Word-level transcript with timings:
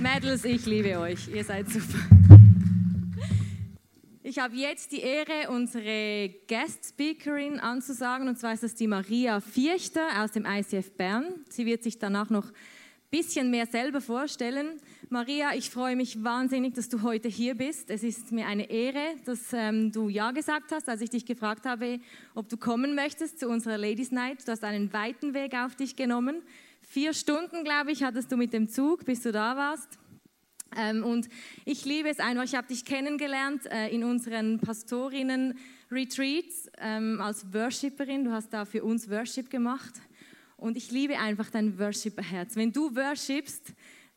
Mädels, 0.00 0.46
ich 0.46 0.64
liebe 0.64 0.98
euch. 0.98 1.28
Ihr 1.28 1.44
seid 1.44 1.68
super. 1.68 1.98
Ich 4.22 4.38
habe 4.38 4.56
jetzt 4.56 4.92
die 4.92 5.00
Ehre, 5.00 5.50
unsere 5.50 6.30
Guest 6.48 6.86
Speakerin 6.86 7.60
anzusagen, 7.60 8.26
und 8.26 8.38
zwar 8.38 8.54
ist 8.54 8.62
das 8.62 8.74
die 8.74 8.86
Maria 8.86 9.40
Vierchter 9.40 10.22
aus 10.22 10.32
dem 10.32 10.46
ICF 10.46 10.92
Bern. 10.92 11.26
Sie 11.50 11.66
wird 11.66 11.82
sich 11.82 11.98
danach 11.98 12.30
noch 12.30 12.46
ein 12.46 12.52
bisschen 13.10 13.50
mehr 13.50 13.66
selber 13.66 14.00
vorstellen. 14.00 14.80
Maria, 15.10 15.54
ich 15.54 15.68
freue 15.68 15.96
mich 15.96 16.24
wahnsinnig, 16.24 16.74
dass 16.74 16.88
du 16.88 17.02
heute 17.02 17.28
hier 17.28 17.54
bist. 17.54 17.90
Es 17.90 18.02
ist 18.02 18.32
mir 18.32 18.46
eine 18.46 18.70
Ehre, 18.70 19.16
dass 19.26 19.52
ähm, 19.52 19.92
du 19.92 20.08
Ja 20.08 20.30
gesagt 20.30 20.72
hast, 20.72 20.88
als 20.88 21.02
ich 21.02 21.10
dich 21.10 21.26
gefragt 21.26 21.66
habe, 21.66 22.00
ob 22.34 22.48
du 22.48 22.56
kommen 22.56 22.94
möchtest 22.94 23.38
zu 23.38 23.48
unserer 23.48 23.76
Ladies 23.76 24.12
Night. 24.12 24.46
Du 24.46 24.52
hast 24.52 24.64
einen 24.64 24.92
weiten 24.94 25.34
Weg 25.34 25.54
auf 25.54 25.74
dich 25.74 25.96
genommen. 25.96 26.42
Vier 26.92 27.14
Stunden, 27.14 27.62
glaube 27.62 27.92
ich, 27.92 28.02
hattest 28.02 28.32
du 28.32 28.36
mit 28.36 28.52
dem 28.52 28.68
Zug, 28.68 29.04
bis 29.04 29.22
du 29.22 29.30
da 29.30 29.56
warst. 29.56 29.96
Ähm, 30.76 31.04
und 31.04 31.28
ich 31.64 31.84
liebe 31.84 32.08
es 32.08 32.18
einfach, 32.18 32.42
ich 32.42 32.56
habe 32.56 32.66
dich 32.66 32.84
kennengelernt 32.84 33.64
äh, 33.66 33.94
in 33.94 34.02
unseren 34.02 34.58
Pastorinnen-Retreats 34.58 36.68
ähm, 36.78 37.20
als 37.20 37.54
Worshipperin. 37.54 38.24
Du 38.24 38.32
hast 38.32 38.52
da 38.52 38.64
für 38.64 38.82
uns 38.82 39.08
Worship 39.08 39.50
gemacht. 39.50 40.00
Und 40.56 40.76
ich 40.76 40.90
liebe 40.90 41.16
einfach 41.16 41.48
dein 41.48 41.78
Worshipper-Herz. 41.78 42.56
Wenn 42.56 42.72
du 42.72 42.96
worshipst, 42.96 43.72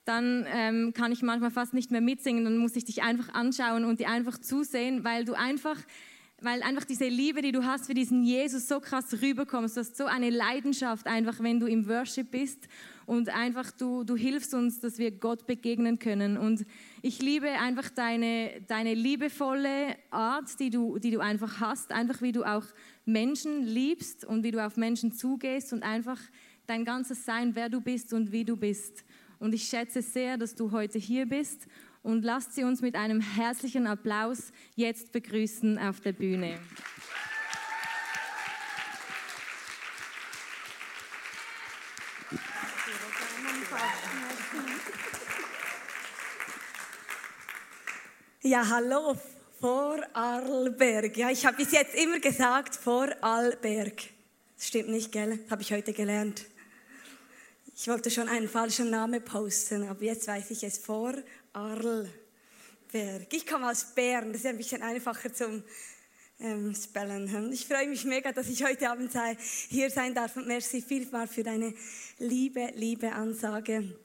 dann 0.06 0.48
ähm, 0.52 0.94
kann 0.96 1.12
ich 1.12 1.22
manchmal 1.22 1.52
fast 1.52 1.76
nicht 1.76 1.92
mehr 1.92 2.02
mitsingen, 2.02 2.44
dann 2.44 2.58
muss 2.58 2.76
ich 2.76 2.86
dich 2.86 3.04
einfach 3.04 3.36
anschauen 3.36 3.86
und 3.86 4.00
dir 4.00 4.10
einfach 4.10 4.40
zusehen, 4.40 5.04
weil 5.04 5.26
du 5.26 5.36
einfach, 5.36 5.78
weil 6.44 6.62
einfach 6.62 6.84
diese 6.84 7.08
Liebe, 7.08 7.42
die 7.42 7.52
du 7.52 7.64
hast 7.64 7.88
für 7.88 7.94
diesen 7.94 8.24
Jesus 8.24 8.68
so 8.68 8.80
krass 8.80 9.22
rüberkommst. 9.22 9.78
Du 9.78 9.82
hast 9.82 9.96
so 9.96 10.06
eine 10.06 10.30
Leidenschaft 10.30 11.08
einfach, 11.08 11.40
wenn 11.40 11.60
du 11.60 11.68
im 11.68 11.88
Worship 11.88 12.32
bist 12.32 12.68
und 13.06 13.30
einfach 13.30 13.72
du, 13.72 14.04
du 14.04 14.16
hilfst 14.16 14.54
uns, 14.54 14.80
dass 14.80 14.98
wir 14.98 15.12
Gott 15.12 15.48
begegnen 15.48 16.00
können. 16.00 16.38
Und 16.38 16.66
ich 17.02 17.22
liebe 17.22 17.48
einfach 17.48 17.90
deine, 17.90 18.62
deine 18.68 18.94
liebevolle 18.94 19.96
Art, 20.12 20.60
die 20.60 20.70
du, 20.70 21.00
die 21.00 21.12
du 21.12 21.20
einfach 21.20 21.60
hast, 21.60 21.92
einfach 21.92 22.22
wie 22.22 22.34
du 22.34 22.44
auch 22.44 22.66
Menschen 23.06 23.64
liebst 23.64 24.26
und 24.26 24.44
wie 24.44 24.52
du 24.52 24.66
auf 24.66 24.76
Menschen 24.76 25.14
zugehst 25.14 25.72
und 25.72 25.84
einfach 25.84 26.20
dein 26.68 26.86
ganzes 26.86 27.26
Sein, 27.26 27.56
wer 27.56 27.70
du 27.70 27.82
bist 27.82 28.14
und 28.14 28.32
wie 28.32 28.46
du 28.46 28.58
bist. 28.58 29.04
Und 29.40 29.54
ich 29.54 29.64
schätze 29.64 30.02
sehr, 30.02 30.38
dass 30.38 30.56
du 30.56 30.72
heute 30.72 31.00
hier 31.00 31.26
bist. 31.26 31.68
Und 32.04 32.26
lasst 32.26 32.54
sie 32.54 32.66
uns 32.66 32.82
mit 32.82 32.96
einem 32.96 33.22
herzlichen 33.22 33.88
Applaus 33.88 34.52
jetzt 34.76 35.14
begrüßen 35.14 35.80
auf 35.80 36.02
der 36.02 36.12
Bühne. 36.12 36.60
Ja, 48.42 48.68
hallo, 48.70 49.16
Vorarlberg. 49.62 51.16
Ja, 51.16 51.30
ich 51.30 51.46
habe 51.46 51.56
bis 51.56 51.72
jetzt 51.72 51.96
immer 51.96 52.20
gesagt 52.20 52.76
Vorarlberg. 52.76 54.04
Das 54.58 54.68
stimmt 54.68 54.90
nicht, 54.90 55.14
gell? 55.14 55.40
Habe 55.50 55.62
ich 55.62 55.72
heute 55.72 55.94
gelernt. 55.94 56.44
Ich 57.76 57.88
wollte 57.88 58.12
schon 58.12 58.28
einen 58.28 58.50
falschen 58.50 58.90
Namen 58.90 59.24
posten, 59.24 59.88
aber 59.88 60.04
jetzt 60.04 60.28
weiß 60.28 60.52
ich 60.52 60.64
es 60.64 60.78
vor 60.78 61.14
Arlberg. 61.54 63.32
Ich 63.32 63.46
komme 63.46 63.70
aus 63.70 63.94
Bern, 63.94 64.32
das 64.32 64.42
ist 64.42 64.48
ein 64.48 64.58
bisschen 64.58 64.82
einfacher 64.82 65.32
zum 65.32 65.64
ähm, 66.40 66.74
Spellen. 66.74 67.54
Ich 67.54 67.68
freue 67.68 67.88
mich 67.88 68.06
mega, 68.06 68.32
dass 68.32 68.50
ich 68.50 68.64
heute 68.64 68.90
Abend 68.90 69.12
hier 69.70 69.92
sein 69.92 70.16
darf 70.16 70.36
und 70.36 70.48
merci 70.48 70.82
vielmal 70.82 71.28
für 71.28 71.44
deine 71.44 71.76
liebe, 72.18 72.72
liebe 72.74 73.12
Ansage. 73.12 73.96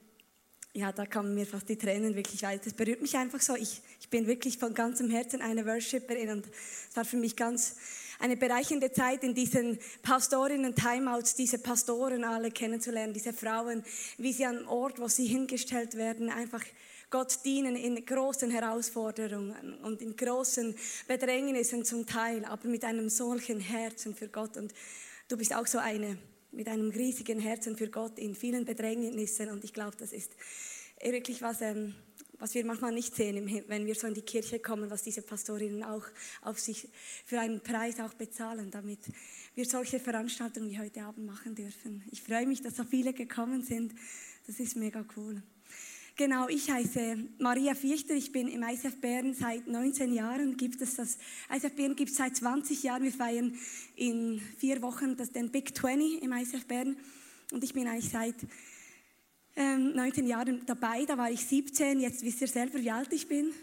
Ja, 0.73 0.91
da 0.91 1.07
kamen 1.07 1.33
mir 1.33 1.47
fast 1.47 1.67
die 1.67 1.75
Tränen 1.75 2.15
wirklich 2.15 2.43
weit. 2.43 2.63
Das 2.67 2.73
berührt 2.73 3.01
mich 3.01 3.17
einfach 3.17 3.41
so. 3.41 3.55
Ich, 3.55 3.81
ich 3.99 4.09
bin 4.09 4.27
wirklich 4.27 4.59
von 4.59 4.75
ganzem 4.75 5.09
Herzen 5.09 5.41
eine 5.41 5.65
Worshipperin 5.65 6.29
und 6.29 6.45
es 6.47 6.95
war 6.95 7.03
für 7.03 7.17
mich 7.17 7.35
ganz 7.35 7.77
eine 8.19 8.37
bereichende 8.37 8.91
Zeit 8.91 9.23
in 9.23 9.33
diesen 9.33 9.79
Pastorinnen-Timeouts, 10.03 11.33
diese 11.33 11.57
Pastoren 11.57 12.23
alle 12.23 12.51
kennenzulernen, 12.51 13.13
diese 13.13 13.33
Frauen, 13.33 13.83
wie 14.19 14.33
sie 14.33 14.45
am 14.45 14.67
Ort, 14.67 14.99
wo 14.99 15.07
sie 15.07 15.25
hingestellt 15.25 15.95
werden, 15.95 16.29
einfach 16.29 16.63
Gott 17.09 17.43
dienen 17.43 17.75
in 17.75 18.05
großen 18.05 18.51
Herausforderungen 18.51 19.75
und 19.83 20.01
in 20.01 20.15
großen 20.15 20.75
Bedrängnissen 21.07 21.83
zum 21.83 22.05
Teil, 22.05 22.45
aber 22.45 22.67
mit 22.67 22.83
einem 22.83 23.09
solchen 23.09 23.59
Herzen 23.59 24.15
für 24.15 24.27
Gott. 24.27 24.57
Und 24.57 24.73
du 25.27 25.37
bist 25.37 25.55
auch 25.55 25.67
so 25.67 25.79
eine 25.79 26.17
mit 26.51 26.67
einem 26.67 26.89
riesigen 26.89 27.39
Herzen 27.39 27.75
für 27.77 27.89
Gott 27.89 28.17
in 28.19 28.35
vielen 28.35 28.65
Bedrängnissen. 28.65 29.49
Und 29.49 29.63
ich 29.63 29.73
glaube, 29.73 29.97
das 29.97 30.13
ist 30.13 30.31
wirklich 31.01 31.41
was, 31.41 31.61
ähm, 31.61 31.95
was 32.39 32.53
wir 32.53 32.65
manchmal 32.65 32.93
nicht 32.93 33.15
sehen, 33.15 33.63
wenn 33.67 33.85
wir 33.85 33.95
so 33.95 34.07
in 34.07 34.13
die 34.13 34.21
Kirche 34.21 34.59
kommen, 34.59 34.89
was 34.89 35.03
diese 35.03 35.21
Pastorinnen 35.21 35.83
auch 35.83 36.05
auf 36.41 36.59
sich 36.59 36.87
für 37.25 37.39
einen 37.39 37.61
Preis 37.61 37.99
auch 37.99 38.13
bezahlen, 38.13 38.71
damit 38.71 38.99
wir 39.55 39.65
solche 39.65 39.99
Veranstaltungen 39.99 40.69
wie 40.69 40.79
heute 40.79 41.03
Abend 41.03 41.25
machen 41.25 41.53
dürfen. 41.53 42.03
Ich 42.11 42.23
freue 42.23 42.47
mich, 42.47 42.61
dass 42.61 42.77
so 42.77 42.83
viele 42.83 43.13
gekommen 43.13 43.63
sind. 43.63 43.93
Das 44.47 44.59
ist 44.59 44.75
mega 44.75 45.05
cool. 45.17 45.43
Genau, 46.19 46.49
ich 46.49 46.69
heiße 46.69 47.15
Maria 47.37 47.73
Fichter, 47.73 48.13
ich 48.13 48.33
bin 48.33 48.49
im 48.49 48.61
ICF 48.61 48.99
Bern 48.99 49.33
seit 49.33 49.65
19 49.67 50.13
Jahren, 50.13 50.57
gibt 50.57 50.81
es 50.81 50.95
das, 50.95 51.17
ICF 51.49 51.75
Bern 51.75 51.95
gibt 51.95 52.11
es 52.11 52.17
seit 52.17 52.35
20 52.35 52.83
Jahren, 52.83 53.03
wir 53.03 53.13
feiern 53.13 53.57
in 53.95 54.41
vier 54.57 54.81
Wochen 54.81 55.15
das, 55.15 55.31
den 55.31 55.49
Big 55.49 55.73
20 55.73 56.21
im 56.21 56.33
ICF 56.33 56.65
Bern 56.65 56.97
und 57.53 57.63
ich 57.63 57.73
bin 57.73 57.87
eigentlich 57.87 58.09
seit 58.09 58.35
ähm, 59.55 59.95
19 59.95 60.27
Jahren 60.27 60.61
dabei, 60.65 61.05
da 61.05 61.17
war 61.17 61.31
ich 61.31 61.45
17, 61.45 62.01
jetzt 62.01 62.21
wisst 62.21 62.41
ihr 62.41 62.49
selber, 62.49 62.81
wie 62.81 62.91
alt 62.91 63.13
ich 63.13 63.29
bin. 63.29 63.53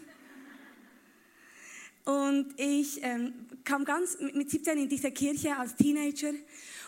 Und 2.05 2.59
ich 2.59 3.03
ähm, 3.03 3.33
kam 3.65 3.85
ganz 3.85 4.17
mit 4.33 4.49
17 4.49 4.79
in 4.79 4.89
diese 4.89 5.11
Kirche 5.11 5.57
als 5.57 5.75
Teenager 5.75 6.31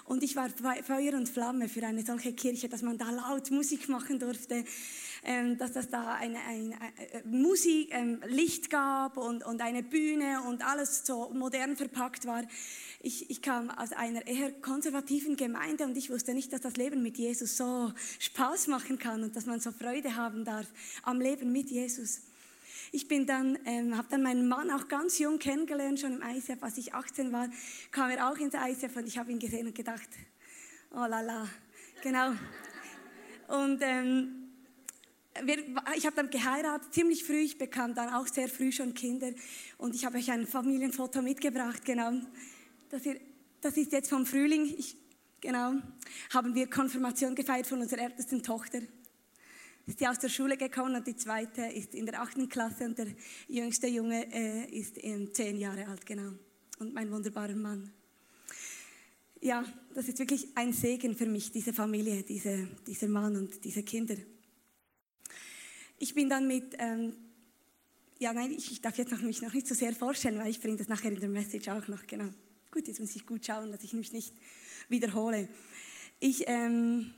und 0.06 0.24
ich 0.24 0.36
war 0.36 0.50
Feuer 0.50 1.14
und 1.14 1.30
Flamme 1.30 1.70
für 1.70 1.86
eine 1.86 2.04
solche 2.04 2.34
Kirche, 2.34 2.70
dass 2.70 2.82
man 2.82 2.98
da 2.98 3.12
laut 3.12 3.52
Musik 3.52 3.90
machen 3.90 4.18
durfte, 4.18 4.64
dass 5.58 5.76
es 5.76 5.90
da 5.90 6.14
eine, 6.14 6.40
eine, 6.48 6.76
äh, 6.76 7.22
Musik, 7.26 7.90
ähm, 7.92 8.22
Licht 8.28 8.70
gab 8.70 9.18
und, 9.18 9.46
und 9.46 9.62
eine 9.62 9.84
Bühne 9.84 10.42
und 10.48 10.66
alles 10.66 11.06
so 11.06 11.30
modern 11.34 11.76
verpackt 11.76 12.26
war. 12.26 12.44
Ich, 13.02 13.30
ich 13.30 13.42
kam 13.42 13.70
aus 13.70 13.92
einer 13.92 14.26
eher 14.28 14.52
konservativen 14.52 15.36
Gemeinde 15.36 15.86
und 15.86 15.98
ich 15.98 16.10
wusste 16.10 16.34
nicht, 16.34 16.54
dass 16.54 16.62
das 16.62 16.78
Leben 16.78 17.04
mit 17.04 17.18
Jesus 17.18 17.58
so 17.58 17.92
Spaß 18.20 18.68
machen 18.68 18.98
kann 18.98 19.24
und 19.24 19.36
dass 19.36 19.46
man 19.46 19.60
so 19.60 19.72
Freude 19.72 20.16
haben 20.16 20.46
darf 20.46 20.68
am 21.04 21.20
Leben 21.20 21.52
mit 21.52 21.70
Jesus. 21.70 22.22
Ich 22.92 23.08
bin 23.08 23.26
dann, 23.26 23.60
ähm, 23.66 23.96
habe 23.98 24.08
dann 24.10 24.24
meinen 24.24 24.48
Mann 24.48 24.72
auch 24.72 24.88
ganz 24.88 25.20
jung 25.20 25.38
kennengelernt, 25.38 26.00
schon 26.00 26.14
im 26.14 26.22
ICF. 26.22 26.64
Als 26.64 26.78
ich 26.78 26.94
18 26.94 27.32
war, 27.32 27.50
kam 27.92 28.10
er 28.10 28.30
auch 28.30 28.38
ins 28.38 28.56
ICF 28.56 28.96
und 28.96 29.08
ich 29.08 29.18
habe 29.18 29.32
ihn 29.32 29.40
gesehen 29.40 29.68
und 29.68 29.76
gedacht, 29.76 30.10
oh 30.92 31.06
la 31.06 31.22
la, 31.22 31.48
genau. 32.02 32.32
Und 33.48 33.80
ähm, 33.82 34.39
ich 35.96 36.06
habe 36.06 36.16
dann 36.16 36.30
geheiratet, 36.30 36.94
ziemlich 36.94 37.24
früh. 37.24 37.40
Ich 37.40 37.58
bekam 37.58 37.94
dann 37.96 38.14
auch 38.14 38.28
sehr 38.28 38.48
früh 38.48 38.72
schon 38.72 38.94
Kinder 38.94 39.32
und 39.78 39.96
ich 39.96 40.06
habe 40.06 40.18
euch 40.18 40.32
ein 40.32 40.48
Familienfoto 40.48 41.22
mitgebracht, 41.22 41.84
genau. 41.86 42.12
Das, 42.90 43.04
hier, 43.04 43.20
das 43.62 43.78
ist 43.78 43.92
jetzt 43.92 44.10
vom 44.10 44.26
Frühling. 44.26 44.66
Ich, 44.78 44.96
genau. 45.42 45.74
Haben 46.34 46.56
wir 46.56 46.70
Konfirmation 46.70 47.36
gefeiert 47.36 47.68
von 47.68 47.82
unserer 47.82 48.02
ältesten 48.02 48.42
Tochter. 48.42 48.82
Ist 49.86 50.00
die 50.00 50.08
aus 50.08 50.20
der 50.20 50.30
Schule 50.30 50.56
gekommen 50.56 50.96
und 50.96 51.08
die 51.08 51.16
zweite 51.16 51.64
ist 51.64 51.96
in 51.96 52.06
der 52.06 52.22
achten 52.22 52.48
Klasse 52.48 52.86
und 52.86 52.98
der 52.98 53.08
jüngste 53.48 53.88
Junge 53.88 54.32
äh, 54.32 54.66
ist 54.70 54.98
zehn 55.34 55.58
Jahre 55.58 55.88
alt, 55.88 56.06
genau. 56.06 56.34
Und 56.78 56.94
mein 56.94 57.12
wunderbarer 57.12 57.56
Mann. 57.56 57.92
Ja, 59.42 59.64
das 59.96 60.08
ist 60.08 60.20
wirklich 60.20 60.50
ein 60.56 60.74
Segen 60.74 61.16
für 61.16 61.26
mich, 61.26 61.52
diese 61.52 61.74
Familie, 61.74 62.24
diese, 62.24 62.68
dieser 62.86 63.08
Mann 63.08 63.36
und 63.36 63.64
diese 63.64 63.84
Kinder. 63.84 64.16
Ich 66.00 66.16
bin 66.16 66.30
dann 66.30 66.48
mit 66.48 66.76
ähm, 66.80 67.14
ja, 68.20 68.34
nein, 68.34 68.52
ich, 68.52 68.72
ich 68.72 68.82
darf 68.82 68.98
jetzt 68.98 69.12
noch, 69.12 69.22
mich 69.22 69.42
noch 69.42 69.54
nicht 69.54 69.68
so 69.68 69.74
sehr 69.74 69.94
vorstellen, 69.94 70.40
weil 70.40 70.50
ich 70.50 70.60
bringe 70.60 70.78
das 70.78 70.90
nachher 70.90 71.12
in 71.12 71.20
der 71.20 71.30
Message 71.30 71.70
auch 71.70 71.88
noch, 71.88 72.06
genau. 72.06 72.30
Gut, 72.70 72.88
jetzt 72.88 73.00
muss 73.00 73.16
ich 73.16 73.26
gut 73.26 73.46
schauen, 73.46 73.72
dass 73.72 73.84
ich 73.84 73.94
mich 73.94 74.12
nicht 74.12 74.34
wiederhole. 74.90 75.48
Ich 76.20 76.44
ähm, 76.48 77.14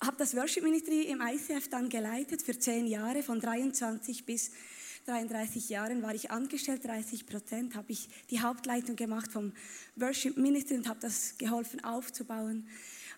habe 0.00 0.16
das 0.18 0.36
Worship 0.36 0.62
Ministry 0.62 1.02
im 1.04 1.22
ICF 1.22 1.68
dann 1.68 1.88
geleitet 1.88 2.42
für 2.42 2.58
zehn 2.58 2.86
Jahre, 2.86 3.22
von 3.22 3.40
23 3.40 4.26
bis 4.26 4.50
33 5.06 5.70
Jahren 5.70 6.02
war 6.02 6.14
ich 6.14 6.30
angestellt, 6.30 6.84
30 6.84 7.26
Prozent 7.26 7.74
habe 7.74 7.90
ich 7.90 8.08
die 8.28 8.40
Hauptleitung 8.40 8.96
gemacht 8.96 9.32
vom 9.32 9.52
Worship 9.96 10.36
Ministry 10.36 10.76
und 10.76 10.88
habe 10.88 11.00
das 11.00 11.38
geholfen 11.38 11.82
aufzubauen. 11.82 12.68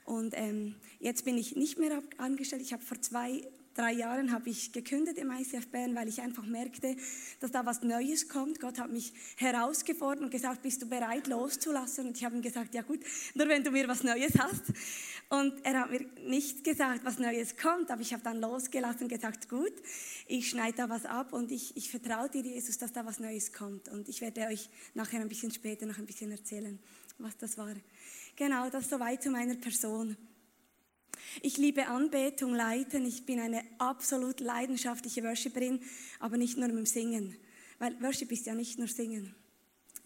Und 0.05 0.35
ähm, 0.37 0.77
jetzt 1.01 1.25
bin 1.25 1.37
ich 1.37 1.57
nicht 1.57 1.79
mehr 1.79 2.01
angestellt. 2.19 2.63
Ich 2.63 2.73
habe 2.73 2.83
vor 2.83 3.01
zwei 3.01 3.43
drei 3.75 3.93
Jahren 3.93 4.33
habe 4.33 4.51
ich 4.51 4.73
gekündigt 4.73 5.19
im 5.19 5.31
ICF 5.31 5.69
Bern, 5.69 5.95
weil 5.95 6.09
ich 6.09 6.21
einfach 6.21 6.45
merkte, 6.45 6.97
dass 7.41 7.51
da 7.51 7.65
was 7.65 7.83
Neues 7.83 8.29
kommt. 8.29 8.61
Gott 8.61 8.79
hat 8.79 8.91
mich 8.91 9.13
herausgefordert 9.37 10.25
und 10.25 10.31
gesagt, 10.31 10.63
bist 10.63 10.83
du 10.83 10.87
bereit 10.87 11.27
loszulassen? 11.27 12.09
Und 12.09 12.17
ich 12.17 12.25
habe 12.25 12.37
ihm 12.37 12.43
gesagt, 12.43 12.75
ja 12.75 12.83
gut, 12.83 13.01
nur 13.35 13.49
wenn 13.49 13.65
du 13.65 13.71
mir 13.71 13.89
was 13.89 14.03
Neues 14.03 14.33
hast. 14.39 14.63
Und 15.29 15.65
er 15.65 15.81
hat 15.81 15.91
mir 15.91 16.05
nicht 16.27 16.63
gesagt, 16.63 17.05
was 17.05 17.19
Neues 17.19 17.57
kommt, 17.57 17.91
aber 17.91 18.03
ich 18.03 18.13
habe 18.13 18.23
dann 18.23 18.41
losgelassen 18.41 19.05
und 19.05 19.09
gesagt, 19.09 19.49
gut, 19.49 19.73
ich 20.27 20.51
schneide 20.51 20.77
da 20.77 20.89
was 20.89 21.07
ab 21.07 21.33
und 21.33 21.51
ich, 21.51 21.77
ich 21.77 21.91
vertraue 21.91 22.29
dir, 22.29 22.43
Jesus, 22.43 22.79
dass 22.79 22.93
da 22.93 23.07
was 23.07 23.19
Neues 23.19 23.53
kommt. 23.53 23.89
Und 23.89 24.09
ich 24.09 24.21
werde 24.21 24.43
euch 24.43 24.69
nachher 24.95 25.21
ein 25.21 25.29
bisschen 25.29 25.51
später 25.51 25.87
noch 25.87 25.99
ein 25.99 26.07
bisschen 26.07 26.31
erzählen, 26.31 26.79
was 27.19 27.37
das 27.39 27.57
war. 27.57 27.75
Genau, 28.37 28.69
das 28.71 28.91
soweit 28.91 29.23
zu 29.23 29.31
meiner 29.31 29.55
Person. 29.55 30.17
Ich 31.43 31.57
liebe 31.57 31.87
Anbetung, 31.87 32.55
Leiten. 32.55 33.07
Ich 33.07 33.25
bin 33.25 33.41
eine 33.41 33.63
absolut 33.79 34.41
leidenschaftliche 34.41 35.23
Worshipperin, 35.23 35.81
aber 36.21 36.37
nicht 36.37 36.57
nur 36.57 36.69
im 36.69 36.87
Singen. 36.87 37.37
Weil 37.79 38.01
Worship 38.03 38.31
ist 38.33 38.47
ja 38.47 38.55
nicht 38.55 38.79
nur 38.79 38.89
Singen. 38.89 39.35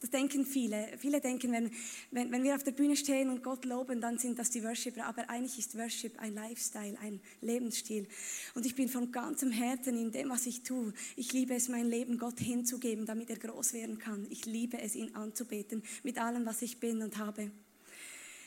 Das 0.01 0.11
denken 0.11 0.45
viele. 0.45 0.89
Viele 0.99 1.21
denken, 1.21 1.53
wenn, 1.53 1.71
wenn, 2.11 2.31
wenn 2.31 2.43
wir 2.43 2.55
auf 2.55 2.63
der 2.63 2.73
Bühne 2.73 2.97
stehen 2.97 3.31
und 3.31 3.43
Gott 3.43 3.65
loben, 3.65 4.01
dann 4.01 4.19
sind 4.19 4.39
das 4.39 4.51
die 4.51 4.63
Worshipper. 4.63 5.07
Aber 5.07 5.31
eigentlich 5.31 5.59
ist 5.59 5.77
Worship 5.77 6.19
ein 6.19 6.35
Lifestyle, 6.35 6.99
ein 7.01 7.21
Lebensstil. 7.41 8.07
Und 8.55 8.67
ich 8.67 8.75
bin 8.75 8.89
von 8.89 9.11
ganzem 9.11 9.51
Herzen 9.51 9.97
in 9.97 10.13
dem, 10.13 10.29
was 10.29 10.47
ich 10.47 10.63
tue. 10.63 10.93
Ich 11.17 11.33
liebe 11.33 11.55
es, 11.55 11.69
mein 11.69 11.87
Leben 11.87 12.19
Gott 12.19 12.39
hinzugeben, 12.39 13.07
damit 13.07 13.31
er 13.31 13.39
groß 13.39 13.73
werden 13.73 13.99
kann. 13.99 14.27
Ich 14.29 14.45
liebe 14.45 14.79
es, 14.79 14.95
ihn 14.95 15.15
anzubeten 15.15 15.83
mit 16.03 16.19
allem, 16.19 16.45
was 16.45 16.61
ich 16.61 16.79
bin 16.79 17.03
und 17.03 17.17
habe. 17.17 17.51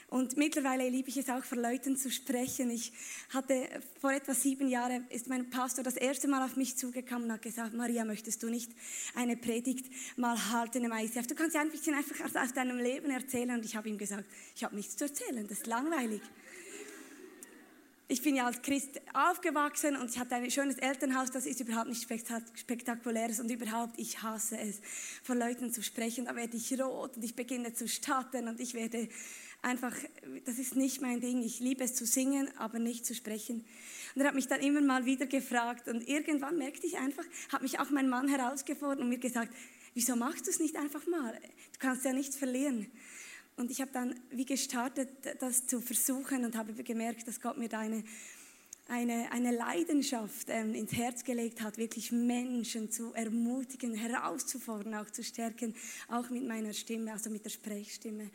Und 0.09 0.37
mittlerweile 0.37 0.89
liebe 0.89 1.09
ich 1.09 1.17
es 1.17 1.29
auch, 1.29 1.43
vor 1.43 1.59
Leuten 1.59 1.95
zu 1.95 2.09
sprechen. 2.09 2.71
Ich 2.71 2.91
hatte 3.31 3.69
vor 4.01 4.11
etwa 4.11 4.33
sieben 4.33 4.67
Jahren, 4.67 5.05
ist 5.09 5.27
mein 5.27 5.51
Pastor 5.51 5.83
das 5.83 5.97
erste 5.97 6.27
Mal 6.27 6.43
auf 6.43 6.55
mich 6.55 6.77
zugekommen 6.77 7.25
und 7.25 7.33
hat 7.33 7.43
gesagt, 7.43 7.75
Maria, 7.75 8.05
möchtest 8.05 8.41
du 8.41 8.49
nicht 8.49 8.71
eine 9.13 9.37
Predigt 9.37 9.85
mal 10.17 10.51
halten 10.51 10.83
im 10.83 10.91
ICF? 10.91 11.27
Du 11.27 11.35
kannst 11.35 11.55
ja 11.55 11.61
ein 11.61 11.69
bisschen 11.69 11.93
einfach 11.93 12.15
aus 12.41 12.53
deinem 12.53 12.77
Leben 12.77 13.11
erzählen. 13.11 13.51
Und 13.51 13.65
ich 13.65 13.75
habe 13.75 13.87
ihm 13.87 13.99
gesagt, 13.99 14.25
ich 14.55 14.63
habe 14.63 14.75
nichts 14.75 14.97
zu 14.97 15.03
erzählen, 15.03 15.47
das 15.47 15.59
ist 15.59 15.67
langweilig. 15.67 16.21
Ich 18.11 18.23
bin 18.23 18.35
ja 18.35 18.47
als 18.47 18.63
Christ 18.63 18.99
aufgewachsen 19.13 19.95
und 19.95 20.09
ich 20.09 20.17
hatte 20.17 20.33
ein 20.33 20.49
schönes 20.49 20.79
Elternhaus, 20.79 21.29
das 21.29 21.45
ist 21.45 21.59
überhaupt 21.59 21.89
nicht 21.89 22.07
spektakuläres 22.55 23.39
und 23.39 23.51
überhaupt, 23.51 23.99
ich 23.99 24.23
hasse 24.23 24.57
es, 24.57 24.81
vor 25.21 25.35
Leuten 25.35 25.71
zu 25.71 25.83
sprechen. 25.83 26.25
Da 26.25 26.35
werde 26.35 26.57
ich 26.57 26.73
rot 26.81 27.17
und 27.17 27.23
ich 27.23 27.35
beginne 27.35 27.71
zu 27.75 27.87
starten 27.87 28.47
und 28.47 28.59
ich 28.59 28.73
werde 28.73 29.07
einfach, 29.61 29.95
das 30.45 30.57
ist 30.57 30.75
nicht 30.75 31.01
mein 31.01 31.21
Ding. 31.21 31.41
Ich 31.43 31.59
liebe 31.59 31.83
es 31.83 31.95
zu 31.95 32.05
singen, 32.05 32.49
aber 32.57 32.79
nicht 32.79 33.05
zu 33.05 33.13
sprechen. 33.13 33.65
Und 34.15 34.21
er 34.21 34.27
hat 34.27 34.35
mich 34.35 34.47
dann 34.47 34.61
immer 34.61 34.81
mal 34.81 35.05
wieder 35.05 35.25
gefragt 35.25 35.87
und 35.87 36.07
irgendwann 36.07 36.57
merkte 36.57 36.87
ich 36.87 36.97
einfach, 36.97 37.25
hat 37.51 37.61
mich 37.61 37.79
auch 37.79 37.89
mein 37.89 38.09
Mann 38.09 38.27
herausgefordert 38.27 38.99
und 38.99 39.09
mir 39.09 39.19
gesagt, 39.19 39.53
wieso 39.93 40.15
machst 40.15 40.47
du 40.47 40.49
es 40.49 40.59
nicht 40.59 40.75
einfach 40.75 41.05
mal? 41.07 41.33
Du 41.33 41.79
kannst 41.79 42.05
ja 42.05 42.13
nichts 42.13 42.35
verlieren. 42.35 42.87
Und 43.57 43.71
ich 43.71 43.81
habe 43.81 43.91
dann 43.91 44.15
wie 44.31 44.45
gestartet, 44.45 45.09
das 45.39 45.67
zu 45.67 45.81
versuchen 45.81 46.45
und 46.45 46.55
habe 46.55 46.71
gemerkt, 46.83 47.27
dass 47.27 47.41
Gott 47.41 47.57
mir 47.57 47.67
da 47.67 47.79
eine, 47.79 48.03
eine, 48.87 49.31
eine 49.33 49.51
Leidenschaft 49.51 50.47
ähm, 50.49 50.73
ins 50.73 50.93
Herz 50.93 51.25
gelegt 51.25 51.61
hat, 51.61 51.77
wirklich 51.77 52.13
Menschen 52.13 52.89
zu 52.89 53.13
ermutigen, 53.13 53.93
herauszufordern, 53.93 54.95
auch 54.95 55.09
zu 55.09 55.23
stärken, 55.23 55.75
auch 56.07 56.29
mit 56.29 56.47
meiner 56.47 56.71
Stimme, 56.71 57.11
also 57.11 57.29
mit 57.29 57.43
der 57.43 57.49
Sprechstimme. 57.49 58.29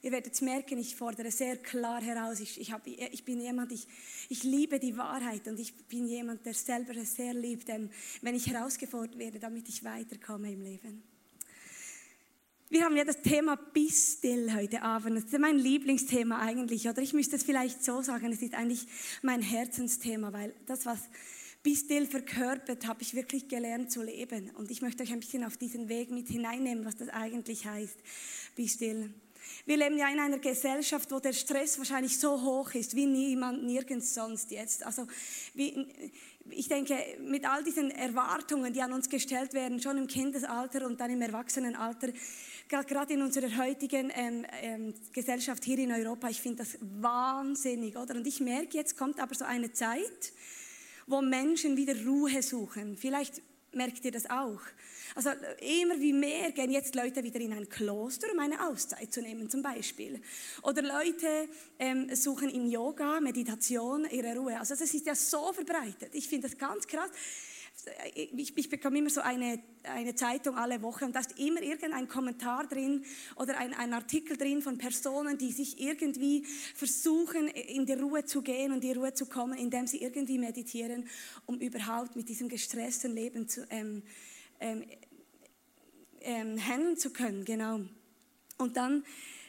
Ihr 0.00 0.12
werdet 0.12 0.40
merken, 0.42 0.78
ich 0.78 0.94
fordere 0.94 1.30
sehr 1.30 1.56
klar 1.56 2.00
heraus. 2.00 2.38
Ich, 2.40 2.60
ich, 2.60 2.72
hab, 2.72 2.86
ich 2.86 3.24
bin 3.24 3.40
jemand, 3.40 3.72
ich, 3.72 3.86
ich 4.28 4.44
liebe 4.44 4.78
die 4.78 4.96
Wahrheit 4.96 5.48
und 5.48 5.58
ich 5.58 5.74
bin 5.88 6.06
jemand, 6.06 6.46
der 6.46 6.54
selber 6.54 6.96
es 6.96 7.16
sehr 7.16 7.34
liebt, 7.34 7.68
ähm, 7.68 7.90
wenn 8.22 8.36
ich 8.36 8.48
herausgefordert 8.48 9.18
werde, 9.18 9.40
damit 9.40 9.68
ich 9.68 9.82
weiterkomme 9.82 10.52
im 10.52 10.62
Leben. 10.62 11.02
Wir 12.70 12.84
haben 12.84 12.96
ja 12.96 13.04
das 13.04 13.22
Thema 13.22 13.56
Be 13.56 13.88
still 13.90 14.54
heute 14.54 14.82
Abend. 14.82 15.16
Das 15.16 15.24
ist 15.24 15.38
mein 15.38 15.58
Lieblingsthema 15.58 16.38
eigentlich. 16.38 16.86
Oder 16.86 17.00
ich 17.00 17.14
müsste 17.14 17.36
es 17.36 17.42
vielleicht 17.42 17.82
so 17.82 18.02
sagen, 18.02 18.30
es 18.30 18.42
ist 18.42 18.54
eigentlich 18.54 18.86
mein 19.22 19.40
Herzensthema, 19.40 20.34
weil 20.34 20.54
das, 20.66 20.84
was 20.84 20.98
Be 21.62 21.74
still 21.74 22.06
verkörpert, 22.06 22.86
habe 22.86 23.02
ich 23.02 23.14
wirklich 23.14 23.48
gelernt 23.48 23.90
zu 23.90 24.02
leben. 24.02 24.50
Und 24.50 24.70
ich 24.70 24.82
möchte 24.82 25.02
euch 25.02 25.12
ein 25.12 25.20
bisschen 25.20 25.44
auf 25.44 25.56
diesen 25.56 25.88
Weg 25.88 26.10
mit 26.10 26.28
hineinnehmen, 26.28 26.84
was 26.84 26.96
das 26.96 27.08
eigentlich 27.08 27.64
heißt. 27.64 27.96
Be 28.54 28.68
still. 28.68 29.14
Wir 29.66 29.76
leben 29.76 29.98
ja 29.98 30.08
in 30.08 30.18
einer 30.18 30.38
Gesellschaft, 30.38 31.10
wo 31.10 31.20
der 31.20 31.32
Stress 31.32 31.78
wahrscheinlich 31.78 32.18
so 32.18 32.42
hoch 32.42 32.72
ist 32.74 32.94
wie 32.94 33.06
niemand 33.06 33.64
nirgends 33.64 34.14
sonst 34.14 34.50
jetzt. 34.50 34.84
Also 34.84 35.06
wie, 35.54 35.86
ich 36.50 36.68
denke, 36.68 36.96
mit 37.20 37.48
all 37.48 37.62
diesen 37.62 37.90
Erwartungen, 37.90 38.72
die 38.72 38.82
an 38.82 38.92
uns 38.92 39.08
gestellt 39.08 39.54
werden, 39.54 39.80
schon 39.80 39.98
im 39.98 40.06
Kindesalter 40.06 40.86
und 40.86 41.00
dann 41.00 41.10
im 41.10 41.22
Erwachsenenalter, 41.22 42.08
gerade 42.68 43.14
in 43.14 43.22
unserer 43.22 43.56
heutigen 43.56 44.10
ähm, 44.14 44.46
ähm, 44.62 44.94
Gesellschaft 45.12 45.64
hier 45.64 45.78
in 45.78 45.92
Europa, 45.92 46.28
ich 46.28 46.40
finde 46.40 46.58
das 46.58 46.78
wahnsinnig, 46.80 47.96
oder? 47.96 48.14
Und 48.14 48.26
ich 48.26 48.40
merke, 48.40 48.76
jetzt 48.76 48.96
kommt 48.96 49.20
aber 49.20 49.34
so 49.34 49.44
eine 49.44 49.72
Zeit, 49.72 50.32
wo 51.06 51.22
Menschen 51.22 51.76
wieder 51.76 51.94
Ruhe 52.04 52.42
suchen. 52.42 52.96
Vielleicht 52.96 53.42
merkt 53.72 54.04
ihr 54.04 54.12
das 54.12 54.28
auch. 54.28 54.60
Also 55.14 55.30
immer 55.60 55.98
wie 55.98 56.12
mehr 56.12 56.52
gehen 56.52 56.70
jetzt 56.70 56.94
Leute 56.94 57.22
wieder 57.24 57.40
in 57.40 57.52
ein 57.52 57.68
Kloster, 57.68 58.28
um 58.32 58.38
eine 58.38 58.66
Auszeit 58.68 59.12
zu 59.12 59.20
nehmen 59.22 59.48
zum 59.50 59.62
Beispiel. 59.62 60.20
Oder 60.62 60.82
Leute 60.82 61.48
ähm, 61.78 62.14
suchen 62.14 62.50
im 62.50 62.66
Yoga, 62.66 63.20
Meditation 63.20 64.06
ihre 64.10 64.36
Ruhe. 64.36 64.58
Also 64.58 64.74
das 64.74 64.92
ist 64.92 65.06
ja 65.06 65.14
so 65.14 65.52
verbreitet. 65.52 66.14
Ich 66.14 66.28
finde 66.28 66.48
das 66.48 66.58
ganz 66.58 66.86
krass. 66.86 67.10
Ich, 68.14 68.56
ich, 68.56 68.68
bekomme 68.68 68.98
immer 68.98 69.10
so 69.10 69.20
eine, 69.20 69.60
eine 69.84 70.14
Zeitung 70.14 70.56
alle 70.56 70.82
Woche 70.82 71.04
und 71.04 71.14
da 71.14 71.20
ist 71.20 71.38
immer 71.38 71.62
irgendein 71.62 72.08
Kommentar 72.08 72.66
drin 72.66 73.04
oder 73.36 73.58
ein, 73.58 73.74
ein 73.74 73.92
Artikel 73.92 74.36
drin 74.36 74.62
von 74.62 74.78
Personen, 74.78 75.38
die 75.38 75.52
sich 75.52 75.80
irgendwie 75.80 76.44
versuchen, 76.74 77.48
in 77.48 77.86
die 77.86 77.94
Ruhe 77.94 78.24
zu 78.24 78.42
gehen 78.42 78.72
und 78.72 78.84
in 78.84 78.92
die 78.92 78.98
Ruhe 78.98 79.12
zu 79.14 79.26
kommen, 79.26 79.58
indem 79.58 79.86
sie 79.86 80.02
irgendwie 80.02 80.38
meditieren, 80.38 81.08
um 81.46 81.58
überhaupt 81.58 82.16
mit 82.16 82.28
diesem 82.28 82.48
gestressten 82.48 83.12
Leben 83.12 83.48
zu, 83.48 83.66
ähm, 83.70 84.02
ähm, 84.60 84.84
ähm, 86.20 86.58
handeln 86.58 86.96
zu 86.96 87.10
können, 87.10 87.44
genau. 87.44 87.80
Und 88.58 88.76
dann 88.76 89.04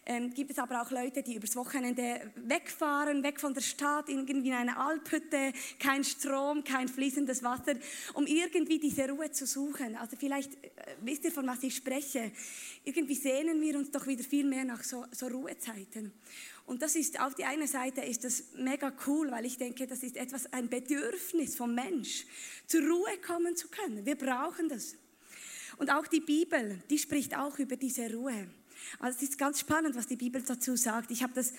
ähm, 0.09 0.33
gibt 0.33 0.49
es 0.49 0.57
aber 0.57 0.81
auch 0.81 0.89
Leute, 0.89 1.21
die 1.21 1.35
übers 1.35 1.55
Wochenende 1.55 2.31
wegfahren, 2.35 3.21
weg 3.21 3.39
von 3.39 3.53
der 3.53 3.61
Stadt, 3.61 4.09
irgendwie 4.09 4.47
in 4.47 4.55
eine 4.55 4.75
Alphütte, 4.75 5.53
kein 5.77 6.03
Strom, 6.03 6.63
kein 6.63 6.87
fließendes 6.87 7.43
Wasser, 7.43 7.75
um 8.15 8.25
irgendwie 8.25 8.79
diese 8.79 9.07
Ruhe 9.07 9.31
zu 9.31 9.45
suchen. 9.45 9.95
Also 9.95 10.17
vielleicht 10.17 10.55
äh, 10.55 10.95
wisst 11.01 11.25
ihr, 11.25 11.31
von 11.31 11.45
was 11.45 11.61
ich 11.61 11.75
spreche. 11.75 12.31
Irgendwie 12.83 13.13
sehnen 13.13 13.61
wir 13.61 13.77
uns 13.77 13.91
doch 13.91 14.07
wieder 14.07 14.23
viel 14.23 14.45
mehr 14.45 14.65
nach 14.65 14.83
so, 14.83 15.05
so 15.11 15.27
Ruhezeiten. 15.27 16.11
Und 16.65 16.81
das 16.81 16.95
ist 16.95 17.19
auf 17.21 17.35
die 17.35 17.45
eine 17.45 17.67
Seite 17.67 18.01
ist 18.01 18.23
das 18.23 18.45
mega 18.55 18.91
cool, 19.05 19.29
weil 19.29 19.45
ich 19.45 19.57
denke, 19.59 19.85
das 19.85 20.01
ist 20.01 20.17
etwas 20.17 20.51
ein 20.51 20.69
Bedürfnis 20.69 21.55
vom 21.55 21.75
Mensch, 21.75 22.25
zur 22.65 22.81
Ruhe 22.81 23.15
kommen 23.25 23.55
zu 23.55 23.67
können. 23.67 24.03
Wir 24.07 24.15
brauchen 24.15 24.69
das. 24.69 24.95
Und 25.77 25.91
auch 25.91 26.07
die 26.07 26.19
Bibel, 26.19 26.81
die 26.89 26.97
spricht 26.97 27.37
auch 27.37 27.59
über 27.59 27.75
diese 27.75 28.11
Ruhe. 28.11 28.49
Also 28.99 29.17
es 29.17 29.29
ist 29.29 29.37
ganz 29.37 29.59
spannend, 29.59 29.95
was 29.95 30.07
die 30.07 30.15
Bibel 30.15 30.41
dazu 30.41 30.75
sagt. 30.75 31.11
Ich 31.11 31.23
habe 31.23 31.33
das, 31.33 31.53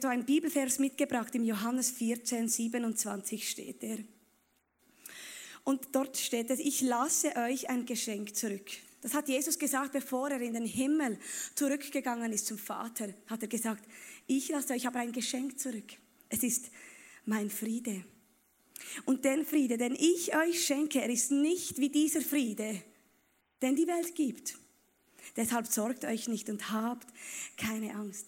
da 0.00 0.10
einen 0.10 0.24
Bibelvers 0.24 0.78
mitgebracht, 0.78 1.34
im 1.34 1.44
Johannes 1.44 1.90
14, 1.90 2.48
27 2.48 3.48
steht 3.48 3.82
er. 3.82 3.98
Und 5.64 5.88
dort 5.92 6.16
steht 6.16 6.50
es, 6.50 6.58
ich 6.58 6.80
lasse 6.80 7.34
euch 7.36 7.68
ein 7.68 7.86
Geschenk 7.86 8.34
zurück. 8.34 8.70
Das 9.02 9.14
hat 9.14 9.28
Jesus 9.28 9.58
gesagt, 9.58 9.92
bevor 9.92 10.30
er 10.30 10.40
in 10.40 10.54
den 10.54 10.66
Himmel 10.66 11.18
zurückgegangen 11.54 12.32
ist 12.32 12.46
zum 12.46 12.58
Vater, 12.58 13.14
hat 13.26 13.42
er 13.42 13.48
gesagt, 13.48 13.84
ich 14.26 14.48
lasse 14.48 14.74
euch 14.74 14.86
aber 14.86 15.00
ein 15.00 15.12
Geschenk 15.12 15.58
zurück. 15.58 15.92
Es 16.28 16.42
ist 16.42 16.70
mein 17.24 17.50
Friede. 17.50 18.04
Und 19.04 19.24
den 19.24 19.44
Friede, 19.44 19.78
den 19.78 19.94
ich 19.94 20.36
euch 20.36 20.64
schenke, 20.64 21.00
er 21.00 21.08
ist 21.08 21.30
nicht 21.30 21.78
wie 21.78 21.88
dieser 21.88 22.20
Friede, 22.20 22.82
den 23.62 23.76
die 23.76 23.86
Welt 23.86 24.14
gibt. 24.14 24.58
Deshalb 25.36 25.66
sorgt 25.66 26.04
euch 26.04 26.28
nicht 26.28 26.48
und 26.48 26.70
habt 26.70 27.06
keine 27.56 27.94
Angst. 27.94 28.26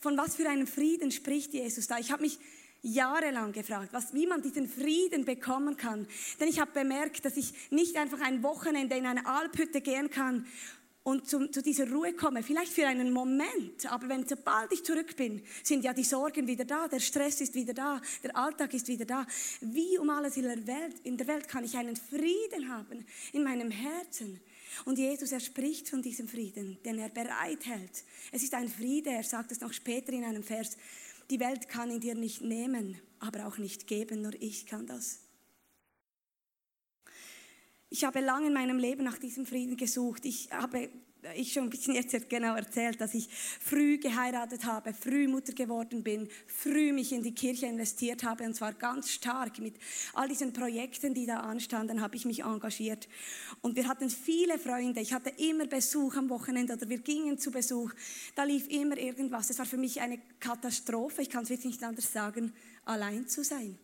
Von 0.00 0.16
was 0.16 0.36
für 0.36 0.48
einem 0.48 0.66
Frieden 0.66 1.10
spricht 1.10 1.52
Jesus 1.52 1.86
da? 1.86 1.98
Ich 1.98 2.12
habe 2.12 2.22
mich 2.22 2.38
jahrelang 2.82 3.52
gefragt, 3.52 3.92
was, 3.92 4.14
wie 4.14 4.26
man 4.26 4.42
diesen 4.42 4.68
Frieden 4.68 5.24
bekommen 5.24 5.76
kann. 5.76 6.06
Denn 6.38 6.48
ich 6.48 6.60
habe 6.60 6.72
bemerkt, 6.72 7.24
dass 7.24 7.36
ich 7.36 7.52
nicht 7.70 7.96
einfach 7.96 8.20
ein 8.20 8.42
Wochenende 8.42 8.96
in 8.96 9.06
eine 9.06 9.26
Alphütte 9.26 9.80
gehen 9.80 10.10
kann 10.10 10.46
und 11.02 11.28
zu, 11.28 11.50
zu, 11.50 11.62
dieser 11.62 11.90
Ruhe 11.90 12.12
komme, 12.12 12.42
vielleicht 12.42 12.72
für 12.72 12.86
einen 12.86 13.10
Moment, 13.10 13.90
aber 13.90 14.08
wenn 14.08 14.26
sobald 14.28 14.70
ich 14.72 14.84
zurück 14.84 15.16
bin, 15.16 15.42
sind 15.62 15.82
ja 15.82 15.94
die 15.94 16.04
Sorgen 16.04 16.46
wieder 16.46 16.64
da, 16.64 16.88
der 16.88 17.00
Stress 17.00 17.40
ist 17.40 17.54
wieder 17.54 17.72
da, 17.72 18.00
der 18.22 18.36
Alltag 18.36 18.74
ist 18.74 18.86
wieder 18.88 19.06
da. 19.06 19.26
Wie 19.60 19.98
um 19.98 20.10
alles 20.10 20.36
in 20.36 20.42
der 20.42 20.66
Welt, 20.66 21.00
in 21.04 21.16
der 21.16 21.26
Welt 21.26 21.48
kann 21.48 21.64
ich 21.64 21.76
einen 21.76 21.96
Frieden 21.96 22.68
haben 22.68 23.04
in 23.32 23.44
meinem 23.44 23.70
Herzen? 23.70 24.40
Und 24.84 24.98
Jesus, 24.98 25.32
er 25.32 25.40
spricht 25.40 25.88
von 25.88 26.02
diesem 26.02 26.28
Frieden, 26.28 26.78
den 26.84 26.98
er 26.98 27.08
bereithält. 27.08 28.04
Es 28.32 28.42
ist 28.42 28.54
ein 28.54 28.68
Friede, 28.68 29.10
er 29.10 29.24
sagt 29.24 29.52
es 29.52 29.60
noch 29.60 29.72
später 29.72 30.12
in 30.12 30.24
einem 30.24 30.42
Vers, 30.42 30.76
die 31.30 31.40
Welt 31.40 31.68
kann 31.68 31.90
ihn 31.90 32.00
dir 32.00 32.14
nicht 32.14 32.42
nehmen, 32.42 33.00
aber 33.18 33.46
auch 33.46 33.58
nicht 33.58 33.86
geben, 33.86 34.22
nur 34.22 34.32
ich 34.40 34.66
kann 34.66 34.86
das. 34.86 35.20
Ich 37.88 38.04
habe 38.04 38.20
lange 38.20 38.48
in 38.48 38.52
meinem 38.52 38.78
Leben 38.78 39.04
nach 39.04 39.18
diesem 39.18 39.46
Frieden 39.46 39.76
gesucht. 39.76 40.24
Ich 40.24 40.50
habe 40.52 40.90
ich 41.36 41.52
schon 41.52 41.64
ein 41.64 41.70
bisschen 41.70 41.94
jetzt 41.94 42.28
genau 42.28 42.54
erzählt, 42.54 43.00
dass 43.00 43.14
ich 43.14 43.28
früh 43.60 43.98
geheiratet 43.98 44.64
habe, 44.64 44.92
früh 44.92 45.28
Mutter 45.28 45.52
geworden 45.52 46.02
bin, 46.02 46.28
früh 46.46 46.92
mich 46.92 47.12
in 47.12 47.22
die 47.22 47.34
Kirche 47.34 47.66
investiert 47.66 48.24
habe 48.24 48.44
und 48.44 48.54
zwar 48.54 48.72
ganz 48.72 49.10
stark 49.10 49.58
mit 49.58 49.74
all 50.14 50.28
diesen 50.28 50.52
Projekten, 50.52 51.14
die 51.14 51.26
da 51.26 51.40
anstanden, 51.40 52.00
habe 52.00 52.16
ich 52.16 52.24
mich 52.24 52.42
engagiert. 52.42 53.08
Und 53.60 53.76
wir 53.76 53.88
hatten 53.88 54.10
viele 54.10 54.58
Freunde. 54.58 55.00
Ich 55.00 55.12
hatte 55.12 55.30
immer 55.36 55.66
Besuch 55.66 56.16
am 56.16 56.30
Wochenende 56.30 56.74
oder 56.74 56.88
wir 56.88 56.98
gingen 56.98 57.38
zu 57.38 57.50
Besuch. 57.50 57.92
Da 58.34 58.44
lief 58.44 58.68
immer 58.68 58.96
irgendwas. 58.96 59.50
Es 59.50 59.58
war 59.58 59.66
für 59.66 59.78
mich 59.78 60.00
eine 60.00 60.18
Katastrophe. 60.38 61.22
Ich 61.22 61.30
kann 61.30 61.44
es 61.44 61.50
wirklich 61.50 61.72
nicht 61.72 61.84
anders 61.84 62.12
sagen, 62.12 62.52
allein 62.84 63.28
zu 63.28 63.44
sein 63.44 63.78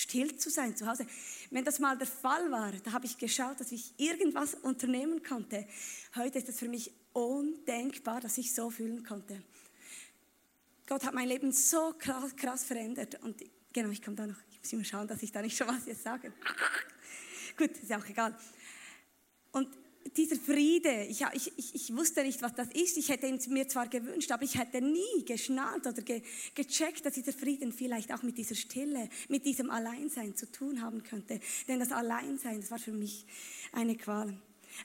still 0.00 0.36
zu 0.36 0.50
sein 0.50 0.76
zu 0.76 0.86
Hause. 0.86 1.06
Wenn 1.50 1.64
das 1.64 1.78
mal 1.78 1.96
der 1.96 2.06
Fall 2.06 2.50
war, 2.50 2.72
da 2.72 2.92
habe 2.92 3.06
ich 3.06 3.18
geschaut, 3.18 3.60
dass 3.60 3.72
ich 3.72 3.92
irgendwas 3.98 4.54
unternehmen 4.54 5.22
konnte. 5.22 5.66
Heute 6.16 6.38
ist 6.38 6.48
es 6.48 6.58
für 6.58 6.68
mich 6.68 6.92
undenkbar, 7.12 8.20
dass 8.20 8.38
ich 8.38 8.54
so 8.54 8.70
fühlen 8.70 9.04
konnte. 9.04 9.42
Gott 10.86 11.04
hat 11.04 11.14
mein 11.14 11.28
Leben 11.28 11.52
so 11.52 11.94
krass, 11.98 12.34
krass 12.34 12.64
verändert. 12.64 13.22
Und 13.22 13.42
genau, 13.72 13.90
ich 13.90 14.02
komme 14.02 14.16
da 14.16 14.26
noch, 14.26 14.40
ich 14.50 14.58
muss 14.58 14.72
immer 14.72 14.84
schauen, 14.84 15.06
dass 15.06 15.22
ich 15.22 15.30
da 15.30 15.42
nicht 15.42 15.56
schon 15.56 15.68
was 15.68 15.86
jetzt 15.86 16.02
sage. 16.02 16.32
Gut, 17.56 17.70
ist 17.70 17.90
ja 17.90 17.98
auch 17.98 18.06
egal. 18.06 18.36
Und 19.52 19.68
dieser 20.16 20.36
Friede, 20.36 21.04
ich, 21.04 21.24
ich, 21.34 21.74
ich, 21.74 21.96
wusste 21.96 22.22
nicht, 22.22 22.42
was 22.42 22.54
das 22.54 22.68
ist. 22.72 22.96
Ich 22.96 23.08
hätte 23.10 23.26
ihn 23.26 23.38
mir 23.48 23.68
zwar 23.68 23.86
gewünscht, 23.88 24.32
aber 24.32 24.42
ich 24.42 24.58
hätte 24.58 24.80
nie 24.80 25.24
geschnallt 25.24 25.86
oder 25.86 26.02
ge, 26.02 26.22
gecheckt, 26.54 27.04
dass 27.04 27.14
dieser 27.14 27.32
Frieden 27.32 27.72
vielleicht 27.72 28.12
auch 28.12 28.22
mit 28.22 28.38
dieser 28.38 28.54
Stille, 28.54 29.08
mit 29.28 29.44
diesem 29.44 29.70
Alleinsein 29.70 30.36
zu 30.36 30.50
tun 30.50 30.82
haben 30.82 31.02
könnte. 31.02 31.40
Denn 31.68 31.78
das 31.78 31.92
Alleinsein, 31.92 32.60
das 32.60 32.70
war 32.70 32.78
für 32.78 32.92
mich 32.92 33.26
eine 33.72 33.96
Qual. 33.96 34.36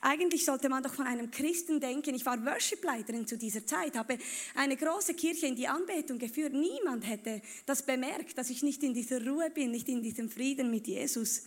Eigentlich 0.02 0.44
sollte 0.44 0.68
man 0.68 0.84
doch 0.84 0.94
von 0.94 1.08
einem 1.08 1.32
Christen 1.32 1.80
denken, 1.80 2.16
ich 2.16 2.26
war 2.26 2.44
Worshipleiterin 2.44 3.28
zu 3.28 3.38
dieser 3.38 3.66
Zeit, 3.66 3.96
habe 3.96 4.18
eine 4.56 4.76
große 4.76 5.14
Kirche 5.14 5.48
in 5.48 5.56
die 5.56 5.68
Anbetung 5.68 6.18
geführt. 6.18 6.54
Niemand 6.54 7.08
hätte 7.08 7.42
das 7.66 7.86
bemerkt, 7.86 8.38
dass 8.38 8.50
ich 8.50 8.64
nicht 8.64 8.84
in 8.84 8.94
dieser 8.94 9.26
Ruhe 9.26 9.50
bin, 9.50 9.72
nicht 9.72 9.88
in 9.88 10.02
diesem 10.02 10.30
Frieden 10.30 10.72
mit 10.72 10.88
Jesus. 10.88 11.44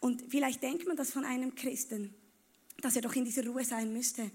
Und 0.00 0.24
vielleicht 0.28 0.62
denkt 0.62 0.86
man 0.86 0.96
das 0.96 1.12
von 1.12 1.24
einem 1.24 1.54
Christen 1.54 2.14
dass 2.80 2.96
er 2.96 3.02
doch 3.02 3.14
in 3.14 3.24
dieser 3.24 3.46
Ruhe 3.46 3.64
sein 3.64 3.92
müsste. 3.92 4.30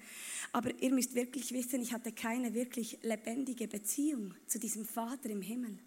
Aber 0.51 0.71
ihr 0.81 0.93
müsst 0.93 1.15
wirklich 1.15 1.51
wissen, 1.51 1.81
ich 1.81 1.93
hatte 1.93 2.11
keine 2.11 2.53
wirklich 2.53 2.99
lebendige 3.01 3.67
Beziehung 3.67 4.33
zu 4.47 4.59
diesem 4.59 4.85
Vater 4.85 5.29
im 5.29 5.41
Himmel. 5.41 5.77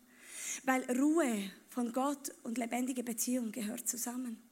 Weil 0.64 0.82
Ruhe 0.98 1.50
von 1.70 1.92
Gott 1.92 2.32
und 2.42 2.58
lebendige 2.58 3.02
Beziehung 3.02 3.52
gehört 3.52 3.88
zusammen. 3.88 4.42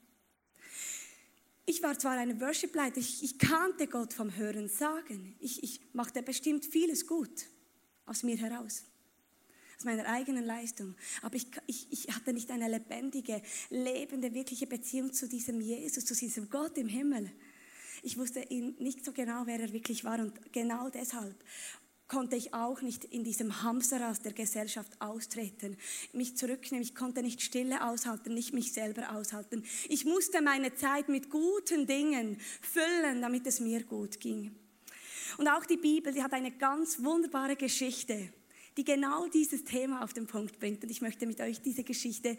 Ich 1.64 1.82
war 1.82 1.98
zwar 1.98 2.12
eine 2.12 2.40
Worship-Leiter, 2.40 2.98
ich, 2.98 3.24
ich, 3.24 3.38
kannte 3.38 3.88
Gott 3.88 4.12
vom 4.12 4.36
Hören 4.36 4.68
sagen. 4.68 5.34
Ich, 5.40 5.64
ich 5.64 5.80
machte 5.92 6.22
bestimmt 6.22 6.64
vieles 6.64 7.06
gut 7.06 7.46
aus 8.06 8.22
mir 8.22 8.36
heraus 8.36 8.84
aus 9.78 9.84
meiner 9.84 10.06
eigenen 10.06 10.44
Leistung. 10.44 10.94
Aber 11.22 11.36
ich, 11.36 11.46
ich, 11.66 11.86
ich, 11.90 12.08
hatte 12.14 12.32
nicht 12.32 12.50
eine 12.50 12.68
lebendige, 12.68 13.42
lebende, 13.68 14.32
wirkliche 14.32 14.66
Beziehung 14.66 15.12
zu 15.12 15.28
diesem 15.28 15.60
Jesus, 15.60 16.04
zu 16.04 16.14
diesem 16.14 16.48
Gott 16.48 16.78
im 16.78 16.88
Himmel. 16.88 17.30
Ich 18.06 18.16
wusste 18.18 18.38
nicht 18.78 19.04
so 19.04 19.10
genau, 19.10 19.42
wer 19.46 19.58
er 19.58 19.72
wirklich 19.72 20.04
war 20.04 20.20
und 20.20 20.52
genau 20.52 20.88
deshalb 20.90 21.34
konnte 22.06 22.36
ich 22.36 22.54
auch 22.54 22.80
nicht 22.80 23.04
in 23.04 23.24
diesem 23.24 23.64
Hamsterrad 23.64 24.24
der 24.24 24.32
Gesellschaft 24.32 24.92
austreten, 25.00 25.76
mich 26.12 26.36
zurücknehmen. 26.36 26.84
Ich 26.84 26.94
konnte 26.94 27.20
nicht 27.20 27.42
Stille 27.42 27.84
aushalten, 27.84 28.32
nicht 28.32 28.52
mich 28.52 28.72
selber 28.72 29.10
aushalten. 29.10 29.64
Ich 29.88 30.04
musste 30.04 30.40
meine 30.40 30.72
Zeit 30.76 31.08
mit 31.08 31.30
guten 31.30 31.88
Dingen 31.88 32.38
füllen, 32.60 33.22
damit 33.22 33.44
es 33.48 33.58
mir 33.58 33.82
gut 33.82 34.20
ging. 34.20 34.54
Und 35.38 35.48
auch 35.48 35.66
die 35.66 35.76
Bibel, 35.76 36.12
die 36.12 36.22
hat 36.22 36.32
eine 36.32 36.52
ganz 36.52 37.02
wunderbare 37.02 37.56
Geschichte, 37.56 38.28
die 38.76 38.84
genau 38.84 39.26
dieses 39.26 39.64
Thema 39.64 40.04
auf 40.04 40.12
den 40.12 40.28
Punkt 40.28 40.60
bringt. 40.60 40.84
Und 40.84 40.90
ich 40.92 41.02
möchte 41.02 41.26
mit 41.26 41.40
euch 41.40 41.60
diese 41.60 41.82
Geschichte 41.82 42.36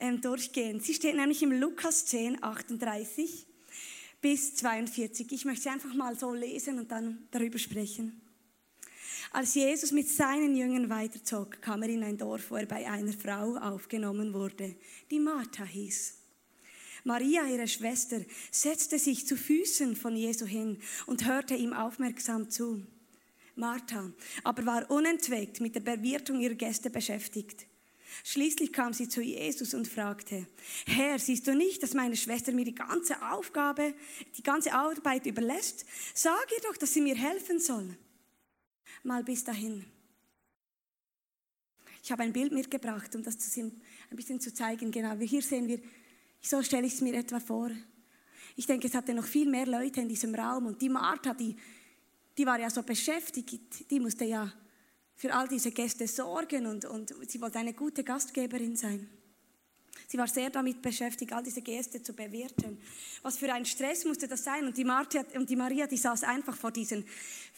ähm, 0.00 0.20
durchgehen. 0.20 0.80
Sie 0.80 0.92
steht 0.92 1.16
nämlich 1.16 1.42
im 1.42 1.52
Lukas 1.52 2.04
10, 2.04 2.42
38 2.42 3.47
bis 4.20 4.54
42. 4.56 5.32
Ich 5.32 5.44
möchte 5.44 5.64
sie 5.64 5.68
einfach 5.68 5.94
mal 5.94 6.18
so 6.18 6.32
lesen 6.32 6.78
und 6.78 6.90
dann 6.90 7.26
darüber 7.30 7.58
sprechen. 7.58 8.20
Als 9.30 9.54
Jesus 9.54 9.92
mit 9.92 10.08
seinen 10.08 10.56
Jüngern 10.56 10.88
weiterzog, 10.88 11.60
kam 11.60 11.82
er 11.82 11.90
in 11.90 12.02
ein 12.02 12.16
Dorf, 12.16 12.50
wo 12.50 12.56
er 12.56 12.66
bei 12.66 12.88
einer 12.88 13.12
Frau 13.12 13.56
aufgenommen 13.56 14.32
wurde, 14.32 14.74
die 15.10 15.20
Martha 15.20 15.64
hieß. 15.64 16.14
Maria, 17.04 17.46
ihre 17.46 17.68
Schwester, 17.68 18.20
setzte 18.50 18.98
sich 18.98 19.26
zu 19.26 19.36
Füßen 19.36 19.96
von 19.96 20.16
Jesu 20.16 20.46
hin 20.46 20.78
und 21.06 21.26
hörte 21.26 21.54
ihm 21.54 21.72
aufmerksam 21.72 22.50
zu. 22.50 22.84
Martha 23.54 24.12
aber 24.44 24.66
war 24.66 24.90
unentwegt 24.90 25.60
mit 25.60 25.74
der 25.74 25.80
Bewirtung 25.80 26.40
ihrer 26.40 26.54
Gäste 26.54 26.90
beschäftigt. 26.90 27.67
Schließlich 28.24 28.72
kam 28.72 28.92
sie 28.92 29.08
zu 29.08 29.20
Jesus 29.20 29.74
und 29.74 29.88
fragte, 29.88 30.46
Herr, 30.86 31.18
siehst 31.18 31.46
du 31.46 31.54
nicht, 31.54 31.82
dass 31.82 31.94
meine 31.94 32.16
Schwester 32.16 32.52
mir 32.52 32.64
die 32.64 32.74
ganze 32.74 33.20
Aufgabe, 33.30 33.94
die 34.36 34.42
ganze 34.42 34.72
Arbeit 34.72 35.26
überlässt? 35.26 35.84
Sag 36.14 36.46
ihr 36.52 36.62
doch, 36.62 36.76
dass 36.76 36.94
sie 36.94 37.00
mir 37.00 37.16
helfen 37.16 37.60
soll. 37.60 37.96
Mal 39.02 39.22
bis 39.24 39.44
dahin. 39.44 39.84
Ich 42.02 42.12
habe 42.12 42.22
ein 42.22 42.32
Bild 42.32 42.52
mitgebracht, 42.52 43.14
um 43.14 43.22
das 43.22 43.36
ein 43.56 43.72
bisschen 44.16 44.40
zu 44.40 44.52
zeigen. 44.54 44.90
Genau, 44.90 45.14
hier 45.18 45.42
sehen 45.42 45.68
wir, 45.68 45.80
so 46.40 46.62
stelle 46.62 46.86
ich 46.86 46.94
es 46.94 47.00
mir 47.00 47.14
etwa 47.14 47.40
vor. 47.40 47.70
Ich 48.56 48.66
denke, 48.66 48.88
es 48.88 48.94
hatte 48.94 49.14
noch 49.14 49.26
viel 49.26 49.48
mehr 49.48 49.66
Leute 49.66 50.00
in 50.00 50.08
diesem 50.08 50.34
Raum 50.34 50.66
und 50.66 50.80
die 50.80 50.88
Martha, 50.88 51.34
die, 51.34 51.54
die 52.36 52.46
war 52.46 52.58
ja 52.58 52.70
so 52.70 52.82
beschäftigt, 52.82 53.90
die 53.90 54.00
musste 54.00 54.24
ja 54.24 54.52
für 55.18 55.34
all 55.34 55.48
diese 55.48 55.72
Gäste 55.72 56.06
sorgen 56.06 56.66
und, 56.66 56.84
und 56.84 57.12
sie 57.28 57.40
wollte 57.40 57.58
eine 57.58 57.74
gute 57.74 58.04
Gastgeberin 58.04 58.76
sein. 58.76 59.10
Sie 60.06 60.16
war 60.16 60.28
sehr 60.28 60.48
damit 60.48 60.80
beschäftigt, 60.80 61.32
all 61.32 61.42
diese 61.42 61.60
Gäste 61.60 62.00
zu 62.00 62.14
bewirten. 62.14 62.78
Was 63.22 63.36
für 63.36 63.52
ein 63.52 63.66
Stress 63.66 64.04
musste 64.04 64.28
das 64.28 64.44
sein? 64.44 64.64
Und 64.64 64.76
die, 64.76 64.84
Martha, 64.84 65.24
und 65.34 65.50
die 65.50 65.56
Maria, 65.56 65.88
die 65.88 65.96
saß 65.96 66.22
einfach 66.22 66.56
vor 66.56 66.70
diesen 66.70 67.04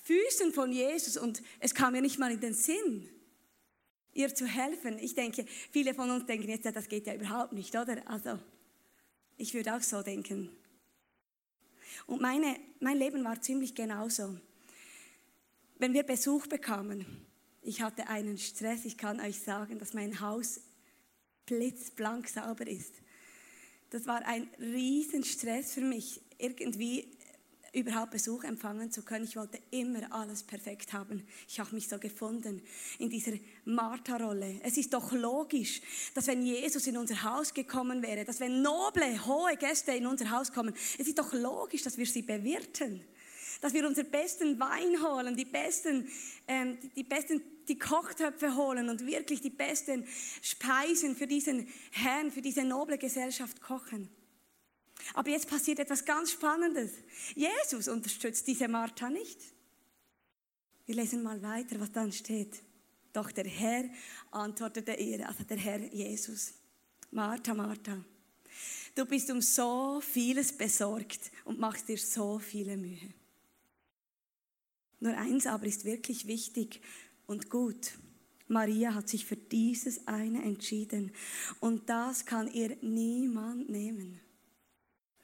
Füßen 0.05 0.55
von 0.55 0.73
Jesus 0.73 1.19
und 1.19 1.43
es 1.61 1.75
kam 1.75 1.95
ihr 1.95 2.01
nicht 2.01 2.19
mal 2.19 2.33
in 2.33 2.41
den 2.41 2.55
Sinn, 2.55 3.07
ihr 4.15 4.35
zu 4.35 4.47
helfen. 4.47 4.99
Ich 4.99 5.15
denke, 5.15 5.45
viele 5.71 5.93
von 5.93 6.11
uns 6.11 6.25
denken 6.25 6.49
jetzt, 6.49 6.65
das 6.65 6.89
geht 6.89 7.07
ja 7.07 7.15
überhaupt 7.15 7.53
nicht, 7.53 7.77
oder? 7.77 8.03
Also, 8.09 8.39
ich 9.37 9.53
würde 9.53 9.77
auch 9.77 9.83
so 9.83 10.03
denken. 10.03 10.49
Und 12.07 12.23
meine, 12.23 12.59
mein 12.81 12.97
Leben 12.97 13.23
war 13.23 13.41
ziemlich 13.43 13.75
genauso. 13.75 14.39
Wenn 15.79 15.93
wir 15.93 16.05
Besuch 16.05 16.47
bekamen, 16.47 17.30
ich 17.63 17.83
hatte 17.83 18.09
einen 18.09 18.39
Stress. 18.39 18.85
Ich 18.85 18.97
kann 18.97 19.21
euch 19.21 19.41
sagen, 19.41 19.79
dass 19.79 19.95
mein 19.95 20.21
Haus 20.21 20.61
blitzblank 21.47 22.29
sauber 22.29 22.67
ist. 22.67 22.95
Das 23.91 24.07
war 24.07 24.25
ein 24.25 24.49
Riesenstress 24.59 25.75
für 25.75 25.81
mich, 25.81 26.21
irgendwie 26.39 27.17
überhaupt 27.73 28.13
Besuch 28.13 28.45
empfangen 28.45 28.91
zu 28.91 29.03
können. 29.03 29.25
Ich 29.25 29.37
wollte 29.37 29.61
immer 29.71 30.13
alles 30.13 30.43
perfekt 30.43 30.93
haben. 30.93 31.27
Ich 31.49 31.61
habe 31.61 31.75
mich 31.75 31.89
so 31.89 31.99
gefunden 31.99 32.63
in 32.99 33.11
dieser 33.11 33.33
Martha-Rolle. 33.65 34.61
Es 34.63 34.77
ist 34.77 34.93
doch 34.93 35.13
logisch, 35.13 35.81
dass 36.15 36.27
wenn 36.27 36.43
Jesus 36.43 36.87
in 36.87 36.97
unser 36.97 37.23
Haus 37.23 37.55
gekommen 37.55 38.03
wäre, 38.03 38.25
dass 38.25 38.41
wenn 38.41 38.63
noble, 38.63 39.25
hohe 39.27 39.57
Gäste 39.57 39.93
in 39.93 40.07
unser 40.07 40.31
Haus 40.31 40.53
kommen, 40.53 40.75
es 40.99 41.07
ist 41.07 41.19
doch 41.19 41.33
logisch, 41.33 41.83
dass 41.83 41.99
wir 41.99 42.07
sie 42.07 42.23
bewirten 42.23 43.05
dass 43.61 43.75
wir 43.75 43.87
unseren 43.87 44.11
besten 44.11 44.59
Wein 44.59 45.03
holen, 45.03 45.37
die 45.37 45.45
besten, 45.45 46.09
ähm, 46.49 46.79
die, 46.81 46.89
die 46.89 47.05
besten 47.05 47.43
die 47.69 47.79
Kochtöpfe 47.79 48.57
holen 48.57 48.89
und 48.89 49.07
wirklich 49.07 49.41
die 49.41 49.51
besten 49.51 50.05
Speisen 50.43 51.15
für 51.15 51.29
diesen 51.29 51.69
Herrn, 51.93 52.33
für 52.33 52.43
diese 52.43 52.65
noble 52.65 52.99
Gesellschaft 52.99 53.61
kochen. 53.61 54.11
Aber 55.15 55.31
jetzt 55.31 55.49
passiert 55.49 55.79
etwas 55.79 56.05
ganz 56.05 56.33
Spannendes. 56.33 56.93
Jesus 57.35 57.89
unterstützt 57.89 58.47
diese 58.47 58.69
Martha 58.69 59.09
nicht. 59.09 59.39
Wir 60.87 60.97
lesen 60.97 61.23
mal 61.23 61.41
weiter, 61.43 61.79
was 61.79 61.93
dann 61.93 62.13
steht. 62.13 62.61
Doch 63.13 63.31
der 63.31 63.47
Herr 63.47 63.85
antwortete 64.33 64.95
ihr, 64.95 65.27
also 65.29 65.45
der 65.45 65.57
Herr 65.57 65.79
Jesus. 65.79 66.55
Martha, 67.13 67.55
Martha, 67.55 68.05
du 68.95 69.05
bist 69.05 69.31
um 69.31 69.41
so 69.41 70.01
vieles 70.01 70.53
besorgt 70.57 71.31
und 71.45 71.59
machst 71.59 71.89
dir 71.89 71.99
so 71.99 72.39
viele 72.39 72.77
Mühe. 72.77 73.15
Nur 75.01 75.17
eins 75.17 75.47
aber 75.47 75.67
ist 75.67 75.85
wirklich 75.85 76.27
wichtig 76.27 76.81
und 77.27 77.51
gut. 77.51 77.93
Maria 78.49 78.95
hat 78.95 79.09
sich 79.09 79.25
für 79.25 79.37
dieses 79.37 80.07
eine 80.07 80.43
entschieden 80.43 81.13
und 81.61 81.89
das 81.89 82.27
kann 82.27 82.53
ihr 82.53 82.77
niemand 82.83 83.71
nehmen. 83.71 84.21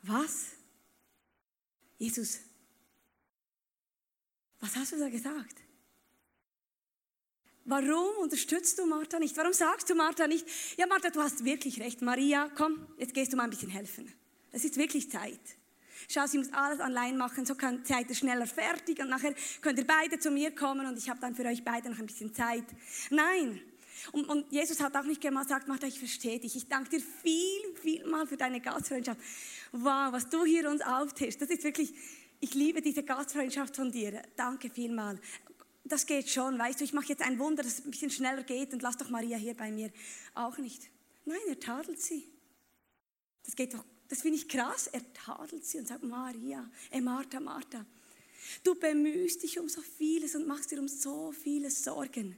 Was? 0.03 0.47
Jesus, 1.99 2.39
was 4.61 4.77
hast 4.77 4.93
du 4.93 4.99
da 4.99 5.09
gesagt? 5.09 5.57
Warum 7.65 8.17
unterstützt 8.23 8.79
du 8.79 8.87
Martha 8.87 9.19
nicht? 9.19 9.37
Warum 9.37 9.53
sagst 9.53 9.91
du 9.91 9.97
Martha 9.97 10.29
nicht, 10.29 10.47
ja 10.77 10.87
Martha, 10.87 11.11
du 11.11 11.21
hast 11.21 11.45
wirklich 11.45 11.81
recht, 11.81 12.01
Maria, 12.01 12.49
komm, 12.57 12.87
jetzt 12.97 13.13
gehst 13.13 13.33
du 13.33 13.37
mal 13.37 13.45
ein 13.45 13.51
bisschen 13.51 13.71
helfen. 13.71 14.13
Es 14.53 14.65
ist 14.65 14.77
wirklich 14.77 15.11
Zeit. 15.11 15.41
Schau, 16.09 16.27
sie 16.27 16.39
muss 16.39 16.53
alles 16.53 16.81
allein 16.81 17.17
machen, 17.17 17.45
so 17.47 17.55
könnt, 17.55 17.87
seid 17.87 18.09
ihr 18.09 18.15
schneller 18.15 18.47
fertig 18.47 19.01
und 19.01 19.09
nachher 19.09 19.35
könnt 19.61 19.79
ihr 19.79 19.87
beide 19.87 20.19
zu 20.19 20.31
mir 20.31 20.55
kommen 20.55 20.87
und 20.87 20.99
ich 20.99 21.09
habe 21.09 21.21
dann 21.21 21.35
für 21.35 21.45
euch 21.45 21.65
beide 21.65 21.91
noch 21.91 21.99
ein 21.99 22.07
bisschen 22.07 22.35
Zeit. 22.35 22.65
Nein. 23.11 23.61
Und, 24.13 24.29
und 24.29 24.53
Jesus 24.53 24.81
hat 24.81 24.97
auch 24.97 25.05
nicht 25.05 25.21
gesagt, 25.21 25.69
Martha, 25.69 25.87
ich 25.87 25.99
verstehe 25.99 26.39
dich. 26.39 26.55
Ich 26.57 26.69
danke 26.69 26.91
dir 26.91 27.01
viel, 27.01 27.77
viel 27.81 28.07
mal 28.07 28.27
für 28.27 28.37
deine 28.37 28.61
Gastfreundschaft. 28.61 29.21
Wow, 29.73 30.13
was 30.13 30.29
du 30.29 30.45
hier 30.45 30.71
uns 30.71 30.83
auftischst. 30.83 31.41
Das 31.41 31.51
ist 31.51 31.65
wirklich, 31.65 31.93
ich 32.41 32.55
liebe 32.55 32.83
diese 32.83 33.03
Gastfreundschaft 33.03 33.77
von 33.77 33.91
dir. 33.91 34.23
Danke 34.37 34.71
vielmal. 34.71 35.19
Das 35.85 36.07
geht 36.07 36.29
schon, 36.29 36.59
weißt 36.59 36.81
du, 36.81 36.85
ich 36.85 36.93
mache 36.93 37.07
jetzt 37.07 37.23
ein 37.23 37.39
Wunder, 37.39 37.63
dass 37.63 37.79
es 37.79 37.85
ein 37.85 37.91
bisschen 37.91 38.11
schneller 38.11 38.43
geht 38.43 38.73
und 38.73 38.83
lass 38.83 38.97
doch 38.97 39.09
Maria 39.09 39.39
hier 39.39 39.55
bei 39.55 39.71
mir. 39.71 39.91
Auch 40.35 40.59
nicht. 40.59 40.83
Nein, 41.25 41.39
er 41.49 41.59
tadelt 41.59 42.01
sie. 42.01 42.29
Das 43.45 43.55
geht 43.55 43.75
doch 43.75 43.85
das 44.09 44.23
finde 44.23 44.39
ich 44.39 44.49
krass. 44.49 44.89
Er 44.89 45.03
tadelt 45.13 45.65
sie 45.65 45.79
und 45.79 45.89
sagt, 45.89 46.03
Maria, 46.03 46.69
äh 46.91 47.01
Martha, 47.01 47.41
Martha, 47.41 47.85
du 48.63 48.75
bemühst 48.75 49.43
dich 49.43 49.59
um 49.59 49.69
so 49.69 49.81
vieles 49.81 50.35
und 50.35 50.47
machst 50.47 50.71
dir 50.71 50.79
um 50.79 50.89
so 50.89 51.33
vieles 51.33 51.85
Sorgen. 51.85 52.37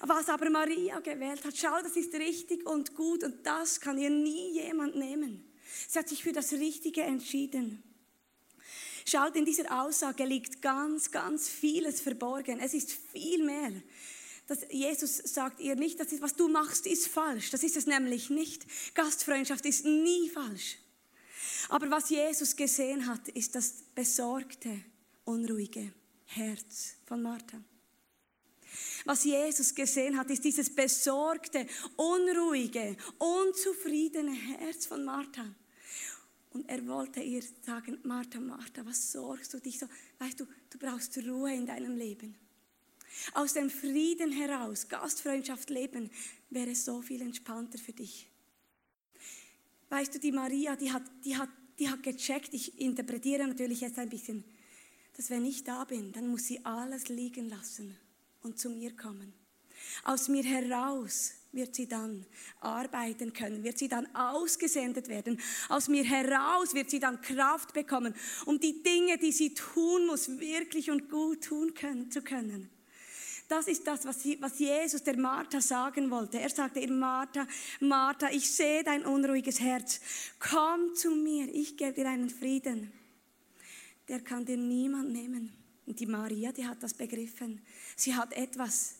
Was 0.00 0.28
aber 0.28 0.50
Maria 0.50 1.00
gewählt 1.00 1.44
hat, 1.44 1.56
schau, 1.56 1.80
das 1.82 1.96
ist 1.96 2.14
richtig 2.14 2.66
und 2.66 2.94
gut 2.94 3.22
und 3.22 3.44
das 3.46 3.80
kann 3.80 3.98
ihr 3.98 4.10
nie 4.10 4.52
jemand 4.52 4.96
nehmen. 4.96 5.44
Sie 5.88 5.98
hat 5.98 6.08
sich 6.08 6.22
für 6.22 6.32
das 6.32 6.52
Richtige 6.52 7.02
entschieden. 7.02 7.82
Schaut, 9.06 9.36
in 9.36 9.44
dieser 9.44 9.82
Aussage 9.82 10.24
liegt 10.24 10.62
ganz, 10.62 11.10
ganz 11.10 11.48
vieles 11.48 12.00
verborgen. 12.00 12.58
Es 12.60 12.72
ist 12.72 12.92
viel 12.92 13.44
mehr 13.44 13.72
dass 14.46 14.60
Jesus 14.70 15.16
sagt 15.16 15.60
ihr 15.60 15.74
nicht, 15.74 15.98
das 15.98 16.08
was 16.20 16.34
du 16.34 16.48
machst, 16.48 16.86
ist 16.86 17.08
falsch. 17.08 17.50
Das 17.50 17.62
ist 17.62 17.76
es 17.76 17.86
nämlich 17.86 18.30
nicht. 18.30 18.66
Gastfreundschaft 18.94 19.64
ist 19.64 19.84
nie 19.84 20.28
falsch. 20.28 20.78
Aber 21.68 21.90
was 21.90 22.10
Jesus 22.10 22.54
gesehen 22.56 23.06
hat, 23.06 23.28
ist 23.28 23.54
das 23.54 23.84
besorgte, 23.94 24.84
unruhige 25.24 25.92
Herz 26.26 26.96
von 27.06 27.22
Martha. 27.22 27.62
Was 29.04 29.24
Jesus 29.24 29.74
gesehen 29.74 30.18
hat, 30.18 30.30
ist 30.30 30.44
dieses 30.44 30.74
besorgte, 30.74 31.66
unruhige, 31.96 32.96
unzufriedene 33.18 34.32
Herz 34.32 34.86
von 34.86 35.04
Martha. 35.04 35.44
Und 36.50 36.68
er 36.68 36.86
wollte 36.86 37.20
ihr 37.20 37.42
sagen, 37.62 37.98
Martha, 38.04 38.40
Martha, 38.40 38.84
was 38.84 39.12
sorgst 39.12 39.52
du 39.54 39.58
dich 39.58 39.78
so? 39.78 39.86
Weißt 40.18 40.38
du, 40.38 40.46
du 40.70 40.78
brauchst 40.78 41.16
Ruhe 41.18 41.52
in 41.52 41.66
deinem 41.66 41.96
Leben. 41.96 42.36
Aus 43.32 43.54
dem 43.54 43.70
Frieden 43.70 44.32
heraus 44.32 44.88
Gastfreundschaft 44.88 45.70
leben 45.70 46.10
wäre 46.50 46.74
so 46.74 47.02
viel 47.02 47.22
entspannter 47.22 47.78
für 47.78 47.92
dich. 47.92 48.28
Weißt 49.88 50.14
du, 50.14 50.18
die 50.18 50.32
Maria, 50.32 50.76
die 50.76 50.92
hat, 50.92 51.04
die 51.24 51.36
hat, 51.36 51.50
die 51.78 51.88
hat 51.88 52.02
gecheckt, 52.02 52.52
ich 52.52 52.80
interpretiere 52.80 53.46
natürlich 53.46 53.80
jetzt 53.80 53.98
ein 53.98 54.08
bisschen, 54.08 54.44
dass 55.16 55.30
wenn 55.30 55.44
ich 55.44 55.64
da 55.64 55.84
bin, 55.84 56.12
dann 56.12 56.28
muss 56.28 56.46
sie 56.46 56.64
alles 56.64 57.08
liegen 57.08 57.48
lassen 57.48 57.96
und 58.42 58.58
zu 58.58 58.70
mir 58.70 58.96
kommen. 58.96 59.32
Aus 60.02 60.28
mir 60.28 60.42
heraus 60.42 61.32
wird 61.52 61.74
sie 61.74 61.86
dann 61.86 62.26
arbeiten 62.60 63.32
können, 63.32 63.62
wird 63.62 63.78
sie 63.78 63.88
dann 63.88 64.12
ausgesendet 64.14 65.08
werden. 65.08 65.40
Aus 65.68 65.88
mir 65.88 66.04
heraus 66.04 66.74
wird 66.74 66.90
sie 66.90 67.00
dann 67.00 67.20
Kraft 67.20 67.72
bekommen, 67.72 68.14
um 68.46 68.58
die 68.58 68.82
Dinge, 68.82 69.18
die 69.18 69.32
sie 69.32 69.54
tun 69.54 70.06
muss, 70.06 70.28
wirklich 70.40 70.90
und 70.90 71.08
gut 71.08 71.44
tun 71.44 71.74
können, 71.74 72.10
zu 72.10 72.22
können. 72.22 72.70
Das 73.48 73.68
ist 73.68 73.86
das, 73.86 74.06
was, 74.06 74.24
Jesus 74.58 75.02
der 75.02 75.18
Martha 75.18 75.60
sagen 75.60 76.10
wollte. 76.10 76.40
Er 76.40 76.48
sagte 76.48 76.80
ihr, 76.80 76.92
Martha, 76.92 77.46
Martha, 77.80 78.30
ich 78.30 78.50
sehe 78.50 78.82
dein 78.82 79.04
unruhiges 79.04 79.60
Herz. 79.60 80.00
Komm 80.38 80.94
zu 80.94 81.10
mir, 81.10 81.54
ich 81.54 81.76
gebe 81.76 81.92
dir 81.92 82.08
einen 82.08 82.30
Frieden. 82.30 82.92
Der 84.08 84.20
kann 84.20 84.44
dir 84.44 84.56
niemand 84.56 85.12
nehmen. 85.12 85.52
Und 85.86 86.00
die 86.00 86.06
Maria, 86.06 86.52
die 86.52 86.66
hat 86.66 86.82
das 86.82 86.94
begriffen. 86.94 87.60
Sie 87.96 88.14
hat 88.14 88.32
etwas, 88.32 88.96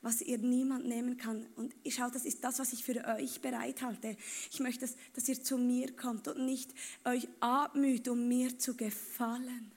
was 0.00 0.22
ihr 0.22 0.38
niemand 0.38 0.86
nehmen 0.86 1.18
kann. 1.18 1.46
Und 1.56 1.74
ich 1.82 1.96
schaue, 1.96 2.10
das 2.10 2.24
ist 2.24 2.42
das, 2.42 2.58
was 2.58 2.72
ich 2.72 2.84
für 2.84 3.04
euch 3.16 3.40
bereithalte. 3.42 4.16
Ich 4.50 4.60
möchte, 4.60 4.80
dass, 4.80 4.96
dass 5.14 5.28
ihr 5.28 5.42
zu 5.42 5.58
mir 5.58 5.94
kommt 5.94 6.28
und 6.28 6.44
nicht 6.44 6.72
euch 7.04 7.28
abmüht, 7.40 8.08
um 8.08 8.26
mir 8.26 8.58
zu 8.58 8.74
gefallen. 8.74 9.70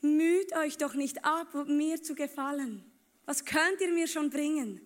Müht 0.00 0.54
euch 0.56 0.76
doch 0.76 0.94
nicht 0.94 1.24
ab, 1.24 1.54
mir 1.66 2.02
zu 2.02 2.14
gefallen. 2.14 2.84
Was 3.26 3.44
könnt 3.44 3.80
ihr 3.80 3.92
mir 3.92 4.06
schon 4.06 4.30
bringen? 4.30 4.80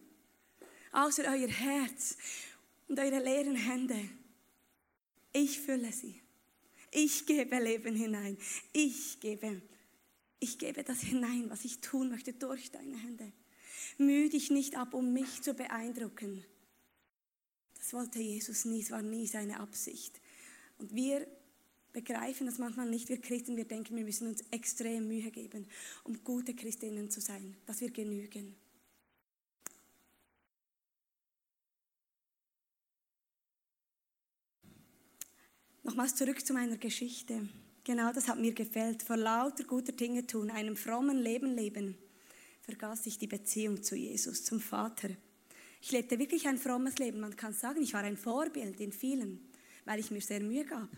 Außer 0.93 1.25
euer 1.25 1.49
Herz 1.49 2.17
und 2.89 2.99
eure 2.99 3.23
leeren 3.23 3.57
Hände. 3.57 4.09
Ich 5.33 5.61
fülle 5.61 5.93
sie. 5.93 6.23
Ich 6.91 7.27
gebe 7.27 7.59
Leben 7.59 7.95
hinein. 7.95 8.39
Ich 8.73 9.21
gebe, 9.21 9.61
ich 10.39 10.59
gebe 10.59 10.85
das 10.85 11.01
hinein, 11.01 11.51
was 11.51 11.65
ich 11.65 11.81
tun 11.81 12.11
möchte 12.11 12.33
durch 12.33 12.71
deine 12.71 12.97
Hände. 12.97 13.33
Mühe 13.99 14.29
dich 14.29 14.51
nicht 14.51 14.77
ab, 14.77 14.95
um 14.95 15.13
mich 15.13 15.43
zu 15.43 15.55
beeindrucken. 15.55 16.45
Das 17.77 17.93
wollte 17.93 18.21
Jesus 18.21 18.65
nie, 18.65 18.83
es 18.83 18.91
war 18.91 19.03
nie 19.03 19.27
seine 19.27 19.61
Absicht. 19.61 20.21
Und 20.79 20.95
wir 20.95 21.27
begreifen 21.93 22.47
das 22.47 22.59
manchmal 22.59 22.89
nicht. 22.89 23.09
Wir 23.09 23.21
Christen, 23.21 23.57
wir 23.57 23.65
denken, 23.65 23.97
wir 23.97 24.05
müssen 24.05 24.29
uns 24.29 24.45
extrem 24.51 25.09
Mühe 25.09 25.31
geben, 25.31 25.67
um 26.05 26.23
gute 26.23 26.55
Christinnen 26.55 27.11
zu 27.11 27.21
sein, 27.21 27.57
dass 27.67 27.81
wir 27.81 27.91
genügen. 27.91 28.55
Nochmals 35.83 36.15
zurück 36.17 36.45
zu 36.45 36.53
meiner 36.53 36.77
Geschichte. 36.77 37.49
Genau 37.83 38.13
das 38.13 38.29
hat 38.29 38.39
mir 38.39 38.53
gefällt. 38.53 39.03
Vor 39.03 39.17
lauter 39.17 39.65
guter 39.65 39.93
Dinge 39.93 40.27
tun, 40.27 40.51
einem 40.51 40.77
frommen 40.77 41.17
Leben 41.17 41.55
leben, 41.55 41.97
vergaß 42.61 43.07
ich 43.07 43.17
die 43.17 43.27
Beziehung 43.27 43.83
zu 43.83 43.97
Jesus, 43.97 44.45
zum 44.45 44.61
Vater. 44.61 45.09
Ich 45.81 45.91
lebte 45.91 46.19
wirklich 46.19 46.47
ein 46.47 46.59
frommes 46.59 46.99
Leben. 46.99 47.21
Man 47.21 47.37
kann 47.37 47.55
sagen, 47.55 47.81
ich 47.81 47.95
war 47.95 48.03
ein 48.03 48.19
Vorbild 48.19 48.79
in 48.81 48.93
vielem, 48.93 49.41
weil 49.87 50.01
ich 50.01 50.11
mir 50.11 50.21
sehr 50.21 50.41
Mühe 50.41 50.67
gab. 50.67 50.91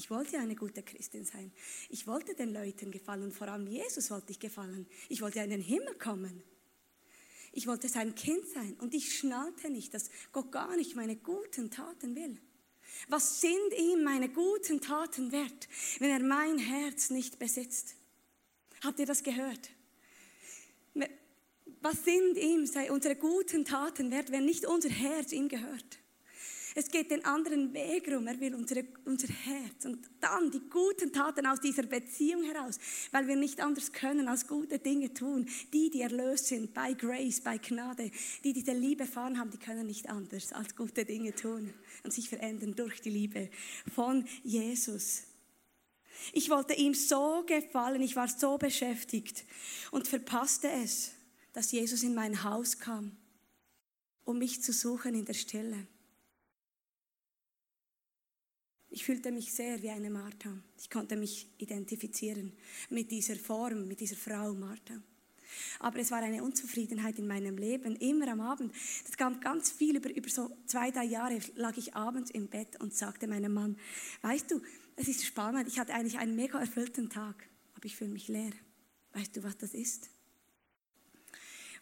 Ich 0.00 0.08
wollte 0.08 0.38
eine 0.38 0.56
gute 0.56 0.82
Christin 0.82 1.26
sein. 1.26 1.52
Ich 1.90 2.06
wollte 2.06 2.34
den 2.34 2.54
Leuten 2.54 2.90
gefallen 2.90 3.32
vor 3.32 3.48
allem 3.48 3.66
Jesus 3.66 4.10
wollte 4.10 4.32
ich 4.32 4.40
gefallen. 4.40 4.86
Ich 5.10 5.20
wollte 5.20 5.40
in 5.40 5.50
den 5.50 5.60
Himmel 5.60 5.92
kommen. 5.98 6.42
Ich 7.52 7.66
wollte 7.66 7.86
sein 7.86 8.14
Kind 8.14 8.46
sein 8.48 8.78
und 8.80 8.94
ich 8.94 9.18
schnallte 9.18 9.68
nicht, 9.68 9.92
dass 9.92 10.08
Gott 10.32 10.52
gar 10.52 10.74
nicht 10.74 10.96
meine 10.96 11.16
guten 11.16 11.70
Taten 11.70 12.16
will. 12.16 12.38
Was 13.08 13.42
sind 13.42 13.74
ihm 13.76 14.02
meine 14.02 14.30
guten 14.30 14.80
Taten 14.80 15.32
wert, 15.32 15.68
wenn 15.98 16.08
er 16.08 16.20
mein 16.20 16.56
Herz 16.56 17.10
nicht 17.10 17.38
besitzt? 17.38 17.94
Habt 18.82 19.00
ihr 19.00 19.06
das 19.06 19.22
gehört? 19.22 19.68
Was 21.82 22.04
sind 22.06 22.38
ihm 22.38 22.60
unsere 22.90 23.16
guten 23.16 23.66
Taten 23.66 24.10
wert, 24.10 24.32
wenn 24.32 24.46
nicht 24.46 24.64
unser 24.64 24.88
Herz 24.88 25.32
ihm 25.32 25.50
gehört? 25.50 25.99
Es 26.80 26.90
geht 26.90 27.10
den 27.10 27.26
anderen 27.26 27.74
Weg 27.74 28.10
rum. 28.10 28.26
Er 28.26 28.40
will 28.40 28.54
unsere, 28.54 28.86
unser 29.04 29.28
Herz 29.28 29.84
und 29.84 29.98
dann 30.18 30.50
die 30.50 30.62
guten 30.70 31.12
Taten 31.12 31.44
aus 31.44 31.60
dieser 31.60 31.82
Beziehung 31.82 32.42
heraus, 32.42 32.78
weil 33.12 33.28
wir 33.28 33.36
nicht 33.36 33.60
anders 33.60 33.92
können 33.92 34.28
als 34.28 34.46
gute 34.46 34.78
Dinge 34.78 35.12
tun. 35.12 35.46
Die, 35.74 35.90
die 35.90 36.00
erlöst 36.00 36.46
sind 36.46 36.72
bei 36.72 36.94
Grace, 36.94 37.42
bei 37.42 37.58
Gnade, 37.58 38.10
die 38.44 38.54
diese 38.54 38.72
Liebe 38.72 39.02
erfahren 39.02 39.38
haben, 39.38 39.50
die 39.50 39.58
können 39.58 39.86
nicht 39.86 40.08
anders 40.08 40.54
als 40.54 40.74
gute 40.74 41.04
Dinge 41.04 41.34
tun 41.34 41.74
und 42.02 42.14
sich 42.14 42.30
verändern 42.30 42.74
durch 42.74 43.02
die 43.02 43.10
Liebe 43.10 43.50
von 43.94 44.24
Jesus. 44.42 45.24
Ich 46.32 46.48
wollte 46.48 46.72
ihm 46.72 46.94
so 46.94 47.44
gefallen, 47.46 48.00
ich 48.00 48.16
war 48.16 48.28
so 48.28 48.56
beschäftigt 48.56 49.44
und 49.90 50.08
verpasste 50.08 50.70
es, 50.70 51.10
dass 51.52 51.72
Jesus 51.72 52.02
in 52.02 52.14
mein 52.14 52.42
Haus 52.42 52.78
kam, 52.78 53.18
um 54.24 54.38
mich 54.38 54.62
zu 54.62 54.72
suchen 54.72 55.14
in 55.14 55.26
der 55.26 55.34
Stille. 55.34 55.86
Ich 58.92 59.04
fühlte 59.04 59.30
mich 59.30 59.52
sehr 59.52 59.80
wie 59.82 59.90
eine 59.90 60.10
Martha. 60.10 60.52
Ich 60.76 60.90
konnte 60.90 61.16
mich 61.16 61.48
identifizieren 61.58 62.52
mit 62.90 63.10
dieser 63.12 63.36
Form, 63.36 63.86
mit 63.86 64.00
dieser 64.00 64.16
Frau 64.16 64.52
Martha. 64.52 65.00
Aber 65.78 65.98
es 65.98 66.10
war 66.10 66.18
eine 66.18 66.42
Unzufriedenheit 66.42 67.18
in 67.18 67.26
meinem 67.26 67.56
Leben, 67.56 67.94
immer 67.96 68.28
am 68.28 68.40
Abend. 68.40 68.72
Das 69.04 69.16
kam 69.16 69.40
ganz 69.40 69.70
viel, 69.70 69.96
über, 69.96 70.14
über 70.14 70.28
so 70.28 70.50
zwei, 70.66 70.90
drei 70.90 71.04
Jahre 71.04 71.38
lag 71.54 71.76
ich 71.76 71.94
abends 71.94 72.32
im 72.32 72.48
Bett 72.48 72.80
und 72.80 72.92
sagte 72.92 73.28
meinem 73.28 73.54
Mann, 73.54 73.76
weißt 74.22 74.50
du, 74.50 74.60
es 74.96 75.08
ist 75.08 75.24
spannend, 75.24 75.68
ich 75.68 75.78
hatte 75.78 75.94
eigentlich 75.94 76.18
einen 76.18 76.34
mega 76.34 76.58
erfüllten 76.58 77.08
Tag, 77.08 77.48
aber 77.74 77.86
ich 77.86 77.96
fühle 77.96 78.10
mich 78.10 78.28
leer. 78.28 78.52
Weißt 79.12 79.36
du, 79.36 79.42
was 79.42 79.56
das 79.56 79.74
ist? 79.74 80.10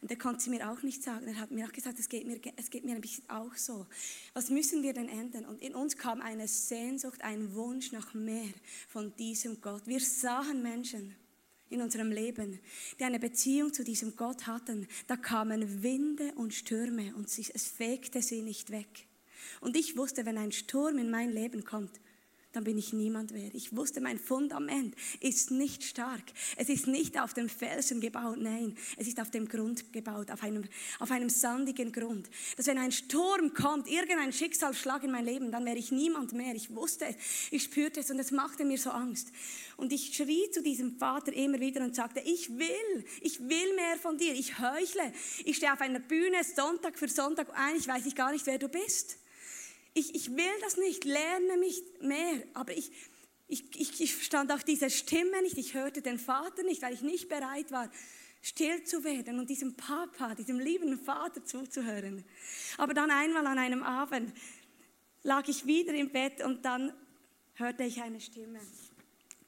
Und 0.01 0.11
er 0.11 0.19
konnte 0.19 0.43
sie 0.43 0.51
mir 0.51 0.71
auch 0.71 0.83
nicht 0.83 1.03
sagen. 1.03 1.27
Er 1.27 1.41
hat 1.41 1.51
mir 1.51 1.67
auch 1.67 1.73
gesagt, 1.73 1.99
es 1.99 2.09
geht 2.09 2.27
mir, 2.27 2.41
es 2.57 2.71
geht 2.71 2.85
mir 2.85 2.95
ein 2.95 3.01
bisschen 3.01 3.29
auch 3.29 3.55
so. 3.57 3.87
Was 4.33 4.49
müssen 4.49 4.83
wir 4.83 4.93
denn 4.93 5.09
ändern? 5.09 5.45
Und 5.45 5.61
in 5.61 5.75
uns 5.75 5.97
kam 5.97 6.21
eine 6.21 6.47
Sehnsucht, 6.47 7.23
ein 7.23 7.55
Wunsch 7.55 7.91
nach 7.91 8.15
mehr 8.15 8.53
von 8.89 9.15
diesem 9.17 9.61
Gott. 9.61 9.87
Wir 9.87 10.01
sahen 10.01 10.63
Menschen 10.63 11.17
in 11.71 11.83
unserem 11.83 12.13
Leben, 12.13 12.61
die 12.99 13.05
eine 13.05 13.19
Beziehung 13.19 13.73
zu 13.73 13.83
diesem 13.83 14.17
Gott 14.17 14.47
hatten. 14.47 14.87
Da 15.07 15.17
kamen 15.17 15.83
Winde 15.83 16.33
und 16.37 16.55
Stürme 16.55 17.15
und 17.17 17.27
es 17.27 17.67
fegte 17.67 18.23
sie 18.23 18.43
nicht 18.43 18.71
weg. 18.71 19.07
Und 19.61 19.77
ich 19.77 19.97
wusste, 19.97 20.25
wenn 20.27 20.39
ein 20.39 20.53
Sturm 20.53 20.99
in 20.99 21.11
mein 21.11 21.33
Leben 21.33 21.65
kommt, 21.65 22.01
dann 22.59 22.65
bin 22.65 22.77
ich 22.77 22.93
niemand 22.93 23.33
wert. 23.35 23.55
Ich 23.55 23.77
wusste, 23.77 24.01
mein 24.01 24.19
Fundament 24.19 24.97
ist 25.21 25.53
nicht 25.53 25.85
stark. 25.85 26.25
Es 26.57 26.69
ist 26.69 26.89
nicht 26.89 27.17
auf 27.21 27.33
dem 27.33 27.49
Felsen 27.49 28.01
gebaut, 28.01 28.39
nein, 28.41 28.77
es 28.97 29.07
ist 29.07 29.21
auf 29.21 29.31
dem 29.31 29.47
Grund 29.47 29.93
gebaut, 29.93 30.33
auf 30.33 30.43
einem, 30.43 30.65
auf 30.99 31.13
einem 31.13 31.29
sandigen 31.29 31.93
Grund. 31.93 32.29
Dass 32.57 32.67
wenn 32.67 32.79
ein 32.79 32.91
Sturm 32.91 33.55
kommt, 33.55 33.87
irgendein 33.89 34.33
Schicksalsschlag 34.33 35.05
in 35.05 35.13
mein 35.13 35.25
Leben, 35.25 35.53
dann 35.53 35.65
wäre 35.65 35.79
ich 35.79 35.93
niemand 35.93 36.33
mehr. 36.33 36.53
Ich 36.57 36.75
wusste 36.75 37.05
es, 37.05 37.15
ich 37.53 37.63
spürte 37.63 38.01
es 38.01 38.11
und 38.11 38.19
es 38.19 38.33
machte 38.33 38.65
mir 38.65 38.79
so 38.79 38.91
Angst. 38.91 39.29
Und 39.77 39.93
ich 39.93 40.17
schrie 40.17 40.51
zu 40.51 40.61
diesem 40.61 40.99
Vater 40.99 41.33
immer 41.33 41.61
wieder 41.61 41.81
und 41.83 41.95
sagte, 41.95 42.19
ich 42.25 42.51
will, 42.59 43.05
ich 43.21 43.39
will 43.39 43.77
mehr 43.77 43.99
von 44.03 44.19
dir, 44.19 44.35
ich 44.35 44.59
heuchle. 44.59 45.13
Ich 45.45 45.59
stehe 45.59 45.73
auf 45.73 45.81
einer 45.81 46.01
Bühne 46.01 46.43
Sonntag 46.43 46.99
für 46.99 47.09
Sonntag, 47.09 47.57
eigentlich 47.57 47.87
weiß 47.87 48.05
ich 48.07 48.17
gar 48.17 48.33
nicht, 48.33 48.47
wer 48.47 48.59
du 48.59 48.69
bist. 48.69 49.19
Ich, 49.95 50.15
ich 50.15 50.31
will 50.31 50.61
das 50.63 50.77
nicht, 50.77 51.05
lerne 51.05 51.57
mich 51.59 51.83
mehr, 52.01 52.43
aber 52.55 52.77
ich, 52.77 52.91
ich, 53.49 53.65
ich, 53.81 54.01
ich 54.01 54.25
stand 54.25 54.53
auf 54.53 54.65
dieser 54.65 54.91
Stimme 54.91 55.43
nicht, 55.43 55.59
ich 55.59 55.75
hörte 55.75 56.03
den 56.03 56.19
Vater 56.19 56.63
nicht, 56.63 56.83
weil 56.83 56.95
ich 56.95 57.03
nicht 57.03 57.29
bereit 57.29 57.73
war, 57.73 57.91
still 58.43 58.85
zu 58.85 59.03
werden 59.03 59.39
und 59.39 59.51
diesem 59.51 59.75
Papa, 59.75 60.35
diesem 60.35 60.61
lieben 60.61 60.99
Vater 60.99 61.45
zuzuhören. 61.45 62.25
Aber 62.77 62.95
dann 62.95 63.11
einmal 63.11 63.47
an 63.47 63.59
einem 63.59 63.83
Abend 63.83 64.33
lag 65.23 65.49
ich 65.49 65.67
wieder 65.67 65.95
im 65.95 66.11
Bett 66.11 66.45
und 66.45 66.65
dann 66.65 66.93
hörte 67.55 67.83
ich 67.83 68.01
eine 68.01 68.21
Stimme 68.21 68.61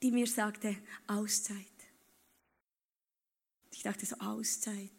die 0.03 0.11
mir 0.11 0.26
sagte, 0.26 0.76
Auszeit. 1.07 1.66
Ich 3.70 3.83
dachte 3.83 4.07
so, 4.07 4.16
Auszeit. 4.16 4.90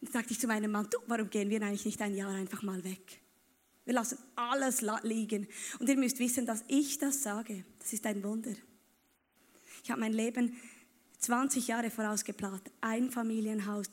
Dann 0.00 0.12
sagte 0.12 0.32
ich 0.32 0.40
zu 0.40 0.46
meinem 0.46 0.70
Mann, 0.70 0.88
du, 0.90 0.98
warum 1.06 1.30
gehen 1.30 1.50
wir 1.50 1.62
eigentlich 1.62 1.84
nicht 1.84 2.00
ein 2.02 2.14
Jahr 2.14 2.34
einfach 2.34 2.62
mal 2.62 2.82
weg? 2.84 3.20
Wir 3.84 3.94
lassen 3.94 4.18
alles 4.34 4.82
liegen. 5.02 5.46
Und 5.78 5.88
ihr 5.88 5.96
müsst 5.96 6.18
wissen, 6.18 6.44
dass 6.44 6.64
ich 6.68 6.98
das 6.98 7.22
sage. 7.22 7.64
Das 7.78 7.92
ist 7.92 8.04
ein 8.04 8.22
Wunder. 8.24 8.52
Ich 9.84 9.90
habe 9.90 10.00
mein 10.00 10.12
Leben 10.12 10.56
20 11.18 11.68
Jahre 11.68 11.90
vorausgeplant. 11.90 12.70
Ein 12.80 13.10
Familienhaus, 13.10 13.86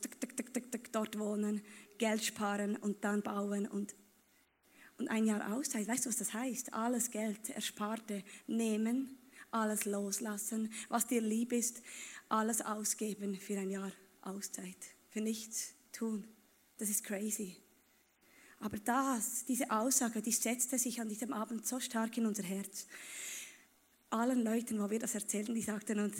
dort 0.92 1.18
wohnen, 1.18 1.62
Geld 1.98 2.24
sparen 2.24 2.76
und 2.76 3.04
dann 3.04 3.22
bauen 3.22 3.66
und 3.66 3.94
und 4.98 5.08
ein 5.08 5.26
Jahr 5.26 5.52
Auszeit. 5.52 5.88
Weißt 5.88 6.04
du, 6.04 6.08
was 6.08 6.16
das 6.16 6.32
heißt? 6.32 6.72
Alles 6.72 7.10
Geld, 7.10 7.50
Ersparte 7.50 8.22
nehmen, 8.46 9.18
alles 9.50 9.84
loslassen, 9.84 10.72
was 10.88 11.06
dir 11.06 11.20
lieb 11.20 11.52
ist, 11.52 11.82
alles 12.28 12.60
ausgeben 12.60 13.36
für 13.36 13.58
ein 13.58 13.70
Jahr 13.70 13.92
Auszeit, 14.22 14.76
für 15.10 15.20
nichts 15.20 15.74
tun. 15.94 16.26
Das 16.78 16.90
ist 16.90 17.04
crazy. 17.04 17.56
Aber 18.60 18.78
das, 18.78 19.44
diese 19.44 19.70
Aussage, 19.70 20.22
die 20.22 20.32
setzte 20.32 20.78
sich 20.78 21.00
an 21.00 21.08
diesem 21.08 21.32
Abend 21.32 21.66
so 21.66 21.80
stark 21.80 22.16
in 22.16 22.26
unser 22.26 22.42
Herz. 22.42 22.86
Allen 24.10 24.42
Leuten, 24.42 24.80
wo 24.80 24.90
wir 24.90 24.98
das 24.98 25.14
erzählten, 25.14 25.54
die 25.54 25.62
sagten 25.62 25.98
uns, 26.00 26.16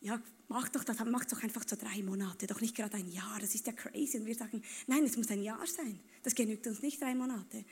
ja, 0.00 0.20
mach 0.48 0.68
doch 0.68 0.84
das, 0.84 0.98
mach 1.04 1.24
doch 1.24 1.42
einfach 1.42 1.64
so 1.66 1.76
drei 1.76 2.02
Monate, 2.02 2.46
doch 2.46 2.60
nicht 2.60 2.76
gerade 2.76 2.96
ein 2.96 3.10
Jahr, 3.10 3.38
das 3.40 3.54
ist 3.54 3.66
ja 3.66 3.72
crazy. 3.72 4.18
Und 4.18 4.26
wir 4.26 4.34
sagen, 4.34 4.62
nein, 4.86 5.04
es 5.04 5.16
muss 5.16 5.30
ein 5.30 5.42
Jahr 5.42 5.64
sein, 5.66 5.98
das 6.22 6.34
genügt 6.34 6.66
uns 6.66 6.82
nicht 6.82 7.00
drei 7.00 7.14
Monate. 7.14 7.64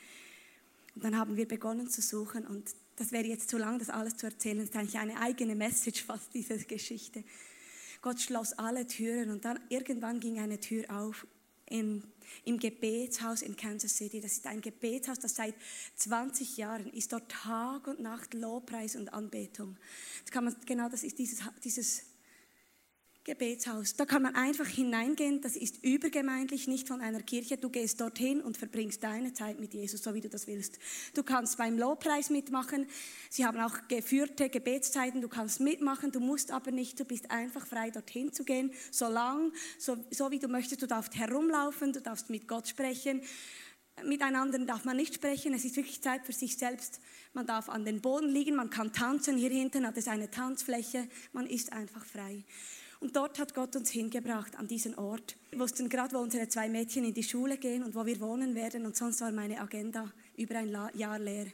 Und 0.95 1.03
dann 1.03 1.15
haben 1.15 1.37
wir 1.37 1.47
begonnen 1.47 1.89
zu 1.89 2.01
suchen 2.01 2.47
und 2.47 2.73
das 2.95 3.11
wäre 3.11 3.25
jetzt 3.25 3.49
zu 3.49 3.57
lang, 3.57 3.77
das 3.77 3.89
alles 3.89 4.17
zu 4.17 4.25
erzählen, 4.25 4.57
das 4.57 4.69
ist 4.69 4.75
eigentlich 4.75 4.97
eine 4.97 5.19
eigene 5.19 5.55
Message 5.55 6.03
fast, 6.03 6.33
diese 6.33 6.57
Geschichte. 6.57 7.23
Gott 8.01 8.21
schloss 8.21 8.53
alle 8.53 8.87
Türen 8.87 9.29
und 9.29 9.45
dann 9.45 9.59
irgendwann 9.69 10.19
ging 10.19 10.39
eine 10.39 10.59
Tür 10.59 10.85
auf 10.89 11.27
im, 11.69 12.03
im 12.45 12.59
Gebetshaus 12.59 13.41
in 13.41 13.55
Kansas 13.55 13.97
City. 13.97 14.21
Das 14.21 14.33
ist 14.33 14.47
ein 14.47 14.61
Gebetshaus, 14.61 15.19
das 15.19 15.35
seit 15.35 15.55
20 15.95 16.57
Jahren 16.57 16.87
ist 16.87 17.13
dort 17.13 17.29
Tag 17.29 17.87
und 17.87 17.99
Nacht 17.99 18.33
Lobpreis 18.33 18.95
und 18.95 19.13
Anbetung. 19.13 19.77
Das 20.23 20.31
kann 20.31 20.45
man, 20.45 20.55
genau 20.65 20.89
das 20.89 21.03
ist 21.03 21.19
dieses, 21.19 21.39
dieses 21.63 22.03
Gebetshaus. 23.27 23.95
Da 23.97 24.05
kann 24.05 24.21
man 24.21 24.35
einfach 24.35 24.67
hineingehen, 24.67 25.41
das 25.41 25.57
ist 25.57 25.83
übergemeindlich, 25.83 26.65
nicht 26.67 26.87
von 26.87 27.01
einer 27.01 27.21
Kirche. 27.21 27.57
Du 27.57 27.69
gehst 27.69 27.99
dorthin 27.99 28.39
und 28.41 28.55
verbringst 28.55 29.03
deine 29.03 29.33
Zeit 29.33 29.59
mit 29.59 29.73
Jesus, 29.73 30.01
so 30.01 30.13
wie 30.13 30.21
du 30.21 30.29
das 30.29 30.47
willst. 30.47 30.79
Du 31.13 31.23
kannst 31.23 31.57
beim 31.57 31.77
Lobpreis 31.77 32.29
mitmachen. 32.29 32.87
Sie 33.29 33.45
haben 33.45 33.59
auch 33.59 33.89
geführte 33.89 34.47
Gebetszeiten, 34.47 35.19
du 35.19 35.27
kannst 35.27 35.59
mitmachen, 35.59 36.13
du 36.13 36.21
musst 36.21 36.51
aber 36.51 36.71
nicht, 36.71 36.97
du 37.01 37.03
bist 37.03 37.29
einfach 37.29 37.67
frei, 37.67 37.89
dorthin 37.89 38.31
zu 38.31 38.45
gehen, 38.45 38.71
so 38.91 39.09
lang, 39.09 39.51
so, 39.77 39.97
so 40.09 40.31
wie 40.31 40.39
du 40.39 40.47
möchtest. 40.47 40.81
Du 40.81 40.87
darfst 40.87 41.13
herumlaufen, 41.17 41.91
du 41.91 41.99
darfst 41.99 42.29
mit 42.29 42.47
Gott 42.47 42.69
sprechen. 42.69 43.21
Mit 44.05 44.21
einander 44.21 44.59
darf 44.59 44.85
man 44.85 44.95
nicht 44.95 45.15
sprechen, 45.15 45.53
es 45.53 45.65
ist 45.65 45.75
wirklich 45.75 46.01
Zeit 46.01 46.25
für 46.25 46.33
sich 46.33 46.57
selbst. 46.57 47.01
Man 47.33 47.47
darf 47.47 47.67
an 47.67 47.83
den 47.83 47.99
Boden 47.99 48.29
liegen, 48.29 48.55
man 48.55 48.69
kann 48.69 48.93
tanzen, 48.93 49.37
hier 49.37 49.49
hinten 49.49 49.87
hat 49.87 49.97
es 49.97 50.07
eine 50.07 50.29
Tanzfläche, 50.29 51.07
man 51.33 51.47
ist 51.47 51.73
einfach 51.73 52.05
frei. 52.05 52.43
Und 52.99 53.15
dort 53.15 53.39
hat 53.39 53.53
Gott 53.53 53.75
uns 53.75 53.91
hingebracht, 53.91 54.55
an 54.57 54.67
diesen 54.67 54.95
Ort. 54.95 55.35
Wir 55.51 55.59
wussten 55.59 55.89
gerade, 55.89 56.15
wo 56.15 56.19
unsere 56.19 56.47
zwei 56.47 56.69
Mädchen 56.69 57.05
in 57.05 57.13
die 57.13 57.23
Schule 57.23 57.57
gehen 57.57 57.83
und 57.83 57.95
wo 57.95 58.05
wir 58.05 58.19
wohnen 58.19 58.55
werden. 58.55 58.85
Und 58.85 58.95
sonst 58.95 59.21
war 59.21 59.31
meine 59.31 59.59
Agenda 59.59 60.11
über 60.35 60.57
ein 60.57 60.69
Jahr 60.95 61.19
leer. 61.19 61.47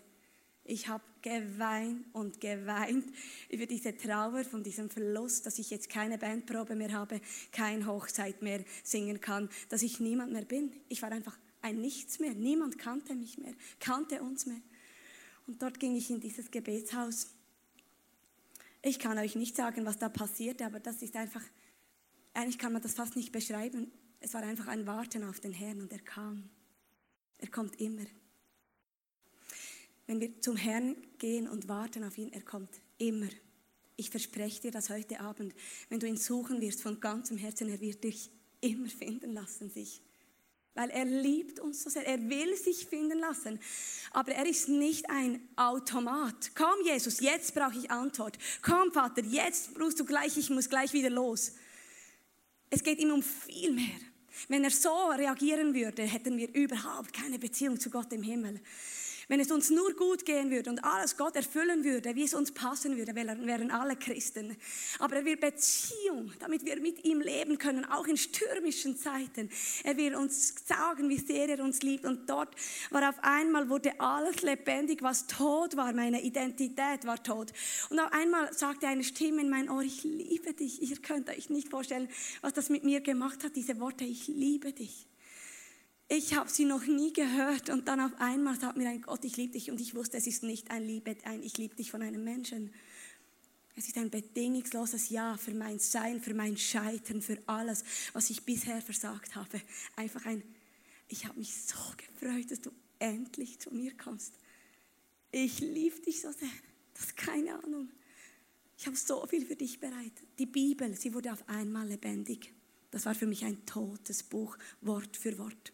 Ich 0.65 0.87
habe 0.87 1.03
geweint 1.21 2.05
und 2.13 2.39
geweint 2.39 3.05
über 3.49 3.65
diese 3.65 3.97
Trauer 3.97 4.45
von 4.45 4.63
diesem 4.63 4.89
Verlust, 4.89 5.45
dass 5.45 5.59
ich 5.59 5.69
jetzt 5.69 5.89
keine 5.89 6.17
Bandprobe 6.17 6.75
mehr 6.75 6.93
habe, 6.93 7.19
kein 7.51 7.85
Hochzeit 7.85 8.41
mehr 8.41 8.63
singen 8.81 9.19
kann, 9.19 9.49
dass 9.67 9.81
ich 9.81 9.99
niemand 9.99 10.31
mehr 10.31 10.45
bin. 10.45 10.71
Ich 10.87 11.01
war 11.01 11.11
einfach 11.11 11.37
ein 11.63 11.81
Nichts 11.81 12.19
mehr. 12.19 12.35
Niemand 12.35 12.77
kannte 12.77 13.15
mich 13.15 13.39
mehr, 13.39 13.53
kannte 13.79 14.21
uns 14.21 14.45
mehr. 14.45 14.61
Und 15.47 15.61
dort 15.61 15.79
ging 15.79 15.95
ich 15.95 16.09
in 16.11 16.19
dieses 16.19 16.51
Gebetshaus 16.51 17.27
ich 18.85 18.99
kann 18.99 19.17
euch 19.17 19.35
nicht 19.35 19.55
sagen, 19.55 19.85
was 19.85 19.97
da 19.97 20.09
passierte, 20.09 20.65
aber 20.65 20.81
das 20.81 21.01
ist 21.01 21.15
einfach, 21.15 21.41
eigentlich 22.33 22.59
kann 22.59 22.73
man 22.73 22.81
das 22.81 22.93
fast 22.93 23.15
nicht 23.15 23.31
beschreiben. 23.31 23.89
Es 24.19 24.33
war 24.33 24.43
einfach 24.43 24.67
ein 24.67 24.85
Warten 24.85 25.23
auf 25.23 25.39
den 25.39 25.53
Herrn 25.53 25.79
und 25.79 25.93
er 25.93 25.99
kam. 25.99 26.49
Er 27.37 27.47
kommt 27.47 27.79
immer. 27.79 28.05
Wenn 30.05 30.19
wir 30.19 30.39
zum 30.41 30.57
Herrn 30.57 30.97
gehen 31.17 31.47
und 31.47 31.69
warten 31.69 32.03
auf 32.03 32.17
ihn, 32.17 32.33
er 32.33 32.41
kommt 32.41 32.81
immer. 32.97 33.29
Ich 33.95 34.09
verspreche 34.09 34.63
dir 34.63 34.71
das 34.71 34.89
heute 34.89 35.21
Abend. 35.21 35.53
Wenn 35.87 36.01
du 36.01 36.07
ihn 36.07 36.17
suchen 36.17 36.59
wirst 36.59 36.81
von 36.81 36.99
ganzem 36.99 37.37
Herzen, 37.37 37.69
er 37.69 37.79
wird 37.79 38.03
dich 38.03 38.31
immer 38.59 38.89
finden 38.89 39.31
lassen, 39.31 39.69
sich 39.69 40.01
weil 40.75 40.89
er 40.89 41.05
liebt 41.05 41.59
uns 41.59 41.83
so 41.83 41.89
sehr. 41.89 42.07
Er 42.07 42.29
will 42.29 42.55
sich 42.57 42.85
finden 42.87 43.19
lassen. 43.19 43.59
Aber 44.11 44.31
er 44.31 44.45
ist 44.45 44.69
nicht 44.69 45.09
ein 45.09 45.47
Automat. 45.55 46.51
Komm, 46.55 46.83
Jesus, 46.83 47.19
jetzt 47.19 47.53
brauche 47.53 47.77
ich 47.77 47.91
Antwort. 47.91 48.37
Komm, 48.61 48.91
Vater, 48.91 49.21
jetzt 49.23 49.73
brauchst 49.73 49.99
du 49.99 50.05
gleich, 50.05 50.37
ich 50.37 50.49
muss 50.49 50.69
gleich 50.69 50.93
wieder 50.93 51.09
los. 51.09 51.53
Es 52.69 52.83
geht 52.83 52.99
ihm 52.99 53.11
um 53.11 53.21
viel 53.21 53.71
mehr. 53.71 53.99
Wenn 54.47 54.63
er 54.63 54.71
so 54.71 55.09
reagieren 55.09 55.75
würde, 55.75 56.03
hätten 56.03 56.37
wir 56.37 56.53
überhaupt 56.53 57.13
keine 57.13 57.37
Beziehung 57.37 57.79
zu 57.79 57.91
Gott 57.91 58.11
im 58.11 58.23
Himmel. 58.23 58.59
Wenn 59.27 59.39
es 59.39 59.51
uns 59.51 59.69
nur 59.69 59.93
gut 59.93 60.25
gehen 60.25 60.51
würde 60.51 60.69
und 60.69 60.83
alles 60.83 61.17
Gott 61.17 61.35
erfüllen 61.35 61.83
würde, 61.83 62.15
wie 62.15 62.23
es 62.23 62.33
uns 62.33 62.51
passen 62.51 62.97
würde, 62.97 63.15
wären 63.15 63.71
alle 63.71 63.95
Christen. 63.95 64.55
Aber 64.99 65.17
er 65.17 65.25
will 65.25 65.37
Beziehung, 65.37 66.31
damit 66.39 66.65
wir 66.65 66.79
mit 66.79 67.05
ihm 67.05 67.21
leben 67.21 67.57
können, 67.57 67.85
auch 67.85 68.07
in 68.07 68.17
stürmischen 68.17 68.97
Zeiten. 68.97 69.49
Er 69.83 69.97
will 69.97 70.15
uns 70.15 70.55
sagen, 70.65 71.09
wie 71.09 71.19
sehr 71.19 71.49
er 71.49 71.63
uns 71.63 71.81
liebt. 71.81 72.05
Und 72.05 72.29
dort 72.29 72.55
war 72.89 73.07
auf 73.09 73.15
einmal, 73.21 73.69
wurde 73.69 73.99
alles 73.99 74.41
lebendig, 74.41 75.01
was 75.01 75.27
tot 75.27 75.77
war. 75.77 75.93
Meine 75.93 76.21
Identität 76.21 77.05
war 77.05 77.21
tot. 77.21 77.53
Und 77.89 77.99
auf 77.99 78.11
einmal 78.11 78.53
sagte 78.53 78.87
eine 78.87 79.03
Stimme 79.03 79.41
in 79.41 79.49
mein 79.49 79.69
Ohr, 79.69 79.81
ich 79.81 80.03
liebe 80.03 80.53
dich. 80.53 80.81
Ihr 80.81 80.97
könnt 80.97 81.29
euch 81.29 81.49
nicht 81.49 81.69
vorstellen, 81.69 82.09
was 82.41 82.53
das 82.53 82.69
mit 82.69 82.83
mir 82.83 83.01
gemacht 83.01 83.43
hat, 83.43 83.55
diese 83.55 83.79
Worte, 83.79 84.03
ich 84.03 84.27
liebe 84.27 84.73
dich. 84.73 85.07
Ich 86.15 86.35
habe 86.35 86.47
sie 86.47 86.65
noch 86.65 86.85
nie 86.85 87.11
gehört 87.11 87.71
und 87.71 87.87
dann 87.87 87.99
auf 87.99 88.11
einmal 88.19 88.59
sagt 88.59 88.77
mir 88.77 88.87
ein 88.87 89.01
Gott, 89.01 89.25
ich 89.25 89.35
liebe 89.35 89.53
dich 89.53 89.71
und 89.71 89.81
ich 89.81 89.95
wusste, 89.95 90.17
es 90.17 90.27
ist 90.27 90.43
nicht 90.43 90.69
ein 90.69 90.85
Liebe, 90.85 91.17
ein 91.23 91.41
Ich 91.41 91.57
liebe 91.57 91.73
dich 91.73 91.89
von 91.89 92.03
einem 92.03 92.23
Menschen. 92.23 92.71
Es 93.75 93.87
ist 93.87 93.97
ein 93.97 94.11
bedingungsloses 94.11 95.09
Ja 95.09 95.37
für 95.37 95.55
mein 95.55 95.79
Sein, 95.79 96.21
für 96.21 96.35
mein 96.35 96.55
Scheitern, 96.55 97.23
für 97.23 97.39
alles, 97.47 97.83
was 98.13 98.29
ich 98.29 98.43
bisher 98.43 98.79
versagt 98.79 99.35
habe. 99.35 99.59
Einfach 99.95 100.23
ein, 100.27 100.43
ich 101.07 101.25
habe 101.25 101.39
mich 101.39 101.51
so 101.51 101.79
gefreut, 101.97 102.51
dass 102.51 102.61
du 102.61 102.69
endlich 102.99 103.57
zu 103.57 103.73
mir 103.73 103.97
kommst. 103.97 104.33
Ich 105.31 105.61
liebe 105.61 105.99
dich 106.01 106.21
so 106.21 106.31
sehr. 106.31 106.47
Das 106.93 107.05
ist 107.05 107.17
keine 107.17 107.57
Ahnung. 107.63 107.89
Ich 108.77 108.85
habe 108.85 108.95
so 108.95 109.25
viel 109.25 109.47
für 109.47 109.55
dich 109.55 109.79
bereit. 109.79 110.13
Die 110.37 110.45
Bibel, 110.45 110.95
sie 110.95 111.11
wurde 111.15 111.33
auf 111.33 111.49
einmal 111.49 111.87
lebendig. 111.87 112.53
Das 112.91 113.07
war 113.07 113.15
für 113.15 113.25
mich 113.25 113.43
ein 113.45 113.65
totes 113.65 114.21
Buch, 114.21 114.59
Wort 114.81 115.17
für 115.17 115.39
Wort 115.39 115.73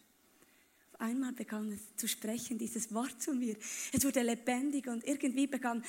einmal 1.00 1.32
begann 1.32 1.72
es 1.72 1.96
zu 1.96 2.08
sprechen, 2.08 2.58
dieses 2.58 2.92
Wort 2.92 3.20
zu 3.20 3.32
mir. 3.34 3.56
Es 3.92 4.04
wurde 4.04 4.22
lebendig 4.22 4.86
und 4.86 5.06
irgendwie 5.06 5.46
begann 5.46 5.82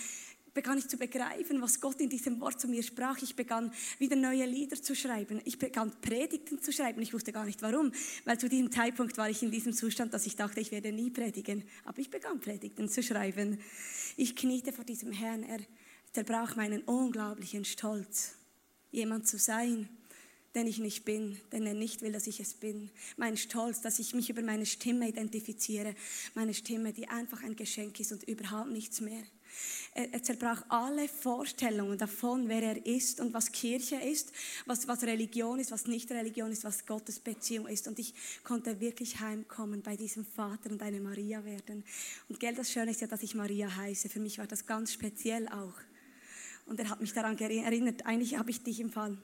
begann 0.53 0.77
ich 0.77 0.87
zu 0.87 0.97
begreifen, 0.97 1.61
was 1.61 1.79
Gott 1.79 2.01
in 2.01 2.09
diesem 2.09 2.39
Wort 2.41 2.59
zu 2.59 2.67
mir 2.67 2.83
sprach. 2.83 3.17
Ich 3.21 3.35
begann 3.35 3.71
wieder 3.99 4.15
neue 4.15 4.45
Lieder 4.45 4.81
zu 4.81 4.95
schreiben. 4.95 5.41
Ich 5.45 5.57
begann 5.57 5.93
Predigten 6.01 6.61
zu 6.61 6.73
schreiben. 6.73 7.01
Ich 7.01 7.13
wusste 7.13 7.31
gar 7.31 7.45
nicht 7.45 7.61
warum, 7.61 7.91
weil 8.25 8.37
zu 8.37 8.49
diesem 8.49 8.71
Zeitpunkt 8.71 9.17
war 9.17 9.29
ich 9.29 9.41
in 9.43 9.51
diesem 9.51 9.73
Zustand, 9.73 10.13
dass 10.13 10.25
ich 10.25 10.35
dachte, 10.35 10.59
ich 10.59 10.71
werde 10.71 10.91
nie 10.91 11.09
predigen. 11.09 11.63
Aber 11.85 11.99
ich 11.99 12.09
begann 12.09 12.39
Predigten 12.39 12.89
zu 12.89 13.01
schreiben. 13.01 13.59
Ich 14.17 14.35
kniete 14.35 14.73
vor 14.73 14.83
diesem 14.83 15.11
Herrn. 15.11 15.43
Er 15.43 15.59
zerbrach 16.11 16.55
meinen 16.55 16.81
unglaublichen 16.83 17.63
Stolz, 17.63 18.33
jemand 18.91 19.27
zu 19.27 19.37
sein, 19.37 19.87
den 20.55 20.67
ich 20.67 20.79
nicht 20.79 21.05
bin, 21.05 21.39
denn 21.51 21.65
er 21.65 21.73
nicht 21.73 22.01
will, 22.01 22.11
dass 22.11 22.27
ich 22.27 22.39
es 22.39 22.53
bin. 22.53 22.89
Mein 23.17 23.37
Stolz, 23.37 23.81
dass 23.81 23.99
ich 23.99 24.13
mich 24.13 24.29
über 24.29 24.41
meine 24.41 24.65
Stimme 24.65 25.07
identifiziere. 25.07 25.95
Meine 26.33 26.53
Stimme, 26.53 26.91
die 26.91 27.07
einfach 27.07 27.43
ein 27.43 27.55
Geschenk 27.55 27.99
ist 27.99 28.11
und 28.11 28.23
überhaupt 28.23 28.71
nichts 28.71 28.99
mehr. 28.99 29.23
Er, 29.93 30.13
er 30.13 30.23
zerbrach 30.23 30.63
alle 30.69 31.07
Vorstellungen 31.07 31.97
davon, 31.97 32.47
wer 32.49 32.63
er 32.63 32.85
ist 32.85 33.19
und 33.19 33.33
was 33.33 33.51
Kirche 33.51 33.95
ist, 33.95 34.31
was, 34.65 34.87
was 34.87 35.03
Religion 35.03 35.59
ist, 35.59 35.71
was 35.71 35.87
nicht 35.87 36.09
Religion 36.11 36.51
ist, 36.51 36.63
was 36.63 36.85
Gottes 36.85 37.19
Beziehung 37.19 37.67
ist. 37.67 37.87
Und 37.87 37.99
ich 37.99 38.13
konnte 38.43 38.79
wirklich 38.79 39.19
heimkommen 39.19 39.81
bei 39.81 39.95
diesem 39.95 40.25
Vater 40.25 40.71
und 40.71 40.81
eine 40.81 40.99
Maria 40.99 41.43
werden. 41.45 41.83
Und 42.29 42.39
gell, 42.39 42.55
das 42.55 42.71
Schöne 42.71 42.91
ist 42.91 43.01
ja, 43.01 43.07
dass 43.07 43.23
ich 43.23 43.35
Maria 43.35 43.73
heiße. 43.73 44.09
Für 44.09 44.19
mich 44.19 44.37
war 44.37 44.47
das 44.47 44.65
ganz 44.65 44.93
speziell 44.93 45.47
auch. 45.47 45.75
Und 46.65 46.79
er 46.79 46.89
hat 46.89 47.01
mich 47.01 47.13
daran 47.13 47.37
erinnert, 47.37 48.05
eigentlich 48.05 48.37
habe 48.37 48.51
ich 48.51 48.63
dich 48.63 48.79
im 48.79 48.91
Fall, 48.91 49.17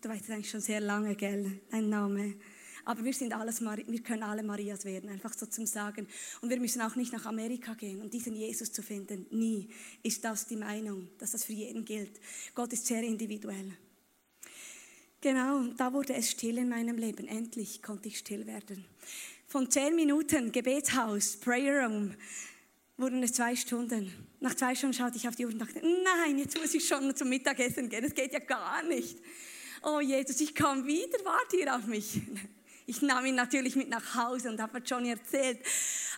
du 0.00 0.08
weißt 0.08 0.24
es 0.24 0.30
eigentlich 0.30 0.50
schon 0.50 0.60
sehr 0.60 0.80
lange, 0.80 1.14
gell, 1.14 1.60
dein 1.70 1.88
Name. 1.88 2.34
Aber 2.84 3.04
wir 3.04 3.12
sind 3.12 3.34
alles, 3.34 3.60
wir 3.60 4.02
können 4.02 4.22
alle 4.22 4.42
Marias 4.42 4.84
werden, 4.84 5.10
einfach 5.10 5.34
so 5.34 5.44
zum 5.44 5.66
Sagen. 5.66 6.08
Und 6.40 6.48
wir 6.48 6.58
müssen 6.58 6.80
auch 6.80 6.96
nicht 6.96 7.12
nach 7.12 7.26
Amerika 7.26 7.74
gehen, 7.74 8.00
um 8.00 8.08
diesen 8.08 8.34
Jesus 8.34 8.72
zu 8.72 8.82
finden. 8.82 9.26
Nie 9.30 9.68
ist 10.02 10.24
das 10.24 10.46
die 10.46 10.56
Meinung, 10.56 11.08
dass 11.18 11.32
das 11.32 11.44
für 11.44 11.52
jeden 11.52 11.84
gilt. 11.84 12.18
Gott 12.54 12.72
ist 12.72 12.86
sehr 12.86 13.02
individuell. 13.02 13.76
Genau, 15.20 15.64
da 15.76 15.92
wurde 15.92 16.14
es 16.14 16.30
still 16.30 16.58
in 16.58 16.68
meinem 16.68 16.96
Leben. 16.96 17.26
Endlich 17.26 17.82
konnte 17.82 18.08
ich 18.08 18.18
still 18.18 18.46
werden. 18.46 18.86
Von 19.46 19.70
zehn 19.70 19.96
Minuten 19.96 20.52
Gebetshaus, 20.52 21.36
Prayer 21.36 21.84
Room, 21.84 22.14
wurden 22.96 23.22
es 23.22 23.32
zwei 23.32 23.56
Stunden. 23.56 24.12
Nach 24.40 24.54
zwei 24.54 24.74
Stunden 24.74 24.94
schaute 24.94 25.16
ich 25.16 25.28
auf 25.28 25.36
die 25.36 25.44
Uhr 25.44 25.52
und 25.52 25.58
dachte, 25.58 25.80
nein, 25.80 26.38
jetzt 26.38 26.56
muss 26.56 26.72
ich 26.72 26.86
schon 26.86 27.14
zum 27.14 27.28
Mittagessen 27.28 27.88
gehen. 27.88 28.02
Das 28.02 28.14
geht 28.14 28.32
ja 28.32 28.38
gar 28.38 28.82
nicht. 28.84 29.18
Oh 29.90 30.00
Jesus, 30.00 30.38
ich 30.42 30.54
komme 30.54 30.84
wieder, 30.86 31.18
warte 31.24 31.56
hier 31.56 31.74
auf 31.74 31.86
mich. 31.86 32.20
Ich 32.90 33.02
nahm 33.02 33.26
ihn 33.26 33.34
natürlich 33.34 33.76
mit 33.76 33.90
nach 33.90 34.14
Hause 34.14 34.48
und 34.48 34.62
habe 34.62 34.78
Johnny 34.78 35.10
erzählt, 35.10 35.58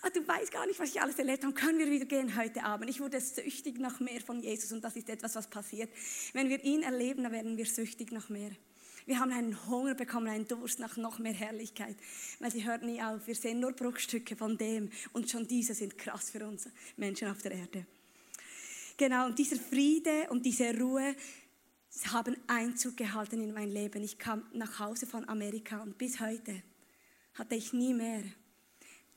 ah, 0.02 0.08
du 0.08 0.24
weißt 0.24 0.52
gar 0.52 0.68
nicht, 0.68 0.78
was 0.78 0.90
ich 0.90 1.02
alles 1.02 1.18
erlebt 1.18 1.42
habe, 1.42 1.52
können 1.52 1.80
wir 1.80 1.90
wieder 1.90 2.04
gehen 2.04 2.36
heute 2.36 2.62
Abend. 2.62 2.88
Ich 2.88 3.00
wurde 3.00 3.20
süchtig 3.20 3.80
nach 3.80 3.98
mehr 3.98 4.20
von 4.20 4.38
Jesus 4.40 4.70
und 4.70 4.84
das 4.84 4.94
ist 4.94 5.08
etwas, 5.08 5.34
was 5.34 5.50
passiert. 5.50 5.90
Wenn 6.32 6.48
wir 6.48 6.62
ihn 6.62 6.84
erleben, 6.84 7.24
dann 7.24 7.32
werden 7.32 7.56
wir 7.56 7.66
süchtig 7.66 8.12
nach 8.12 8.28
mehr. 8.28 8.52
Wir 9.04 9.18
haben 9.18 9.32
einen 9.32 9.66
Hunger 9.66 9.96
bekommen, 9.96 10.28
einen 10.28 10.46
Durst 10.46 10.78
nach 10.78 10.96
noch 10.96 11.18
mehr 11.18 11.32
Herrlichkeit, 11.32 11.96
weil 12.38 12.52
sie 12.52 12.64
hört 12.64 12.84
nie 12.84 13.02
auf. 13.02 13.26
Wir 13.26 13.34
sehen 13.34 13.58
nur 13.58 13.72
Bruchstücke 13.72 14.36
von 14.36 14.56
dem 14.56 14.90
und 15.12 15.28
schon 15.28 15.48
diese 15.48 15.74
sind 15.74 15.98
krass 15.98 16.30
für 16.30 16.46
uns 16.46 16.68
Menschen 16.96 17.26
auf 17.26 17.42
der 17.42 17.50
Erde. 17.50 17.84
Genau, 19.00 19.26
und 19.26 19.38
dieser 19.38 19.56
Friede 19.56 20.28
und 20.28 20.44
diese 20.44 20.78
Ruhe, 20.78 21.16
haben 22.12 22.36
Einzug 22.46 22.96
gehalten 22.96 23.40
in 23.40 23.52
mein 23.52 23.70
Leben. 23.70 24.02
Ich 24.02 24.18
kam 24.18 24.44
nach 24.52 24.78
Hause 24.78 25.06
von 25.06 25.28
Amerika 25.28 25.82
und 25.82 25.98
bis 25.98 26.20
heute 26.20 26.62
hatte 27.34 27.54
ich 27.54 27.72
nie 27.72 27.94
mehr 27.94 28.22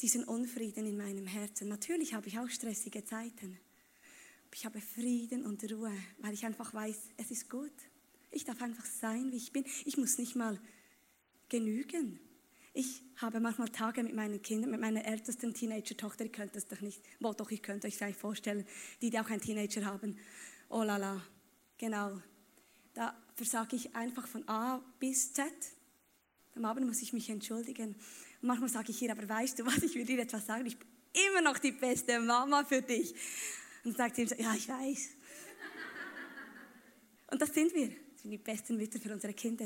diesen 0.01 0.23
Unfrieden 0.23 0.85
in 0.85 0.97
meinem 0.97 1.27
Herzen. 1.27 1.67
Natürlich 1.67 2.13
habe 2.13 2.27
ich 2.27 2.37
auch 2.39 2.49
stressige 2.49 3.03
Zeiten. 3.03 3.59
Ich 4.53 4.65
habe 4.65 4.81
Frieden 4.81 5.45
und 5.45 5.63
Ruhe, 5.71 5.91
weil 6.19 6.33
ich 6.33 6.45
einfach 6.45 6.73
weiß, 6.73 6.99
es 7.17 7.31
ist 7.31 7.49
gut. 7.49 7.71
Ich 8.31 8.45
darf 8.45 8.61
einfach 8.61 8.85
sein, 8.85 9.31
wie 9.31 9.37
ich 9.37 9.51
bin. 9.51 9.65
Ich 9.85 9.97
muss 9.97 10.17
nicht 10.17 10.35
mal 10.35 10.59
genügen. 11.49 12.19
Ich 12.73 13.03
habe 13.17 13.39
manchmal 13.39 13.69
Tage 13.69 14.01
mit 14.03 14.15
meinen 14.15 14.41
Kindern, 14.41 14.71
mit 14.71 14.81
meiner 14.81 15.05
ältesten 15.05 15.53
Teenager-Tochter, 15.53 16.25
ihr 16.25 16.31
könnt 16.31 16.55
das 16.55 16.67
doch 16.67 16.81
nicht, 16.81 17.01
wohl 17.19 17.35
doch, 17.35 17.51
ich 17.51 17.61
könnte 17.61 17.87
euch 17.87 17.95
vielleicht 17.95 18.19
vorstellen, 18.19 18.65
die, 19.01 19.11
die 19.11 19.19
auch 19.19 19.29
einen 19.29 19.41
Teenager 19.41 19.85
haben. 19.85 20.17
Oh 20.69 20.81
la 20.81 20.97
la, 20.97 21.21
genau, 21.77 22.19
da 22.93 23.15
versage 23.35 23.75
ich 23.75 23.95
einfach 23.95 24.27
von 24.27 24.47
A 24.47 24.81
bis 24.99 25.33
Z. 25.33 25.51
Am 26.55 26.65
Abend 26.65 26.85
muss 26.85 27.01
ich 27.01 27.13
mich 27.13 27.29
entschuldigen. 27.29 27.95
Und 28.41 28.47
manchmal 28.47 28.69
sage 28.69 28.91
ich 28.91 29.01
ihr, 29.01 29.11
aber 29.11 29.27
weißt 29.27 29.59
du 29.59 29.65
was, 29.65 29.81
ich 29.81 29.95
will 29.95 30.05
dir 30.05 30.19
etwas 30.19 30.45
sagen, 30.45 30.65
ich 30.65 30.77
bin 30.77 30.87
immer 31.27 31.41
noch 31.41 31.57
die 31.57 31.71
beste 31.71 32.19
Mama 32.19 32.63
für 32.63 32.81
dich. 32.81 33.13
Und 33.83 33.97
sagt 33.97 34.15
sie, 34.15 34.23
ja, 34.23 34.53
ich 34.55 34.67
weiß. 34.67 35.09
Und 37.31 37.41
das 37.41 37.53
sind 37.53 37.73
wir. 37.73 37.87
Das 37.87 38.21
sind 38.21 38.31
die 38.31 38.37
besten 38.37 38.77
Mütter 38.77 38.99
für 38.99 39.11
unsere 39.11 39.33
Kinder. 39.33 39.65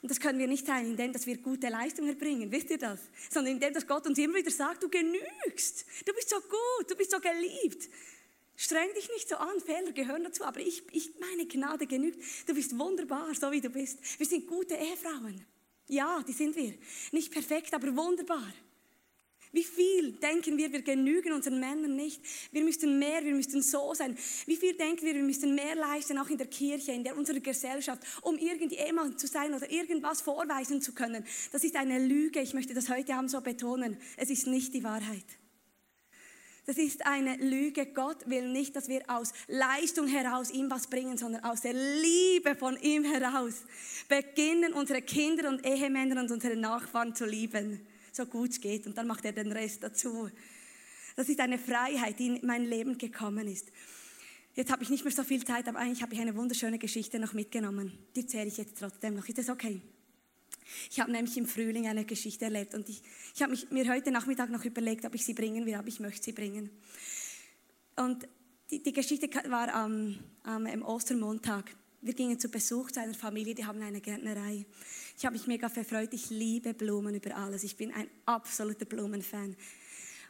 Und 0.00 0.10
das 0.10 0.18
können 0.18 0.38
wir 0.38 0.48
nicht 0.48 0.66
sein, 0.66 0.86
indem 0.86 1.12
dass 1.12 1.26
wir 1.26 1.36
gute 1.36 1.68
Leistung 1.68 2.08
erbringen, 2.08 2.50
wisst 2.50 2.70
ihr 2.70 2.78
das? 2.78 2.98
Sondern 3.30 3.52
indem 3.54 3.72
dass 3.74 3.86
Gott 3.86 4.06
uns 4.06 4.18
immer 4.18 4.34
wieder 4.34 4.50
sagt, 4.50 4.82
du 4.82 4.88
genügst, 4.88 5.84
du 6.04 6.12
bist 6.14 6.30
so 6.30 6.40
gut, 6.40 6.90
du 6.90 6.96
bist 6.96 7.10
so 7.12 7.20
geliebt. 7.20 7.88
Streng 8.56 8.88
dich 8.94 9.08
nicht 9.10 9.28
so 9.28 9.36
an, 9.36 9.60
Fehler 9.60 9.92
gehören 9.92 10.24
dazu, 10.24 10.44
aber 10.44 10.60
ich, 10.60 10.82
ich, 10.92 11.12
meine 11.18 11.46
Gnade 11.46 11.86
genügt. 11.86 12.22
Du 12.46 12.54
bist 12.54 12.78
wunderbar, 12.78 13.34
so 13.34 13.50
wie 13.50 13.60
du 13.60 13.70
bist. 13.70 13.98
Wir 14.18 14.26
sind 14.26 14.46
gute 14.46 14.74
Ehefrauen. 14.74 15.44
Ja, 15.88 16.22
die 16.26 16.32
sind 16.32 16.54
wir. 16.56 16.74
Nicht 17.10 17.32
perfekt, 17.32 17.74
aber 17.74 17.94
wunderbar. 17.96 18.52
Wie 19.52 19.64
viel 19.64 20.12
denken 20.12 20.56
wir, 20.56 20.72
wir 20.72 20.80
genügen 20.80 21.32
unseren 21.32 21.60
Männern 21.60 21.94
nicht? 21.94 22.22
Wir 22.52 22.64
müssten 22.64 22.98
mehr, 22.98 23.22
wir 23.22 23.34
müssten 23.34 23.60
so 23.60 23.92
sein. 23.92 24.16
Wie 24.46 24.56
viel 24.56 24.74
denken 24.74 25.04
wir, 25.04 25.14
wir 25.14 25.22
müssten 25.22 25.54
mehr 25.54 25.74
leisten, 25.74 26.16
auch 26.16 26.30
in 26.30 26.38
der 26.38 26.46
Kirche, 26.46 26.92
in 26.92 27.04
der, 27.04 27.16
unserer 27.16 27.40
Gesellschaft, 27.40 28.02
um 28.22 28.38
irgendjemand 28.38 29.20
zu 29.20 29.26
sein 29.26 29.52
oder 29.52 29.70
irgendwas 29.70 30.22
vorweisen 30.22 30.80
zu 30.80 30.94
können? 30.94 31.26
Das 31.52 31.64
ist 31.64 31.76
eine 31.76 31.98
Lüge. 31.98 32.40
Ich 32.40 32.54
möchte 32.54 32.72
das 32.72 32.88
heute 32.88 33.14
Abend 33.14 33.30
so 33.30 33.42
betonen. 33.42 33.98
Es 34.16 34.30
ist 34.30 34.46
nicht 34.46 34.72
die 34.72 34.84
Wahrheit. 34.84 35.26
Das 36.64 36.78
ist 36.78 37.04
eine 37.06 37.36
Lüge. 37.36 37.86
Gott 37.86 38.28
will 38.28 38.48
nicht, 38.48 38.76
dass 38.76 38.88
wir 38.88 39.02
aus 39.08 39.32
Leistung 39.48 40.06
heraus 40.06 40.50
ihm 40.50 40.70
was 40.70 40.86
bringen, 40.86 41.16
sondern 41.18 41.42
aus 41.44 41.62
der 41.62 41.72
Liebe 41.72 42.54
von 42.54 42.76
ihm 42.80 43.04
heraus 43.04 43.64
beginnen, 44.08 44.72
unsere 44.72 45.02
Kinder 45.02 45.48
und 45.48 45.66
Ehemänner 45.66 46.20
und 46.20 46.30
unsere 46.30 46.56
Nachbarn 46.56 47.16
zu 47.16 47.26
lieben, 47.26 47.80
so 48.12 48.26
gut 48.26 48.50
es 48.50 48.60
geht. 48.60 48.86
Und 48.86 48.96
dann 48.96 49.08
macht 49.08 49.24
er 49.24 49.32
den 49.32 49.50
Rest 49.50 49.82
dazu. 49.82 50.30
Das 51.16 51.28
ist 51.28 51.40
eine 51.40 51.58
Freiheit, 51.58 52.18
die 52.18 52.28
in 52.28 52.46
mein 52.46 52.64
Leben 52.64 52.96
gekommen 52.96 53.48
ist. 53.48 53.72
Jetzt 54.54 54.70
habe 54.70 54.82
ich 54.82 54.90
nicht 54.90 55.04
mehr 55.04 55.12
so 55.12 55.24
viel 55.24 55.44
Zeit, 55.44 55.66
aber 55.66 55.78
eigentlich 55.78 56.02
habe 56.02 56.14
ich 56.14 56.20
eine 56.20 56.36
wunderschöne 56.36 56.78
Geschichte 56.78 57.18
noch 57.18 57.32
mitgenommen. 57.32 57.98
Die 58.14 58.20
erzähle 58.20 58.46
ich 58.46 58.58
jetzt 58.58 58.78
trotzdem 58.78 59.14
noch. 59.14 59.26
Ist 59.26 59.38
das 59.38 59.48
okay? 59.48 59.80
Ich 60.90 61.00
habe 61.00 61.10
nämlich 61.10 61.36
im 61.36 61.46
Frühling 61.46 61.86
eine 61.86 62.04
Geschichte 62.04 62.44
erlebt 62.44 62.74
und 62.74 62.88
ich, 62.88 63.02
ich 63.34 63.42
habe 63.42 63.56
mir 63.70 63.88
heute 63.88 64.10
Nachmittag 64.10 64.50
noch 64.50 64.64
überlegt, 64.64 65.04
ob 65.04 65.14
ich 65.14 65.24
sie 65.24 65.34
bringen 65.34 65.66
will, 65.66 65.74
aber 65.74 65.88
ich 65.88 66.00
möchte 66.00 66.22
sie 66.22 66.32
bringen. 66.32 66.70
Und 67.96 68.26
die, 68.70 68.82
die 68.82 68.92
Geschichte 68.92 69.28
war 69.50 69.72
am, 69.74 70.18
am 70.44 70.82
Ostermontag. 70.82 71.74
Wir 72.00 72.14
gingen 72.14 72.38
zu 72.40 72.48
Besuch 72.48 72.90
zu 72.90 73.00
einer 73.00 73.14
Familie, 73.14 73.54
die 73.54 73.64
haben 73.64 73.80
eine 73.80 74.00
Gärtnerei. 74.00 74.66
Ich 75.16 75.24
habe 75.24 75.36
mich 75.36 75.46
mega 75.46 75.68
verfreut. 75.68 76.12
Ich 76.12 76.30
liebe 76.30 76.74
Blumen 76.74 77.14
über 77.14 77.36
alles. 77.36 77.62
Ich 77.62 77.76
bin 77.76 77.92
ein 77.92 78.08
absoluter 78.26 78.86
Blumenfan. 78.86 79.56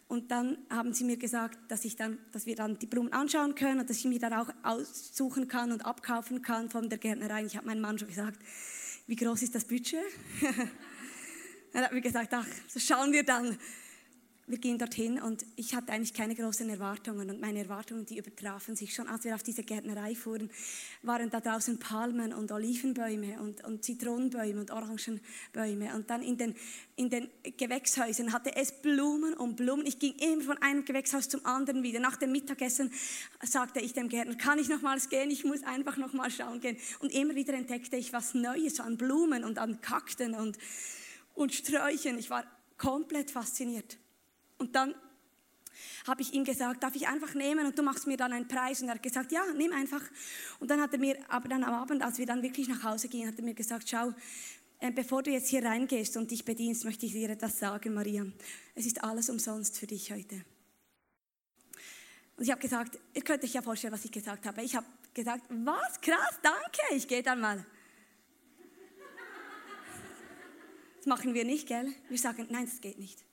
Und 0.08 0.30
dann 0.30 0.58
haben 0.68 0.92
sie 0.92 1.04
mir 1.04 1.16
gesagt, 1.16 1.58
dass, 1.70 1.86
ich 1.86 1.96
dann, 1.96 2.18
dass 2.32 2.44
wir 2.44 2.56
dann 2.56 2.78
die 2.78 2.86
Blumen 2.86 3.12
anschauen 3.14 3.54
können 3.54 3.80
und 3.80 3.88
dass 3.88 3.96
ich 3.96 4.04
mir 4.04 4.18
dann 4.18 4.34
auch 4.34 4.48
aussuchen 4.62 5.48
kann 5.48 5.72
und 5.72 5.86
abkaufen 5.86 6.42
kann 6.42 6.68
von 6.68 6.90
der 6.90 6.98
Gärtnerei. 6.98 7.46
Ich 7.46 7.56
habe 7.56 7.66
meinem 7.66 7.80
Mann 7.80 7.98
schon 7.98 8.08
gesagt, 8.08 8.38
wie 9.06 9.16
groß 9.16 9.42
ist 9.42 9.54
das 9.54 9.64
Budget? 9.64 10.04
Dann 11.72 11.84
hat 11.84 11.92
mir 11.92 12.00
gesagt, 12.00 12.32
ach, 12.32 12.46
so 12.68 12.80
schauen 12.80 13.12
wir 13.12 13.24
dann. 13.24 13.58
Wir 14.52 14.58
gehen 14.58 14.76
dorthin 14.76 15.18
und 15.18 15.46
ich 15.56 15.74
hatte 15.74 15.92
eigentlich 15.92 16.12
keine 16.12 16.34
großen 16.34 16.68
Erwartungen 16.68 17.30
und 17.30 17.40
meine 17.40 17.60
Erwartungen, 17.60 18.04
die 18.04 18.18
übertrafen 18.18 18.76
sich 18.76 18.94
schon. 18.94 19.08
Als 19.08 19.24
wir 19.24 19.34
auf 19.34 19.42
diese 19.42 19.62
Gärtnerei 19.62 20.14
fuhren, 20.14 20.50
waren 21.00 21.30
da 21.30 21.40
draußen 21.40 21.78
Palmen 21.78 22.34
und 22.34 22.52
Olivenbäume 22.52 23.40
und, 23.40 23.64
und 23.64 23.82
Zitronenbäume 23.82 24.60
und 24.60 24.70
Orangenbäume 24.70 25.94
und 25.94 26.10
dann 26.10 26.20
in 26.20 26.36
den, 26.36 26.54
in 26.96 27.08
den 27.08 27.30
Gewächshäusern 27.56 28.34
hatte 28.34 28.54
es 28.54 28.72
Blumen 28.72 29.32
und 29.32 29.56
Blumen. 29.56 29.86
Ich 29.86 29.98
ging 29.98 30.12
immer 30.16 30.42
von 30.42 30.58
einem 30.58 30.84
Gewächshaus 30.84 31.30
zum 31.30 31.46
anderen 31.46 31.82
wieder. 31.82 32.00
Nach 32.00 32.16
dem 32.16 32.30
Mittagessen 32.32 32.92
sagte 33.40 33.80
ich 33.80 33.94
dem 33.94 34.10
Gärtner, 34.10 34.34
kann 34.34 34.58
ich 34.58 34.68
nochmals 34.68 35.08
gehen? 35.08 35.30
Ich 35.30 35.44
muss 35.44 35.62
einfach 35.62 35.96
nochmal 35.96 36.30
schauen 36.30 36.60
gehen. 36.60 36.76
Und 36.98 37.10
immer 37.14 37.34
wieder 37.34 37.54
entdeckte 37.54 37.96
ich 37.96 38.12
was 38.12 38.34
Neues 38.34 38.80
an 38.80 38.98
Blumen 38.98 39.44
und 39.44 39.56
an 39.58 39.80
Kakten 39.80 40.34
und, 40.34 40.58
und 41.32 41.54
Sträuchern. 41.54 42.18
Ich 42.18 42.28
war 42.28 42.44
komplett 42.76 43.30
fasziniert. 43.30 43.96
Und 44.62 44.77
dann 44.77 44.94
habe 46.07 46.22
ich 46.22 46.33
ihm 46.33 46.44
gesagt, 46.44 46.85
darf 46.85 46.94
ich 46.94 47.09
einfach 47.09 47.35
nehmen 47.35 47.66
und 47.66 47.77
du 47.77 47.83
machst 47.83 48.07
mir 48.07 48.16
dann 48.16 48.33
einen 48.33 48.46
Preis. 48.46 48.81
Und 48.81 48.88
er 48.88 48.94
hat 48.94 49.03
gesagt, 49.03 49.33
ja, 49.33 49.42
nimm 49.57 49.72
einfach. 49.72 50.03
Und 50.61 50.70
dann 50.70 50.81
hat 50.81 50.92
er 50.92 51.01
mir, 51.01 51.18
aber 51.29 51.48
dann 51.48 51.64
am 51.64 51.75
Abend, 51.75 52.01
als 52.01 52.18
wir 52.18 52.27
dann 52.27 52.42
wirklich 52.42 52.68
nach 52.68 52.85
Hause 52.85 53.09
gingen, 53.09 53.27
hat 53.27 53.38
er 53.38 53.44
mir 53.44 53.55
gesagt, 53.55 53.88
schau, 53.88 54.12
äh, 54.79 54.92
bevor 54.92 55.25
du 55.25 55.33
jetzt 55.33 55.48
hier 55.48 55.64
reingehst 55.64 56.16
und 56.16 56.31
dich 56.31 56.44
bedienst, 56.44 56.85
möchte 56.85 57.07
ich 57.07 57.12
dir 57.12 57.29
etwas 57.29 57.59
sagen, 57.59 57.92
Maria. 57.92 58.25
Es 58.77 58.87
ist 58.87 59.03
alles 59.03 59.31
umsonst 59.31 59.79
für 59.79 59.88
dich 59.88 60.12
heute. 60.12 60.44
Und 62.37 62.44
ich 62.44 62.51
habe 62.53 62.61
gesagt, 62.61 63.01
ihr 63.14 63.22
könnt 63.22 63.42
euch 63.42 63.55
ja 63.55 63.62
vorstellen, 63.62 63.92
was 63.92 64.05
ich 64.05 64.12
gesagt 64.12 64.46
habe. 64.46 64.62
Ich 64.62 64.77
habe 64.77 64.87
gesagt, 65.12 65.42
was, 65.48 66.01
krass, 66.01 66.38
danke, 66.40 66.94
ich 66.94 67.09
gehe 67.09 67.25
dann 67.25 67.40
mal. 67.40 67.66
Das 70.98 71.07
machen 71.07 71.35
wir 71.35 71.44
nicht, 71.44 71.66
gell? 71.66 71.92
Wir 72.09 72.18
sagen, 72.18 72.46
nein, 72.48 72.66
das 72.66 72.81
geht 72.81 73.01
nicht. 73.01 73.25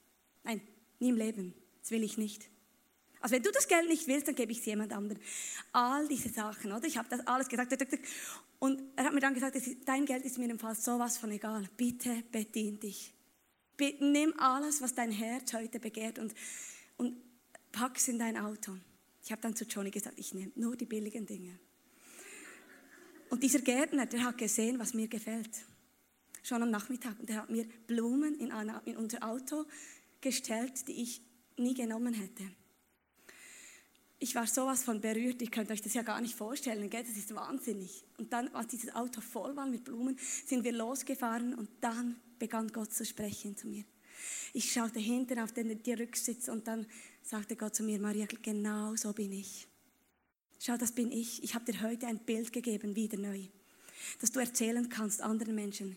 Nein, 0.44 0.62
nie 1.00 1.10
im 1.10 1.18
Leben. 1.18 1.54
Das 1.82 1.92
will 1.92 2.04
ich 2.04 2.18
nicht. 2.18 2.50
Also 3.22 3.36
wenn 3.36 3.44
du 3.44 3.52
das 3.52 3.68
Geld 3.68 3.88
nicht 3.88 4.08
willst, 4.08 4.28
dann 4.28 4.36
gebe 4.36 4.52
ich 4.52 4.60
es 4.60 4.66
jemand 4.66 4.94
anderem. 4.94 5.22
All 5.74 6.08
diese 6.08 6.30
Sachen, 6.30 6.72
oder? 6.72 6.86
Ich 6.86 6.98
habe 6.98 7.10
das 7.10 7.26
alles 7.28 7.50
gesagt. 7.50 7.74
Und 8.60 8.82
er 8.96 9.06
hat 9.06 9.14
mir 9.14 9.20
dann 9.20 9.34
gesagt, 9.34 9.58
dein 9.86 10.06
Geld 10.06 10.26
ist 10.26 10.38
mir 10.38 10.50
im 10.50 10.60
Fall 10.60 10.76
sowas 10.76 11.18
von 11.18 11.32
egal. 11.32 11.70
Bitte 11.76 12.24
bedien 12.32 12.80
dich. 12.80 13.14
Nimm 14.00 14.34
alles, 14.38 14.82
was 14.82 14.94
dein 14.94 15.12
Herz 15.12 15.54
heute 15.54 15.80
begehrt 15.80 16.20
und, 16.20 16.34
und 16.98 17.16
pack 17.72 17.98
es 17.98 18.08
in 18.08 18.20
dein 18.20 18.38
Auto. 18.38 18.76
Ich 19.24 19.32
habe 19.32 19.42
dann 19.42 19.56
zu 19.56 19.66
Johnny 19.66 19.92
gesagt, 19.92 20.18
ich 20.18 20.34
nehme 20.34 20.52
nur 20.56 20.76
die 20.76 20.86
billigen 20.86 21.26
Dinge. 21.26 21.58
Und 23.30 23.44
dieser 23.44 23.60
Gärtner, 23.60 24.06
der 24.06 24.24
hat 24.24 24.38
gesehen, 24.38 24.80
was 24.80 24.94
mir 24.94 25.08
gefällt. 25.08 25.52
Schon 26.42 26.64
am 26.64 26.72
Nachmittag. 26.72 27.20
Und 27.20 27.30
er 27.30 27.38
hat 27.38 27.50
mir 27.50 27.66
Blumen 27.88 28.36
in, 28.40 28.52
eine, 28.52 28.82
in 28.86 28.98
unser 28.98 29.24
Auto 29.24 29.66
gestellt, 30.22 30.88
die 30.88 31.02
ich 31.02 31.22
nie 31.58 31.74
genommen 31.74 32.14
hätte. 32.14 32.44
Ich 34.22 34.36
war 34.36 34.48
sowas 34.48 34.84
von 34.84 35.00
berührt, 35.00 35.42
ihr 35.42 35.50
könnt 35.50 35.72
euch 35.72 35.82
das 35.82 35.94
ja 35.94 36.02
gar 36.02 36.20
nicht 36.20 36.36
vorstellen, 36.36 36.90
gell? 36.90 37.04
das 37.04 37.16
ist 37.16 37.34
wahnsinnig. 37.34 38.04
Und 38.18 38.34
dann, 38.34 38.50
als 38.50 38.68
dieses 38.68 38.94
Auto 38.94 39.22
voll 39.22 39.56
war 39.56 39.66
mit 39.66 39.86
Blumen, 39.86 40.20
sind 40.46 40.66
wir 40.66 40.74
losgefahren 40.74 41.54
und 41.54 41.70
dann 41.80 42.20
begann 42.38 42.68
Gott 42.68 42.94
zu 42.94 43.06
sprechen 43.06 43.56
zu 43.56 43.68
mir. 43.68 43.86
Ich 44.52 44.74
schaute 44.74 45.00
hinten 45.00 45.40
auf 45.40 45.54
den, 45.54 45.82
den 45.82 45.98
Rücksitz 45.98 46.50
und 46.50 46.68
dann 46.68 46.86
sagte 47.22 47.56
Gott 47.56 47.76
zu 47.76 47.84
mir, 47.84 48.00
Maria, 48.00 48.28
genau 48.42 48.96
so 48.96 49.14
bin 49.14 49.32
ich. 49.32 49.68
Schau, 50.60 50.76
das 50.76 50.92
bin 50.92 51.12
ich. 51.12 51.42
Ich 51.42 51.56
habe 51.56 51.72
dir 51.72 51.82
heute 51.82 52.08
ein 52.08 52.20
Bild 52.20 52.52
gegeben, 52.52 52.98
wieder 52.98 53.18
neu, 53.18 53.48
dass 54.20 54.32
du 54.32 54.42
erzählen 54.42 54.90
kannst 54.90 55.22
anderen 55.22 55.56
Menschen, 55.56 55.96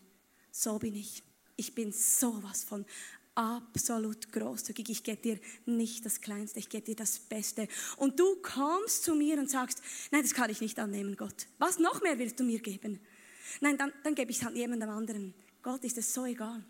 so 0.53 0.79
bin 0.79 0.95
ich. 0.95 1.25
Ich 1.57 1.75
bin 1.75 1.93
sowas 1.93 2.63
von 2.63 2.87
absolut 3.35 4.31
großzügig. 4.33 4.91
Ich 4.91 5.03
gebe 5.03 5.21
dir 5.21 5.39
nicht 5.67 6.05
das 6.05 6.21
Kleinste, 6.21 6.59
ich 6.59 6.69
gebe 6.69 6.85
dir 6.85 6.97
das 6.97 7.19
Beste. 7.19 7.69
Und 7.97 8.19
du 8.19 8.37
kommst 8.43 9.05
zu 9.05 9.15
mir 9.15 9.39
und 9.39 9.51
sagst, 9.51 9.83
nein, 10.11 10.23
das 10.23 10.35
kann 10.35 10.51
ich 10.51 10.61
nicht 10.61 10.79
annehmen, 10.79 11.17
Gott. 11.17 11.47
Was 11.59 11.79
noch 11.79 12.03
mehr 12.03 12.19
willst 12.19 12.39
du 12.41 12.45
mir 12.45 12.61
geben? 12.61 13.01
Nein, 13.61 13.77
dann, 13.77 13.93
dann 14.05 14.15
gebe 14.15 14.31
ich 14.31 14.39
es 14.39 14.45
halt 14.45 14.57
jemandem 14.57 14.91
anderen. 14.91 15.35
Gott 15.63 15.85
ist 15.85 15.99
es 15.99 16.13
so 16.13 16.25
egal. 16.25 16.65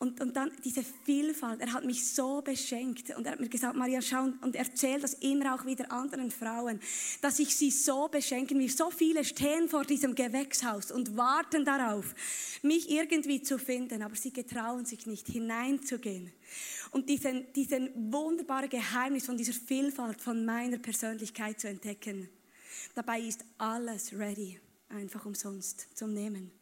Und, 0.00 0.18
und 0.22 0.34
dann 0.34 0.50
diese 0.64 0.82
Vielfalt, 1.04 1.60
er 1.60 1.74
hat 1.74 1.84
mich 1.84 2.14
so 2.14 2.40
beschenkt 2.40 3.14
und 3.14 3.26
er 3.26 3.32
hat 3.32 3.40
mir 3.40 3.50
gesagt, 3.50 3.76
Maria, 3.76 4.00
schau 4.00 4.30
und 4.40 4.56
erzähl 4.56 4.98
das 4.98 5.12
immer 5.12 5.54
auch 5.54 5.66
wieder 5.66 5.92
anderen 5.92 6.30
Frauen, 6.30 6.80
dass 7.20 7.38
ich 7.38 7.54
sie 7.54 7.70
so 7.70 8.08
beschenken 8.08 8.58
will. 8.58 8.70
So 8.70 8.90
viele 8.90 9.22
stehen 9.24 9.68
vor 9.68 9.84
diesem 9.84 10.14
Gewächshaus 10.14 10.90
und 10.90 11.18
warten 11.18 11.66
darauf, 11.66 12.14
mich 12.62 12.90
irgendwie 12.90 13.42
zu 13.42 13.58
finden, 13.58 14.00
aber 14.00 14.16
sie 14.16 14.32
getrauen 14.32 14.86
sich 14.86 15.04
nicht 15.04 15.26
hineinzugehen. 15.26 16.32
Und 16.92 17.10
diesen, 17.10 17.52
diesen 17.52 17.90
wunderbaren 18.10 18.70
Geheimnis 18.70 19.26
von 19.26 19.36
dieser 19.36 19.52
Vielfalt 19.52 20.22
von 20.22 20.46
meiner 20.46 20.78
Persönlichkeit 20.78 21.60
zu 21.60 21.68
entdecken. 21.68 22.30
Dabei 22.94 23.20
ist 23.20 23.44
alles 23.58 24.14
ready, 24.14 24.58
einfach 24.88 25.26
umsonst 25.26 25.88
zum 25.94 26.14
Nehmen 26.14 26.58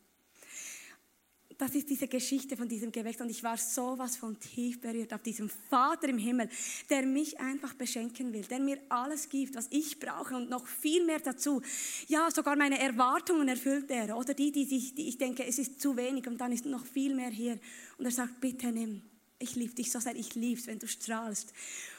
das 1.58 1.74
ist 1.74 1.90
diese 1.90 2.06
Geschichte 2.06 2.56
von 2.56 2.68
diesem 2.68 2.92
Gewächs 2.92 3.20
und 3.20 3.28
ich 3.28 3.42
war 3.42 3.56
sowas 3.56 4.16
von 4.16 4.38
tief 4.38 4.80
berührt 4.80 5.12
auf 5.12 5.22
diesem 5.22 5.50
Vater 5.68 6.08
im 6.08 6.16
Himmel, 6.16 6.48
der 6.88 7.04
mich 7.04 7.40
einfach 7.40 7.74
beschenken 7.74 8.32
will, 8.32 8.42
der 8.42 8.60
mir 8.60 8.78
alles 8.88 9.28
gibt, 9.28 9.56
was 9.56 9.66
ich 9.70 9.98
brauche 9.98 10.36
und 10.36 10.48
noch 10.48 10.68
viel 10.68 11.04
mehr 11.04 11.18
dazu. 11.18 11.60
Ja, 12.06 12.30
sogar 12.30 12.54
meine 12.54 12.78
Erwartungen 12.78 13.48
erfüllt 13.48 13.90
er 13.90 14.16
oder 14.16 14.34
die, 14.34 14.52
die, 14.52 14.66
sich, 14.66 14.94
die 14.94 15.08
ich 15.08 15.18
denke, 15.18 15.44
es 15.44 15.58
ist 15.58 15.80
zu 15.80 15.96
wenig 15.96 16.28
und 16.28 16.38
dann 16.40 16.52
ist 16.52 16.64
noch 16.64 16.86
viel 16.86 17.12
mehr 17.12 17.30
hier 17.30 17.58
und 17.98 18.04
er 18.04 18.12
sagt, 18.12 18.40
bitte 18.40 18.70
nimm. 18.70 19.02
Ich 19.40 19.56
liebe 19.56 19.74
dich 19.74 19.90
so 19.90 19.98
sehr, 19.98 20.14
ich 20.14 20.36
liebe 20.36 20.60
es, 20.60 20.68
wenn 20.68 20.78
du 20.78 20.86
strahlst 20.86 21.52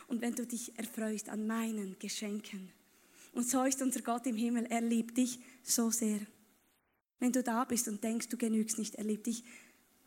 und 0.08 0.22
wenn 0.22 0.36
du 0.36 0.46
dich 0.46 0.78
erfreust 0.78 1.28
an 1.28 1.46
meinen 1.46 1.98
Geschenken. 2.00 2.72
Und 3.34 3.48
so 3.48 3.64
ist 3.64 3.82
unser 3.82 4.02
Gott 4.02 4.26
im 4.26 4.38
Himmel, 4.38 4.68
er 4.70 4.82
liebt 4.82 5.18
dich 5.18 5.40
so 5.64 5.92
sehr. 5.92 6.20
Wenn 7.20 7.34
du 7.34 7.44
da 7.44 7.66
bist 7.66 7.88
und 7.88 8.04
denkst, 8.04 8.30
du 8.30 8.38
genügst 8.38 8.78
nicht, 8.78 8.96
er 8.96 9.04
liebt 9.04 9.28
dich 9.28 9.44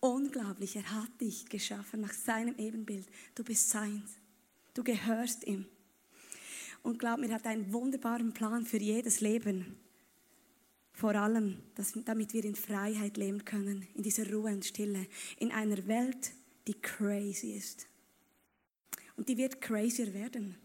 unglaublich. 0.00 0.76
Er 0.76 0.90
hat 0.90 1.20
dich 1.20 1.48
geschaffen 1.48 2.00
nach 2.00 2.12
seinem 2.12 2.56
Ebenbild. 2.58 3.06
Du 3.34 3.44
bist 3.44 3.70
sein. 3.70 4.02
Du 4.74 4.82
gehörst 4.82 5.46
ihm. 5.46 5.66
Und 6.82 6.98
glaub 6.98 7.20
mir, 7.20 7.28
er 7.28 7.36
hat 7.36 7.46
einen 7.46 7.72
wunderbaren 7.72 8.32
Plan 8.32 8.64
für 8.64 8.78
jedes 8.78 9.20
Leben. 9.20 9.78
Vor 10.92 11.14
allem, 11.14 11.58
dass, 11.74 11.92
damit 12.04 12.32
wir 12.32 12.44
in 12.44 12.56
Freiheit 12.56 13.16
leben 13.16 13.44
können, 13.44 13.86
in 13.94 14.02
dieser 14.02 14.30
Ruhe 14.30 14.52
und 14.52 14.64
Stille, 14.64 15.06
in 15.38 15.52
einer 15.52 15.86
Welt, 15.86 16.32
die 16.66 16.74
crazy 16.74 17.52
ist. 17.52 17.86
Und 19.16 19.28
die 19.28 19.36
wird 19.36 19.60
crazier 19.60 20.12
werden. 20.12 20.56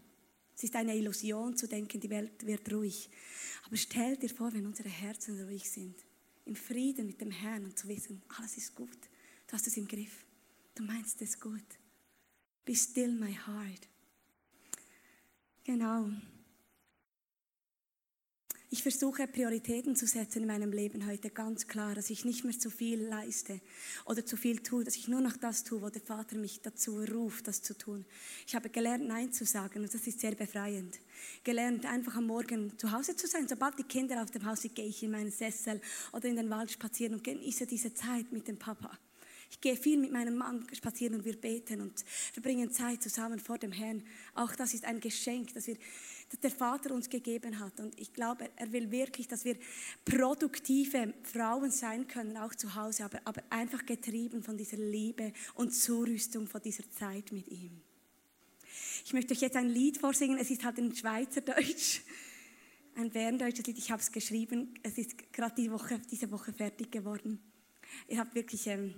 Es 0.56 0.64
ist 0.64 0.74
eine 0.74 0.96
Illusion 0.96 1.56
zu 1.56 1.68
denken, 1.68 2.00
die 2.00 2.10
Welt 2.10 2.44
wird 2.44 2.72
ruhig. 2.72 3.08
Aber 3.64 3.76
stell 3.76 4.16
dir 4.16 4.28
vor, 4.28 4.52
wenn 4.52 4.66
unsere 4.66 4.88
Herzen 4.88 5.40
ruhig 5.44 5.70
sind 5.70 5.94
im 6.48 6.56
Frieden 6.56 7.06
mit 7.06 7.20
dem 7.20 7.30
Herrn 7.30 7.64
und 7.64 7.78
zu 7.78 7.88
wissen, 7.88 8.22
alles 8.38 8.56
ist 8.56 8.74
gut. 8.74 8.98
Du 9.46 9.52
hast 9.52 9.66
es 9.66 9.76
im 9.76 9.86
Griff. 9.86 10.24
Du 10.74 10.82
meinst 10.82 11.20
es 11.20 11.38
gut. 11.38 11.78
Be 12.64 12.74
still 12.74 13.12
my 13.12 13.34
heart. 13.34 13.88
Genau. 15.64 16.10
Ich 18.70 18.82
versuche 18.82 19.26
Prioritäten 19.26 19.96
zu 19.96 20.06
setzen 20.06 20.42
in 20.42 20.46
meinem 20.46 20.72
Leben 20.72 21.06
heute 21.06 21.30
ganz 21.30 21.68
klar, 21.68 21.94
dass 21.94 22.10
ich 22.10 22.26
nicht 22.26 22.44
mehr 22.44 22.58
zu 22.58 22.68
viel 22.68 23.00
leiste 23.00 23.62
oder 24.04 24.26
zu 24.26 24.36
viel 24.36 24.58
tue, 24.58 24.84
dass 24.84 24.96
ich 24.96 25.08
nur 25.08 25.22
noch 25.22 25.38
das 25.38 25.64
tue, 25.64 25.80
wo 25.80 25.88
der 25.88 26.02
Vater 26.02 26.36
mich 26.36 26.60
dazu 26.60 26.98
ruft, 26.98 27.48
das 27.48 27.62
zu 27.62 27.72
tun. 27.78 28.04
Ich 28.46 28.54
habe 28.54 28.68
gelernt, 28.68 29.08
Nein 29.08 29.32
zu 29.32 29.46
sagen 29.46 29.80
und 29.80 29.94
das 29.94 30.06
ist 30.06 30.20
sehr 30.20 30.34
befreiend. 30.34 30.98
Gelernt, 31.44 31.86
einfach 31.86 32.16
am 32.16 32.26
Morgen 32.26 32.78
zu 32.78 32.92
Hause 32.92 33.16
zu 33.16 33.26
sein. 33.26 33.48
Sobald 33.48 33.78
die 33.78 33.84
Kinder 33.84 34.22
auf 34.22 34.32
dem 34.32 34.44
Haus 34.44 34.60
sind, 34.60 34.74
gehe 34.74 34.84
ich 34.84 35.02
in 35.02 35.12
meinen 35.12 35.30
Sessel 35.30 35.80
oder 36.12 36.28
in 36.28 36.36
den 36.36 36.50
Wald 36.50 36.70
spazieren 36.70 37.14
und 37.14 37.24
genieße 37.24 37.66
diese 37.66 37.94
Zeit 37.94 38.32
mit 38.32 38.48
dem 38.48 38.58
Papa. 38.58 38.98
Ich 39.50 39.60
gehe 39.60 39.76
viel 39.76 39.98
mit 39.98 40.12
meinem 40.12 40.36
Mann 40.36 40.66
spazieren 40.74 41.14
und 41.14 41.24
wir 41.24 41.36
beten 41.40 41.80
und 41.80 42.04
verbringen 42.32 42.70
Zeit 42.70 43.02
zusammen 43.02 43.38
vor 43.38 43.56
dem 43.56 43.72
Herrn. 43.72 44.02
Auch 44.34 44.54
das 44.54 44.74
ist 44.74 44.84
ein 44.84 45.00
Geschenk, 45.00 45.54
dass 45.54 45.66
wir 45.66 45.76
der 46.36 46.50
Vater 46.50 46.94
uns 46.94 47.08
gegeben 47.08 47.58
hat. 47.58 47.80
Und 47.80 47.98
ich 47.98 48.12
glaube, 48.12 48.50
er 48.56 48.70
will 48.72 48.90
wirklich, 48.90 49.28
dass 49.28 49.44
wir 49.44 49.56
produktive 50.04 51.14
Frauen 51.22 51.70
sein 51.70 52.06
können, 52.06 52.36
auch 52.36 52.54
zu 52.54 52.74
Hause, 52.74 53.04
aber, 53.04 53.20
aber 53.24 53.42
einfach 53.50 53.86
getrieben 53.86 54.42
von 54.42 54.56
dieser 54.56 54.76
Liebe 54.76 55.32
und 55.54 55.72
Zurüstung 55.72 56.46
von 56.46 56.60
dieser 56.60 56.88
Zeit 56.90 57.32
mit 57.32 57.48
ihm. 57.48 57.80
Ich 59.04 59.12
möchte 59.12 59.32
euch 59.32 59.40
jetzt 59.40 59.56
ein 59.56 59.68
Lied 59.68 59.98
vorsingen. 59.98 60.38
Es 60.38 60.50
ist 60.50 60.64
halt 60.64 60.78
in 60.78 60.94
Schweizerdeutsch, 60.94 62.02
ein 62.94 63.10
berndeutsches 63.10 63.66
Lied. 63.66 63.78
Ich 63.78 63.90
habe 63.90 64.02
es 64.02 64.12
geschrieben. 64.12 64.74
Es 64.82 64.98
ist 64.98 65.32
gerade 65.32 65.54
die 65.54 65.70
Woche, 65.70 66.00
diese 66.10 66.30
Woche 66.30 66.52
fertig 66.52 66.92
geworden. 66.92 67.40
Ihr 68.06 68.18
habt 68.18 68.34
wirklich 68.34 68.66
ähm, 68.66 68.94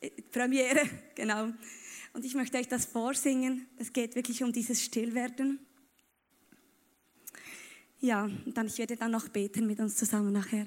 äh, 0.00 0.10
Premiere, 0.32 0.82
genau. 1.14 1.52
Und 2.14 2.24
ich 2.24 2.34
möchte 2.34 2.58
euch 2.58 2.68
das 2.68 2.86
vorsingen. 2.86 3.66
Es 3.76 3.92
geht 3.92 4.16
wirklich 4.16 4.42
um 4.42 4.52
dieses 4.52 4.82
Stillwerden. 4.82 5.60
Ja, 8.04 8.28
dann, 8.46 8.66
ich 8.66 8.78
werde 8.78 8.96
dann 8.96 9.12
noch 9.12 9.28
beten 9.28 9.64
mit 9.68 9.78
uns 9.78 9.94
zusammen 9.94 10.32
nachher. 10.32 10.66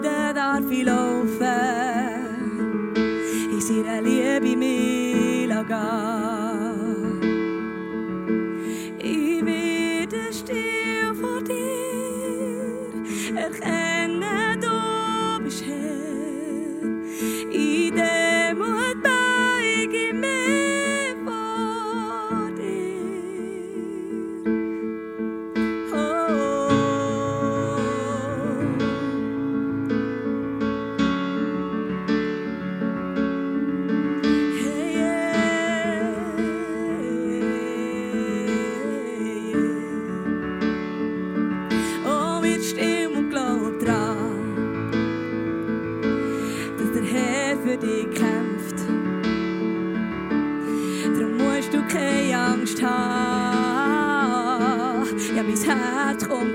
Frieden 0.00 0.34
darf 0.34 0.70
ich 0.70 0.84
laufen, 0.84 1.36
in 3.52 3.60
seiner 3.60 4.00
Liebe 4.00 4.56
mich 4.56 5.46
gehen. 5.46 6.29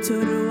Herz 0.05 0.13
kommt 0.13 0.44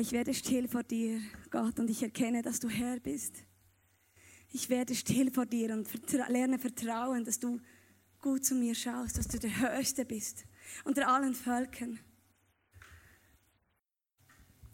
Ich 0.00 0.12
werde 0.12 0.34
still 0.34 0.68
vor 0.68 0.82
dir, 0.82 1.20
Gott, 1.50 1.78
und 1.78 1.88
ich 1.88 2.02
erkenne, 2.02 2.42
dass 2.42 2.60
du 2.60 2.68
Herr 2.68 3.00
bist. 3.00 3.34
Ich 4.52 4.68
werde 4.68 4.94
still 4.94 5.30
vor 5.30 5.46
dir 5.46 5.72
und 5.72 5.88
vertra 5.88 6.28
lerne 6.28 6.58
vertrauen, 6.58 7.24
dass 7.24 7.38
du 7.38 7.60
gut 8.20 8.44
zu 8.44 8.54
mir 8.54 8.74
schaust, 8.74 9.16
dass 9.16 9.28
du 9.28 9.38
der 9.38 9.58
Höchste 9.58 10.04
bist 10.04 10.44
unter 10.84 11.08
allen 11.08 11.34
Völkern. 11.34 11.98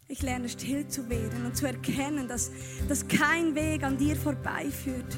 Ich 0.09 0.23
lerne 0.23 0.49
still 0.49 0.89
zu 0.89 1.09
werden 1.09 1.47
und 1.47 1.57
zu 1.57 1.67
erkennen, 1.67 2.27
dass, 2.27 2.51
dass 2.89 3.07
kein 3.07 3.55
Weg 3.55 3.83
an 3.85 3.97
dir 3.97 4.17
vorbeiführt. 4.17 5.17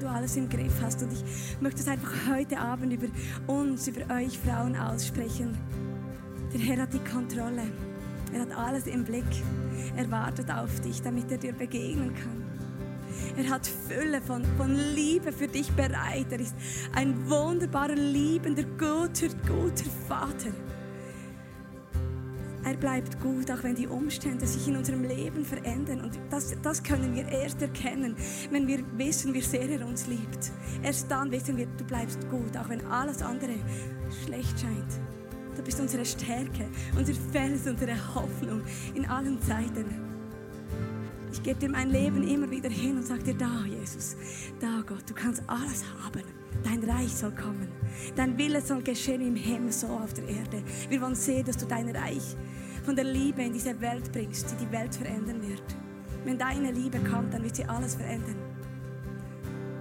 Du 0.00 0.08
alles 0.08 0.36
im 0.36 0.48
Griff 0.48 0.80
hast. 0.80 1.02
Und 1.02 1.12
ich 1.12 1.60
möchte 1.60 1.80
es 1.80 1.88
einfach 1.88 2.12
heute 2.28 2.58
Abend 2.58 2.92
über 2.92 3.08
uns, 3.46 3.86
über 3.86 4.14
euch 4.14 4.38
Frauen 4.38 4.76
aussprechen. 4.76 5.56
Der 6.52 6.60
Herr 6.60 6.82
hat 6.82 6.94
die 6.94 7.04
Kontrolle. 7.10 7.70
Er 8.36 8.42
hat 8.42 8.52
alles 8.52 8.86
im 8.86 9.02
Blick. 9.02 9.24
Er 9.96 10.10
wartet 10.10 10.50
auf 10.50 10.80
dich, 10.80 11.00
damit 11.00 11.32
er 11.32 11.38
dir 11.38 11.54
begegnen 11.54 12.14
kann. 12.14 12.44
Er 13.34 13.48
hat 13.48 13.66
Fülle 13.66 14.20
von, 14.20 14.44
von 14.58 14.74
Liebe 14.74 15.32
für 15.32 15.48
dich 15.48 15.72
bereit. 15.72 16.26
Er 16.30 16.40
ist 16.40 16.54
ein 16.94 17.30
wunderbarer, 17.30 17.94
liebender, 17.94 18.64
guter, 18.78 19.28
guter 19.46 19.90
Vater. 20.06 20.50
Er 22.62 22.74
bleibt 22.74 23.18
gut, 23.22 23.50
auch 23.50 23.62
wenn 23.62 23.74
die 23.74 23.86
Umstände 23.86 24.46
sich 24.46 24.68
in 24.68 24.76
unserem 24.76 25.04
Leben 25.04 25.42
verändern. 25.42 26.02
Und 26.02 26.18
das, 26.28 26.54
das 26.62 26.82
können 26.82 27.14
wir 27.14 27.26
erst 27.28 27.62
erkennen, 27.62 28.16
wenn 28.50 28.66
wir 28.66 28.80
wissen, 28.98 29.32
wie 29.32 29.40
sehr 29.40 29.70
er 29.70 29.86
uns 29.86 30.08
liebt. 30.08 30.52
Erst 30.82 31.10
dann 31.10 31.30
wissen 31.30 31.56
wir, 31.56 31.68
du 31.78 31.84
bleibst 31.84 32.28
gut, 32.28 32.54
auch 32.58 32.68
wenn 32.68 32.84
alles 32.88 33.22
andere 33.22 33.54
schlecht 34.26 34.60
scheint. 34.60 35.00
Du 35.56 35.62
bist 35.62 35.80
unsere 35.80 36.04
Stärke, 36.04 36.66
unser 36.96 37.14
Fels, 37.32 37.66
unsere 37.66 37.96
Hoffnung 38.14 38.60
in 38.94 39.06
allen 39.06 39.40
Zeiten. 39.40 39.86
Ich 41.32 41.42
gebe 41.42 41.58
dir 41.58 41.70
mein 41.70 41.90
Leben 41.90 42.26
immer 42.26 42.50
wieder 42.50 42.68
hin 42.68 42.96
und 42.96 43.06
sage 43.06 43.22
dir, 43.22 43.34
da, 43.34 43.64
Jesus, 43.66 44.16
da, 44.60 44.82
Gott, 44.86 45.08
du 45.08 45.14
kannst 45.14 45.42
alles 45.46 45.84
haben. 46.02 46.22
Dein 46.64 46.82
Reich 46.88 47.14
soll 47.14 47.32
kommen. 47.32 47.68
Dein 48.14 48.36
Wille 48.38 48.60
soll 48.60 48.82
geschehen 48.82 49.20
im 49.20 49.36
Himmel, 49.36 49.72
so 49.72 49.86
auf 49.86 50.14
der 50.14 50.28
Erde. 50.28 50.62
Wir 50.88 51.00
wollen 51.00 51.14
sehen, 51.14 51.44
dass 51.44 51.56
du 51.56 51.66
dein 51.66 51.94
Reich 51.94 52.36
von 52.84 52.96
der 52.96 53.04
Liebe 53.04 53.42
in 53.42 53.52
diese 53.52 53.80
Welt 53.80 54.10
bringst, 54.12 54.50
die 54.50 54.64
die 54.64 54.72
Welt 54.72 54.94
verändern 54.94 55.42
wird. 55.42 55.76
Wenn 56.24 56.38
deine 56.38 56.72
Liebe 56.72 56.98
kommt, 57.00 57.34
dann 57.34 57.44
wird 57.44 57.56
sie 57.56 57.64
alles 57.64 57.94
verändern. 57.94 58.45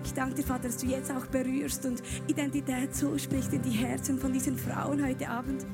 Ich 0.05 0.13
danke 0.13 0.35
dir, 0.35 0.43
Vater, 0.43 0.67
dass 0.67 0.77
du 0.77 0.85
jetzt 0.85 1.11
auch 1.11 1.25
berührst 1.25 1.83
und 1.85 2.01
Identität 2.27 2.95
zusprichst 2.95 3.51
in 3.53 3.63
die 3.63 3.71
Herzen 3.71 4.19
von 4.19 4.31
diesen 4.31 4.55
Frauen 4.55 5.03
heute 5.03 5.27
Abend. 5.27 5.65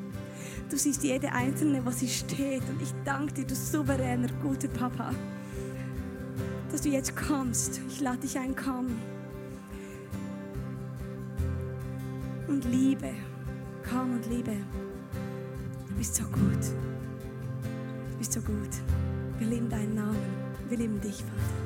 Du 0.69 0.77
siehst 0.77 1.03
jede 1.03 1.33
einzelne, 1.33 1.85
wo 1.85 1.91
sie 1.91 2.07
steht. 2.07 2.63
Und 2.69 2.81
ich 2.81 2.93
danke 3.03 3.33
dir, 3.33 3.45
du 3.45 3.53
souveräner, 3.53 4.29
guter 4.41 4.69
Papa, 4.69 5.11
dass 6.71 6.81
du 6.81 6.89
jetzt 6.89 7.13
kommst. 7.15 7.81
Ich 7.89 7.99
lade 7.99 8.19
dich 8.19 8.39
ein, 8.39 8.55
komm. 8.55 8.87
Und 12.47 12.63
liebe, 12.65 13.11
komm 13.89 14.13
und 14.13 14.25
liebe. 14.29 14.55
Du 15.89 15.93
bist 15.95 16.15
so 16.15 16.23
gut. 16.23 16.63
Du 18.11 18.17
bist 18.17 18.31
so 18.31 18.39
gut. 18.39 18.69
Wir 19.39 19.47
lieben 19.47 19.69
deinen 19.69 19.95
Namen. 19.95 20.17
Wir 20.69 20.77
lieben 20.77 21.01
dich, 21.01 21.17
Vater. 21.17 21.60